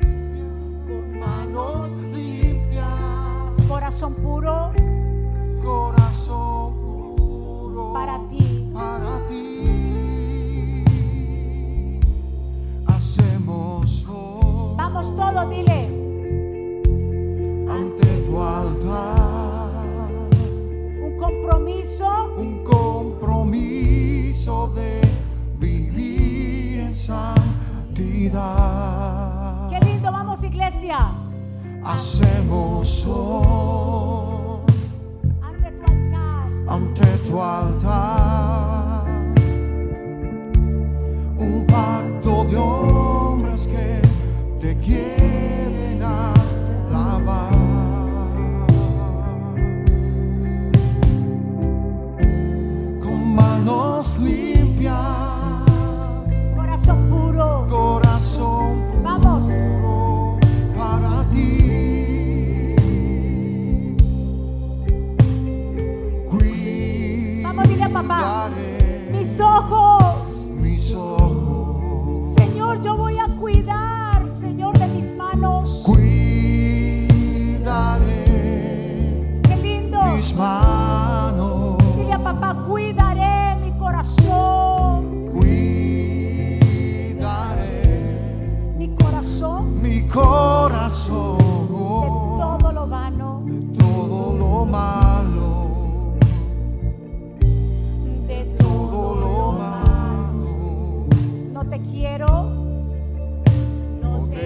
limpias, 0.00 1.20
manos 1.20 1.88
limpias, 2.12 3.68
corazón 3.68 4.14
puro. 4.14 4.72
Corazón 5.62 6.74
puro. 7.16 7.92
Para 7.92 8.18
ti. 8.28 8.70
para 8.72 9.28
ti. 9.28 9.54
Hacemos 12.86 14.04
hoy 14.08 14.74
Vamos 14.76 15.16
todos, 15.16 15.50
dile. 15.50 15.75
Santidad. 27.06 28.50
Qué 29.70 29.78
lindo, 29.86 30.10
vamos 30.12 30.42
iglesia. 30.42 30.98
Hacemos 31.84 33.04
hoy 33.06 34.60
Ante 35.40 35.70
tu 35.70 35.84
altar. 35.92 36.46
ante 36.68 37.06
tu 37.28 37.40
altar 37.40 38.25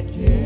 No 0.02 0.39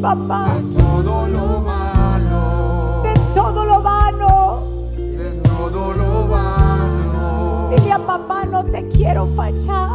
papá. 0.00 0.46
de 0.54 0.78
todo 0.78 1.26
lo 1.28 1.60
malo, 1.60 3.02
De 3.02 3.14
todo 3.34 3.64
lo 3.64 3.82
vano. 3.82 4.62
de 4.96 5.30
todo 5.48 5.92
lo 5.92 6.28
vano. 6.28 7.68
Dile 7.70 7.92
a 7.92 7.98
papá, 7.98 8.44
no 8.44 8.64
te 8.64 8.88
quiero 8.90 9.26
fallar. 9.36 9.85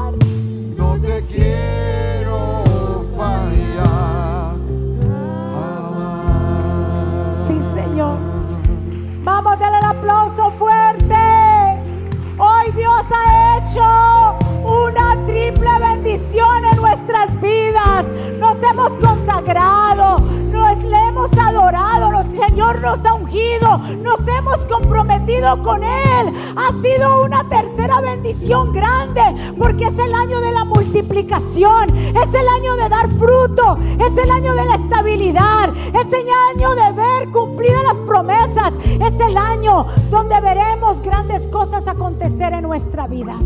Nos 22.82 23.06
ha 23.06 23.14
ungido, 23.14 23.78
nos 23.78 24.28
hemos 24.28 24.66
comprometido 24.66 25.62
con 25.64 25.84
Él. 25.84 26.34
Ha 26.56 26.72
sido 26.82 27.24
una 27.24 27.48
tercera 27.48 28.02
bendición 28.02 28.74
grande 28.74 29.54
porque 29.58 29.86
es 29.86 29.98
el 29.98 30.14
año 30.14 30.42
de 30.42 30.52
la 30.52 30.66
multiplicación, 30.66 31.96
es 31.98 32.34
el 32.34 32.48
año 32.48 32.76
de 32.76 32.90
dar 32.90 33.08
fruto, 33.10 33.78
es 34.00 34.18
el 34.18 34.32
año 34.32 34.54
de 34.56 34.66
la 34.66 34.76
estabilidad, 34.76 35.70
es 35.94 36.12
el 36.12 36.28
año 36.50 36.76
de 36.76 36.92
ver 36.94 37.32
cumplidas 37.32 37.84
las 37.84 37.98
promesas, 38.00 38.74
es 38.86 39.20
el 39.20 39.38
año 39.38 39.86
donde 40.10 40.40
veremos 40.42 41.02
grandes 41.02 41.48
cosas 41.48 41.88
acontecer 41.88 42.54
en 42.54 42.64
nuestra 42.64 43.08
vida. 43.08 43.38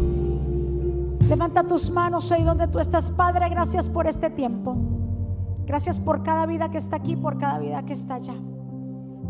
Levanta 1.28 1.64
tus 1.64 1.90
manos 1.90 2.32
ahí 2.32 2.44
donde 2.44 2.68
tú 2.68 2.80
estás, 2.80 3.10
Padre. 3.12 3.50
Gracias 3.50 3.90
por 3.90 4.08
este 4.08 4.30
tiempo. 4.30 4.78
Gracias 5.66 6.00
por 6.00 6.22
cada 6.22 6.46
vida 6.46 6.70
que 6.70 6.78
está 6.78 6.98
aquí, 6.98 7.16
por 7.16 7.40
cada 7.40 7.58
vida 7.58 7.84
que 7.84 7.94
está 7.94 8.16
allá. 8.16 8.36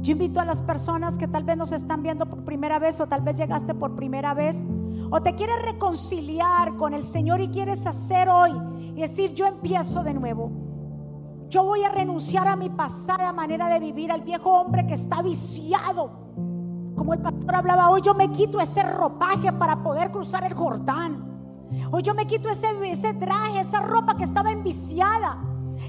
Yo 0.05 0.11
invito 0.11 0.39
a 0.39 0.45
las 0.45 0.61
personas 0.61 1.17
que 1.17 1.27
tal 1.27 1.43
vez 1.43 1.57
nos 1.57 1.71
están 1.71 2.03
viendo 2.03 2.27
por 2.27 2.43
primera 2.43 2.77
vez 2.77 3.01
o 3.01 3.07
tal 3.07 3.21
vez 3.21 3.37
llegaste 3.37 3.73
por 3.73 3.95
primera 3.95 4.35
vez 4.35 4.63
o 5.09 5.19
te 5.19 5.33
quieres 5.33 5.59
reconciliar 5.63 6.75
con 6.75 6.93
el 6.93 7.05
Señor 7.05 7.41
y 7.41 7.47
quieres 7.47 7.87
hacer 7.87 8.29
hoy 8.29 8.51
y 8.95 9.01
decir 9.01 9.33
yo 9.33 9.47
empiezo 9.47 10.03
de 10.03 10.13
nuevo. 10.13 10.51
Yo 11.49 11.63
voy 11.63 11.81
a 11.81 11.89
renunciar 11.89 12.47
a 12.47 12.55
mi 12.55 12.69
pasada 12.69 13.33
manera 13.33 13.67
de 13.67 13.79
vivir, 13.79 14.11
al 14.11 14.21
viejo 14.21 14.51
hombre 14.51 14.85
que 14.85 14.93
está 14.93 15.23
viciado. 15.23 16.11
Como 16.95 17.15
el 17.15 17.21
pastor 17.21 17.55
hablaba 17.55 17.89
hoy, 17.89 18.03
yo 18.03 18.13
me 18.13 18.29
quito 18.29 18.59
ese 18.59 18.83
ropaje 18.83 19.51
para 19.53 19.81
poder 19.81 20.11
cruzar 20.11 20.43
el 20.43 20.53
Jordán. 20.53 21.65
Hoy 21.91 22.03
yo 22.03 22.13
me 22.13 22.27
quito 22.27 22.47
ese, 22.49 22.67
ese 22.83 23.15
traje, 23.15 23.61
esa 23.61 23.79
ropa 23.79 24.15
que 24.15 24.25
estaba 24.25 24.51
enviciada. 24.51 25.39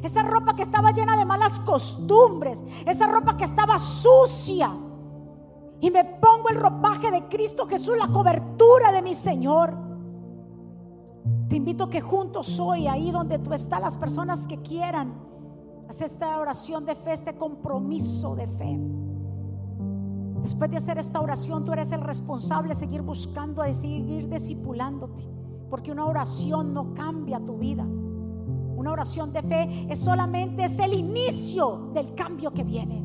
Esa 0.06 0.22
ropa 0.22 0.54
que 0.54 0.62
estaba 0.62 0.92
llena 0.92 1.16
de 1.16 1.24
malas 1.24 1.58
costumbres. 1.60 2.64
Esa 2.86 3.08
ropa 3.08 3.36
que 3.36 3.42
estaba 3.42 3.76
sucia. 3.76 4.72
Y 5.80 5.90
me 5.90 6.04
pongo 6.04 6.48
el 6.48 6.60
ropaje 6.60 7.10
de 7.10 7.24
Cristo 7.24 7.66
Jesús, 7.66 7.98
la 7.98 8.06
cobertura 8.06 8.92
de 8.92 9.02
mi 9.02 9.14
Señor. 9.14 9.74
Te 11.48 11.56
invito 11.56 11.90
que 11.90 12.00
juntos 12.00 12.60
hoy, 12.60 12.86
ahí 12.86 13.10
donde 13.10 13.40
tú 13.40 13.52
estás, 13.52 13.80
las 13.80 13.96
personas 13.96 14.46
que 14.46 14.62
quieran, 14.62 15.12
hacer 15.88 16.06
esta 16.06 16.38
oración 16.38 16.84
de 16.84 16.94
fe, 16.94 17.12
este 17.12 17.34
compromiso 17.34 18.36
de 18.36 18.46
fe. 18.46 18.78
Después 20.42 20.70
de 20.70 20.76
hacer 20.76 20.98
esta 20.98 21.20
oración, 21.20 21.64
tú 21.64 21.72
eres 21.72 21.90
el 21.90 22.02
responsable 22.02 22.68
de 22.68 22.76
seguir 22.76 23.02
buscando, 23.02 23.62
de 23.62 23.74
seguir 23.74 24.28
discipulándote. 24.28 25.24
Porque 25.68 25.90
una 25.90 26.06
oración 26.06 26.72
no 26.72 26.94
cambia 26.94 27.40
tu 27.40 27.58
vida. 27.58 27.84
Una 28.86 28.92
oración 28.92 29.32
de 29.32 29.42
fe 29.42 29.88
es 29.90 29.98
solamente 29.98 30.62
es 30.62 30.78
el 30.78 30.94
inicio 30.94 31.90
del 31.92 32.14
cambio 32.14 32.54
que 32.54 32.62
viene. 32.62 33.04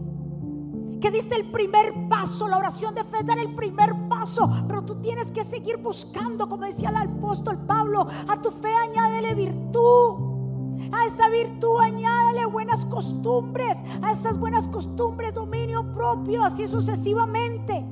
Que 1.01 1.09
diste 1.09 1.33
el 1.33 1.49
primer 1.49 2.07
paso, 2.07 2.47
la 2.47 2.59
oración 2.59 2.93
de 2.93 3.03
fe 3.03 3.21
es 3.21 3.25
dar 3.25 3.39
el 3.39 3.55
primer 3.55 3.91
paso, 4.07 4.47
pero 4.67 4.83
tú 4.83 5.01
tienes 5.01 5.31
que 5.31 5.43
seguir 5.43 5.77
buscando, 5.77 6.47
como 6.47 6.65
decía 6.65 6.89
el 6.89 6.97
apóstol 6.97 7.65
Pablo, 7.65 8.07
a 8.27 8.39
tu 8.39 8.51
fe 8.51 8.71
añádele 8.71 9.33
virtud. 9.33 10.91
A 10.91 11.05
esa 11.07 11.29
virtud 11.29 11.79
añádale 11.79 12.45
buenas 12.45 12.85
costumbres, 12.85 13.79
a 14.03 14.11
esas 14.11 14.37
buenas 14.37 14.67
costumbres 14.67 15.33
dominio 15.33 15.91
propio, 15.95 16.43
así 16.43 16.67
sucesivamente. 16.67 17.83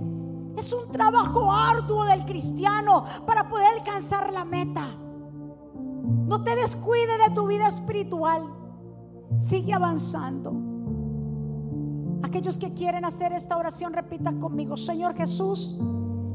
Es 0.56 0.72
un 0.72 0.92
trabajo 0.92 1.52
arduo 1.52 2.06
del 2.06 2.24
cristiano 2.26 3.06
para 3.26 3.50
poder 3.50 3.66
alcanzar 3.80 4.32
la 4.32 4.46
meta. 4.46 4.96
No 6.10 6.44
te 6.44 6.56
descuide 6.56 7.18
de 7.18 7.34
tu 7.36 7.48
vida 7.48 7.68
espiritual. 7.68 8.44
Sigue 9.38 9.74
avanzando. 9.74 10.54
Aquellos 12.24 12.58
que 12.58 12.74
quieren 12.74 13.06
hacer 13.06 13.32
esta 13.32 13.58
oración, 13.58 13.94
repitan 13.94 14.40
conmigo, 14.40 14.76
Señor 14.76 15.16
Jesús, 15.16 15.80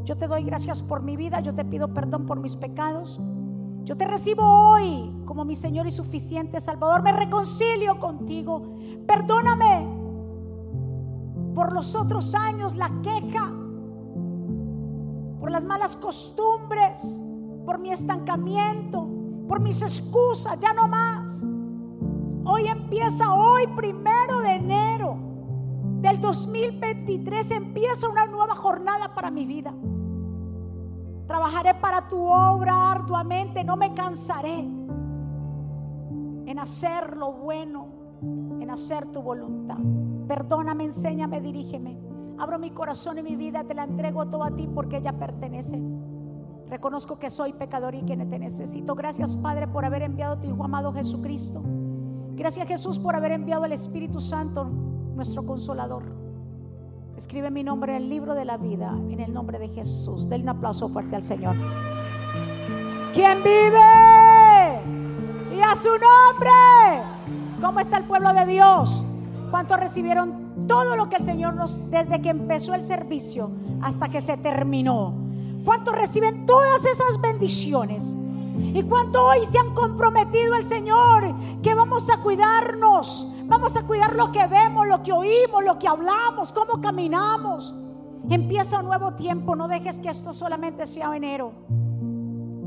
yo 0.05 0.16
te 0.16 0.27
doy 0.27 0.45
gracias 0.45 0.83
por 0.83 1.03
mi 1.03 1.16
vida, 1.16 1.41
yo 1.41 1.55
te 1.55 1.64
pido 1.64 1.93
perdón 1.93 2.27
por 2.27 2.39
mis 2.39 2.57
pecados. 2.57 3.20
Yo 3.85 3.97
te 3.97 4.07
recibo 4.07 4.43
hoy 4.43 5.14
como 5.27 5.45
mi 5.45 5.55
Señor 5.55 5.87
y 5.87 5.91
suficiente 5.91 6.61
Salvador. 6.61 7.03
Me 7.03 7.12
reconcilio 7.12 7.99
contigo. 7.99 8.77
Perdóname 9.07 9.87
por 11.55 11.72
los 11.72 11.95
otros 11.95 12.35
años, 12.35 12.75
la 12.77 12.91
queja, 13.03 13.53
por 15.39 15.51
las 15.51 15.64
malas 15.64 15.97
costumbres, 15.97 17.20
por 17.64 17.79
mi 17.79 17.91
estancamiento, 17.91 19.07
por 19.49 19.61
mis 19.61 19.82
excusas, 19.82 20.59
ya 20.59 20.72
no 20.72 20.88
más. 20.88 21.45
Hoy 22.47 22.66
empieza 22.66 23.32
hoy, 23.34 23.66
primero 23.68 24.40
de 24.40 24.55
enero 24.55 25.16
del 26.01 26.20
2023, 26.20 27.51
empieza 27.51 28.09
una 28.09 28.26
nueva 28.26 28.55
jornada 28.55 29.14
para 29.14 29.30
mi 29.30 29.47
vida. 29.47 29.74
Trabajaré 31.26 31.74
para 31.74 32.07
tu 32.07 32.18
obra 32.18 32.92
arduamente, 32.92 33.64
no 33.64 33.76
me 33.76 33.95
cansaré 33.95 34.59
en 36.47 36.59
hacer 36.59 37.16
lo 37.16 37.32
bueno, 37.32 37.88
en 38.61 38.70
hacer 38.70 39.07
tu 39.07 39.22
voluntad. 39.22 39.78
Perdóname, 40.28 40.84
enséñame, 40.84 41.40
dirígeme. 41.40 41.99
Abro 42.38 42.59
mi 42.59 42.70
corazón 42.70 43.18
y 43.18 43.22
mi 43.22 43.36
vida, 43.36 43.64
te 43.64 43.74
la 43.74 43.84
entrego 43.84 44.26
todo 44.26 44.45
a 44.45 44.51
ti 44.51 44.68
porque 44.74 44.99
ella 44.99 45.12
pertenece. 45.14 45.80
Reconozco 46.69 47.19
que 47.19 47.31
soy 47.31 47.53
pecador 47.53 47.95
y 47.95 48.03
que 48.03 48.17
te 48.17 48.39
necesito. 48.39 48.95
Gracias, 48.95 49.37
Padre, 49.37 49.69
por 49.69 49.85
haber 49.85 50.03
enviado 50.03 50.35
a 50.35 50.41
tu 50.41 50.47
Hijo 50.47 50.65
amado 50.65 50.93
Jesucristo. 50.93 51.62
Gracias, 52.35 52.67
Jesús, 52.67 52.99
por 52.99 53.15
haber 53.15 53.33
enviado 53.33 53.65
al 53.65 53.73
Espíritu 53.73 54.21
Santo, 54.21 54.65
nuestro 55.15 55.45
consolador. 55.45 56.05
Escribe 57.17 57.51
mi 57.51 57.62
nombre 57.62 57.97
en 57.97 58.03
el 58.03 58.09
libro 58.09 58.35
de 58.35 58.45
la 58.45 58.57
vida, 58.57 58.93
en 59.09 59.21
el 59.21 59.33
nombre 59.33 59.59
de 59.59 59.69
Jesús. 59.69 60.29
Denle 60.29 60.45
un 60.45 60.57
aplauso 60.57 60.89
fuerte 60.89 61.15
al 61.15 61.23
Señor. 61.23 61.55
¿Quién 63.12 63.39
vive? 63.45 63.79
Y 65.57 65.61
a 65.61 65.77
su 65.77 65.91
nombre. 65.91 66.51
¿Cómo 67.61 67.79
está 67.79 67.99
el 67.99 68.05
pueblo 68.05 68.35
de 68.35 68.47
Dios? 68.47 69.07
¿Cuántos 69.51 69.79
recibieron 69.79 70.67
todo 70.67 70.97
lo 70.97 71.09
que 71.09 71.17
el 71.17 71.23
Señor 71.23 71.55
nos, 71.55 71.79
desde 71.91 72.21
que 72.21 72.31
empezó 72.31 72.75
el 72.75 72.83
servicio 72.83 73.53
hasta 73.81 74.09
que 74.09 74.21
se 74.21 74.37
terminó? 74.37 75.24
¿Cuántos 75.65 75.95
reciben 75.95 76.47
todas 76.47 76.85
esas 76.85 77.21
bendiciones? 77.21 78.15
¿Y 78.57 78.83
cuánto 78.83 79.25
hoy 79.25 79.45
se 79.47 79.59
han 79.59 79.75
comprometido 79.75 80.55
al 80.55 80.65
Señor 80.65 81.35
que 81.62 81.75
vamos 81.75 82.11
a 82.11 82.19
cuidarnos? 82.19 83.31
Vamos 83.47 83.77
a 83.77 83.83
cuidar 83.83 84.15
lo 84.15 84.31
que 84.31 84.47
vemos, 84.47 84.87
lo 84.87 85.03
que 85.03 85.12
oímos, 85.12 85.65
lo 85.65 85.79
que 85.79 85.89
hablamos, 85.89 86.53
cómo 86.53 86.81
caminamos. 86.81 87.75
Empieza 88.29 88.81
un 88.81 88.87
nuevo 88.87 89.15
tiempo, 89.15 89.55
no 89.55 89.69
dejes 89.69 89.99
que 89.99 90.09
esto 90.09 90.33
solamente 90.33 90.87
sea 90.87 91.15
enero. 91.15 91.53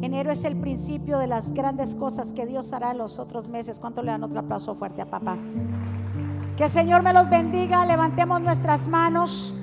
Enero 0.02 0.32
es 0.32 0.43
el 0.43 0.56
principio 0.58 1.18
de 1.18 1.28
las 1.28 1.52
grandes 1.52 1.95
cosas 1.95 2.32
que 2.32 2.45
Dios 2.45 2.72
hará 2.74 2.91
en 2.91 3.00
los 3.00 3.18
otros 3.18 3.48
meses. 3.48 3.80
¿Cuánto 3.80 4.04
le 4.04 4.12
dan 4.12 4.24
otro 4.24 4.39
aplauso 4.39 4.76
fuerte 4.76 5.02
a 5.02 5.10
papá? 5.10 5.38
Que 6.56 6.66
el 6.66 6.70
Señor 6.70 7.02
me 7.02 7.14
los 7.14 7.30
bendiga. 7.30 7.86
Levantemos 7.86 8.41
nuestras 8.41 8.88
manos 8.88 9.54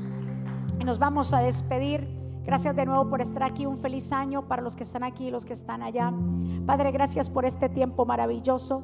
y 0.80 0.84
nos 0.84 0.98
vamos 0.98 1.32
a 1.32 1.40
despedir. 1.40 2.23
Gracias 2.44 2.76
de 2.76 2.84
nuevo 2.84 3.08
por 3.08 3.22
estar 3.22 3.42
aquí. 3.42 3.64
Un 3.64 3.78
feliz 3.78 4.12
año 4.12 4.46
para 4.46 4.60
los 4.60 4.76
que 4.76 4.82
están 4.82 5.02
aquí 5.02 5.28
y 5.28 5.30
los 5.30 5.46
que 5.46 5.54
están 5.54 5.82
allá. 5.82 6.12
Padre, 6.66 6.92
gracias 6.92 7.30
por 7.30 7.46
este 7.46 7.70
tiempo 7.70 8.04
maravilloso. 8.04 8.82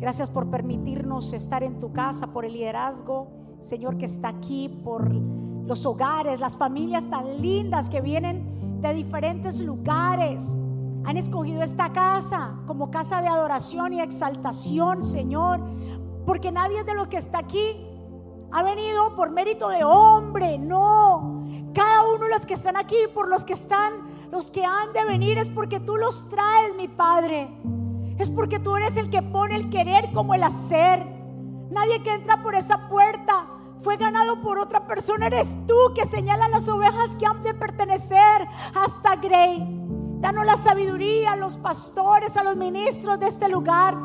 Gracias 0.00 0.30
por 0.30 0.50
permitirnos 0.50 1.32
estar 1.32 1.62
en 1.62 1.78
tu 1.78 1.92
casa, 1.92 2.26
por 2.32 2.44
el 2.44 2.54
liderazgo, 2.54 3.28
Señor, 3.60 3.98
que 3.98 4.06
está 4.06 4.30
aquí, 4.30 4.68
por 4.68 5.14
los 5.14 5.86
hogares, 5.86 6.40
las 6.40 6.56
familias 6.56 7.08
tan 7.08 7.40
lindas 7.40 7.88
que 7.88 8.00
vienen 8.00 8.80
de 8.80 8.94
diferentes 8.94 9.60
lugares. 9.60 10.56
Han 11.04 11.16
escogido 11.16 11.62
esta 11.62 11.92
casa 11.92 12.56
como 12.66 12.90
casa 12.90 13.20
de 13.20 13.28
adoración 13.28 13.92
y 13.92 14.00
exaltación, 14.00 15.04
Señor, 15.04 15.60
porque 16.26 16.50
nadie 16.50 16.82
de 16.82 16.94
los 16.94 17.06
que 17.06 17.18
está 17.18 17.38
aquí 17.38 17.86
ha 18.50 18.64
venido 18.64 19.14
por 19.14 19.30
mérito 19.30 19.68
de 19.68 19.84
hombre, 19.84 20.58
no. 20.58 21.41
Cada 21.74 22.06
uno 22.06 22.24
de 22.24 22.30
los 22.30 22.44
que 22.44 22.54
están 22.54 22.76
aquí, 22.76 22.96
por 23.14 23.28
los 23.28 23.44
que 23.44 23.54
están, 23.54 24.28
los 24.30 24.50
que 24.50 24.64
han 24.64 24.92
de 24.92 25.04
venir, 25.04 25.38
es 25.38 25.48
porque 25.48 25.80
tú 25.80 25.96
los 25.96 26.28
traes, 26.28 26.74
mi 26.76 26.88
Padre. 26.88 27.48
Es 28.18 28.28
porque 28.28 28.58
tú 28.58 28.76
eres 28.76 28.96
el 28.96 29.10
que 29.10 29.22
pone 29.22 29.56
el 29.56 29.70
querer 29.70 30.12
como 30.12 30.34
el 30.34 30.42
hacer. 30.42 31.04
Nadie 31.70 32.02
que 32.02 32.12
entra 32.12 32.42
por 32.42 32.54
esa 32.54 32.88
puerta 32.88 33.46
fue 33.82 33.96
ganado 33.96 34.40
por 34.42 34.58
otra 34.58 34.86
persona. 34.86 35.26
Eres 35.26 35.48
tú 35.66 35.76
que 35.94 36.06
señala 36.06 36.48
las 36.48 36.68
ovejas 36.68 37.16
que 37.18 37.26
han 37.26 37.42
de 37.42 37.54
pertenecer 37.54 38.46
hasta 38.74 39.16
Grey. 39.16 39.66
Danos 40.20 40.46
la 40.46 40.56
sabiduría 40.56 41.32
a 41.32 41.36
los 41.36 41.56
pastores, 41.56 42.36
a 42.36 42.44
los 42.44 42.54
ministros 42.54 43.18
de 43.18 43.26
este 43.26 43.48
lugar, 43.48 43.96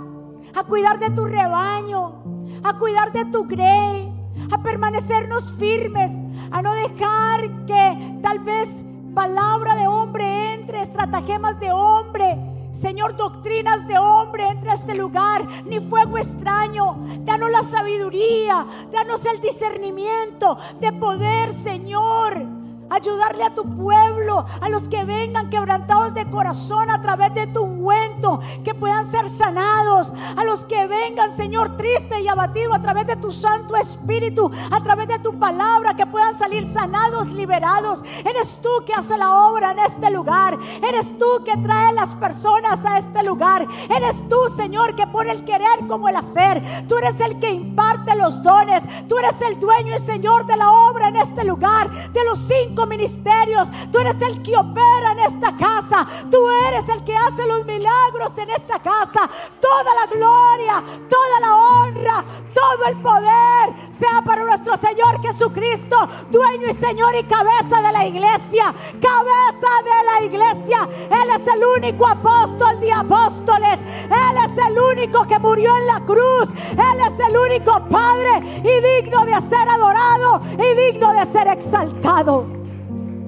a 0.56 0.64
cuidar 0.64 1.00
de 1.00 1.12
tu 1.12 1.26
rebaño, 1.26 2.24
a 2.64 2.78
cuidar 2.80 3.12
de 3.12 3.26
tu 3.26 3.46
Grey, 3.46 4.07
a 4.52 4.62
permanecernos 4.62 5.54
firmes, 5.54 6.12
a 6.52 6.62
no 6.62 6.74
dejar 6.74 7.66
que 7.66 8.20
tal 8.22 8.40
vez 8.40 8.70
palabra 9.14 9.76
de 9.76 9.88
hombre 9.88 10.54
entre, 10.54 10.82
estratagemas 10.82 11.60
de 11.60 11.72
hombre, 11.72 12.38
Señor, 12.74 13.16
doctrinas 13.16 13.88
de 13.88 13.98
hombre 13.98 14.48
entre 14.48 14.70
a 14.70 14.76
este 14.76 14.94
lugar, 14.94 15.48
ni 15.66 15.80
fuego 15.80 16.20
extraño. 16.20 16.96
Danos 17.22 17.50
la 17.50 17.64
sabiduría, 17.64 18.68
danos 18.92 19.26
el 19.26 19.42
discernimiento 19.42 20.60
de 20.80 20.92
poder, 20.94 21.52
Señor 21.54 22.57
ayudarle 22.90 23.44
a 23.44 23.54
tu 23.54 23.64
pueblo, 23.76 24.46
a 24.62 24.70
los 24.70 24.88
que 24.88 25.04
vengan 25.04 25.50
quebrantados 25.50 26.14
de 26.14 26.30
corazón 26.30 26.90
a 26.90 27.02
través 27.02 27.34
de 27.34 27.48
tu 27.48 27.64
ungüento, 27.64 28.40
que 28.64 28.74
puedan 28.74 29.06
ser 29.06 29.30
sanados, 29.30 30.12
a 30.36 30.44
los 30.44 30.66
que 30.66 30.88
vengan, 30.88 31.32
Señor, 31.32 31.78
triste 31.78 32.22
y 32.22 32.28
abatido 32.28 32.74
a 32.74 32.82
través 32.82 33.08
de 33.08 33.16
tu 33.16 33.32
Santo 33.32 33.76
Espíritu, 33.76 34.52
a 34.72 34.82
través 34.84 35.08
de 35.08 35.20
tu 35.20 35.38
palabra, 35.38 35.96
que 35.96 36.06
puedan 36.06 36.34
salir 36.34 36.64
sanados, 36.66 37.28
liberados. 37.28 38.02
Eres 38.26 38.60
tú 38.62 38.70
que 38.86 38.94
hace 38.94 39.18
la 39.18 39.48
obra 39.48 39.72
en 39.72 39.80
este 39.80 40.10
lugar, 40.10 40.58
eres 40.88 41.18
tú 41.18 41.44
que 41.44 41.58
trae 41.58 41.94
las 41.94 42.16
personas 42.16 42.84
a 42.86 42.98
este 42.98 43.24
lugar, 43.24 43.68
eres 43.90 44.28
tú, 44.30 44.38
Señor, 44.56 44.96
que 44.96 45.08
pone 45.08 45.32
el 45.32 45.46
querer 45.46 45.88
como 45.88 46.10
el 46.10 46.16
hacer, 46.16 46.62
tú 46.88 46.98
eres 46.98 47.20
el 47.20 47.40
que 47.40 47.50
imparte 47.50 48.16
los 48.16 48.42
dones, 48.42 48.84
tú 49.08 49.18
eres 49.18 49.42
el 49.42 49.60
dueño 49.60 49.96
y 49.96 50.00
Señor 50.00 50.46
de 50.46 50.58
la 50.58 50.72
obra 50.72 51.10
en 51.10 51.18
este 51.18 51.44
lugar, 51.44 51.92
de 52.12 52.24
los 52.24 52.40
cinco 52.40 52.77
ministerios. 52.86 53.70
Tú 53.92 54.00
eres 54.00 54.22
el 54.22 54.42
que 54.44 54.56
opera 54.56 55.12
en 55.14 55.20
esta 55.20 55.56
casa. 55.56 56.08
Tú 56.30 56.38
eres 56.68 56.88
el 56.90 57.04
que 57.04 57.16
hace 57.16 57.46
los 57.46 57.66
milagros 57.66 58.38
en 58.38 58.50
esta 58.50 58.80
casa. 58.80 59.30
Toda 59.60 59.96
la 59.96 60.06
gloria, 60.08 60.84
toda 61.10 61.40
la 61.40 61.56
honra, 61.56 62.26
todo 62.54 62.86
el 62.90 62.98
poder 62.98 63.92
sea 63.98 64.22
para 64.24 64.44
nuestro 64.44 64.78
Señor 64.78 65.22
Jesucristo, 65.22 65.96
dueño 66.30 66.70
y 66.70 66.74
Señor 66.74 67.16
y 67.16 67.24
cabeza 67.24 67.82
de 67.82 67.92
la 67.92 68.06
iglesia. 68.06 68.74
Cabeza 69.02 69.72
de 69.84 70.04
la 70.06 70.26
iglesia. 70.26 70.90
Él 71.10 71.30
es 71.36 71.48
el 71.48 71.64
único 71.64 72.08
apóstol 72.08 72.80
de 72.80 72.92
apóstoles. 72.92 73.80
Él 74.06 74.38
es 74.46 74.66
el 74.66 74.80
único 74.80 75.26
que 75.26 75.40
murió 75.40 75.76
en 75.78 75.88
la 75.88 76.00
cruz. 76.02 76.50
Él 76.72 77.00
es 77.08 77.28
el 77.28 77.38
único 77.38 77.88
Padre 77.90 78.62
y 78.64 79.02
digno 79.02 79.26
de 79.26 79.40
ser 79.50 79.70
adorado 79.70 80.42
y 80.54 80.92
digno 80.92 81.14
de 81.14 81.26
ser 81.28 81.48
exaltado. 81.48 82.46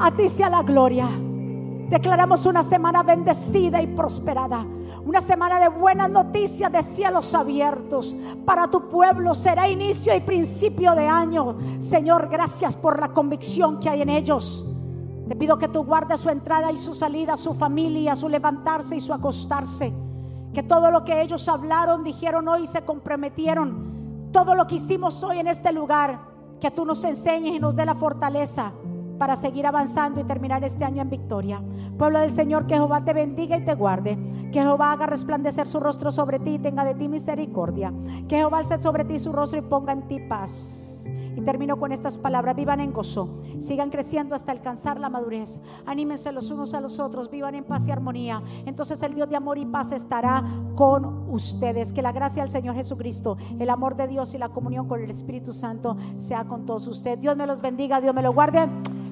A 0.01 0.11
ti 0.11 0.29
sea 0.29 0.49
la 0.49 0.63
gloria. 0.63 1.09
Declaramos 1.89 2.45
una 2.45 2.63
semana 2.63 3.03
bendecida 3.03 3.81
y 3.81 3.87
prosperada. 3.87 4.65
Una 5.05 5.19
semana 5.19 5.59
de 5.59 5.67
buenas 5.67 6.09
noticias 6.09 6.71
de 6.71 6.83
cielos 6.83 7.35
abiertos. 7.35 8.15
Para 8.45 8.69
tu 8.69 8.87
pueblo 8.87 9.35
será 9.35 9.67
inicio 9.67 10.15
y 10.15 10.21
principio 10.21 10.95
de 10.95 11.05
año. 11.05 11.57
Señor, 11.79 12.29
gracias 12.29 12.77
por 12.77 12.97
la 12.97 13.09
convicción 13.09 13.81
que 13.81 13.89
hay 13.89 14.01
en 14.01 14.09
ellos. 14.09 14.65
Te 15.27 15.35
pido 15.35 15.57
que 15.57 15.67
tú 15.67 15.83
guardes 15.83 16.21
su 16.21 16.29
entrada 16.29 16.71
y 16.71 16.77
su 16.77 16.93
salida, 16.93 17.35
su 17.35 17.53
familia, 17.55 18.15
su 18.15 18.29
levantarse 18.29 18.95
y 18.95 19.01
su 19.01 19.13
acostarse. 19.13 19.91
Que 20.53 20.63
todo 20.63 20.91
lo 20.91 21.03
que 21.03 21.21
ellos 21.21 21.49
hablaron, 21.49 22.05
dijeron 22.05 22.47
hoy, 22.47 22.67
se 22.67 22.83
comprometieron. 22.83 24.29
Todo 24.31 24.55
lo 24.55 24.65
que 24.65 24.75
hicimos 24.75 25.21
hoy 25.23 25.39
en 25.39 25.47
este 25.47 25.73
lugar, 25.73 26.21
que 26.61 26.71
tú 26.71 26.85
nos 26.85 27.03
enseñes 27.03 27.53
y 27.53 27.59
nos 27.59 27.75
dé 27.75 27.85
la 27.85 27.95
fortaleza 27.95 28.71
para 29.19 29.35
seguir 29.35 29.67
avanzando 29.67 30.21
y 30.21 30.23
terminar 30.23 30.63
este 30.63 30.85
año 30.85 31.01
en 31.01 31.09
victoria. 31.09 31.61
Pueblo 31.97 32.19
del 32.19 32.31
Señor, 32.31 32.65
que 32.65 32.75
Jehová 32.75 33.03
te 33.03 33.13
bendiga 33.13 33.57
y 33.57 33.65
te 33.65 33.75
guarde. 33.75 34.17
Que 34.51 34.61
Jehová 34.61 34.93
haga 34.93 35.05
resplandecer 35.05 35.67
su 35.67 35.79
rostro 35.79 36.11
sobre 36.11 36.39
ti 36.39 36.55
y 36.55 36.59
tenga 36.59 36.83
de 36.83 36.95
ti 36.95 37.07
misericordia. 37.07 37.93
Que 38.27 38.37
Jehová 38.37 38.59
alce 38.59 38.79
sobre 38.81 39.03
ti 39.03 39.19
su 39.19 39.31
rostro 39.31 39.59
y 39.59 39.61
ponga 39.61 39.93
en 39.93 40.07
ti 40.07 40.19
paz. 40.21 41.05
Y 41.35 41.41
termino 41.41 41.77
con 41.77 41.91
estas 41.91 42.17
palabras, 42.17 42.55
vivan 42.55 42.81
en 42.81 42.91
gozo, 42.91 43.41
sigan 43.59 43.91
creciendo 43.91 44.35
hasta 44.35 44.51
alcanzar 44.51 44.99
la 44.99 45.09
madurez, 45.09 45.57
anímense 45.85 46.33
los 46.33 46.51
unos 46.51 46.73
a 46.73 46.81
los 46.81 46.99
otros, 46.99 47.31
vivan 47.31 47.55
en 47.55 47.63
paz 47.63 47.87
y 47.87 47.91
armonía. 47.91 48.41
Entonces 48.65 49.01
el 49.03 49.13
Dios 49.13 49.29
de 49.29 49.37
amor 49.37 49.57
y 49.57 49.65
paz 49.65 49.91
estará 49.93 50.43
con 50.75 51.29
ustedes. 51.29 51.93
Que 51.93 52.01
la 52.01 52.11
gracia 52.11 52.43
del 52.43 52.51
Señor 52.51 52.75
Jesucristo, 52.75 53.37
el 53.57 53.69
amor 53.69 53.95
de 53.95 54.07
Dios 54.07 54.33
y 54.33 54.37
la 54.37 54.49
comunión 54.49 54.87
con 54.87 55.01
el 55.01 55.09
Espíritu 55.09 55.53
Santo 55.53 55.95
sea 56.17 56.43
con 56.45 56.65
todos 56.65 56.87
ustedes. 56.87 57.21
Dios 57.21 57.37
me 57.37 57.47
los 57.47 57.61
bendiga, 57.61 58.01
Dios 58.01 58.13
me 58.13 58.21
lo 58.21 58.33
guarde. 58.33 58.67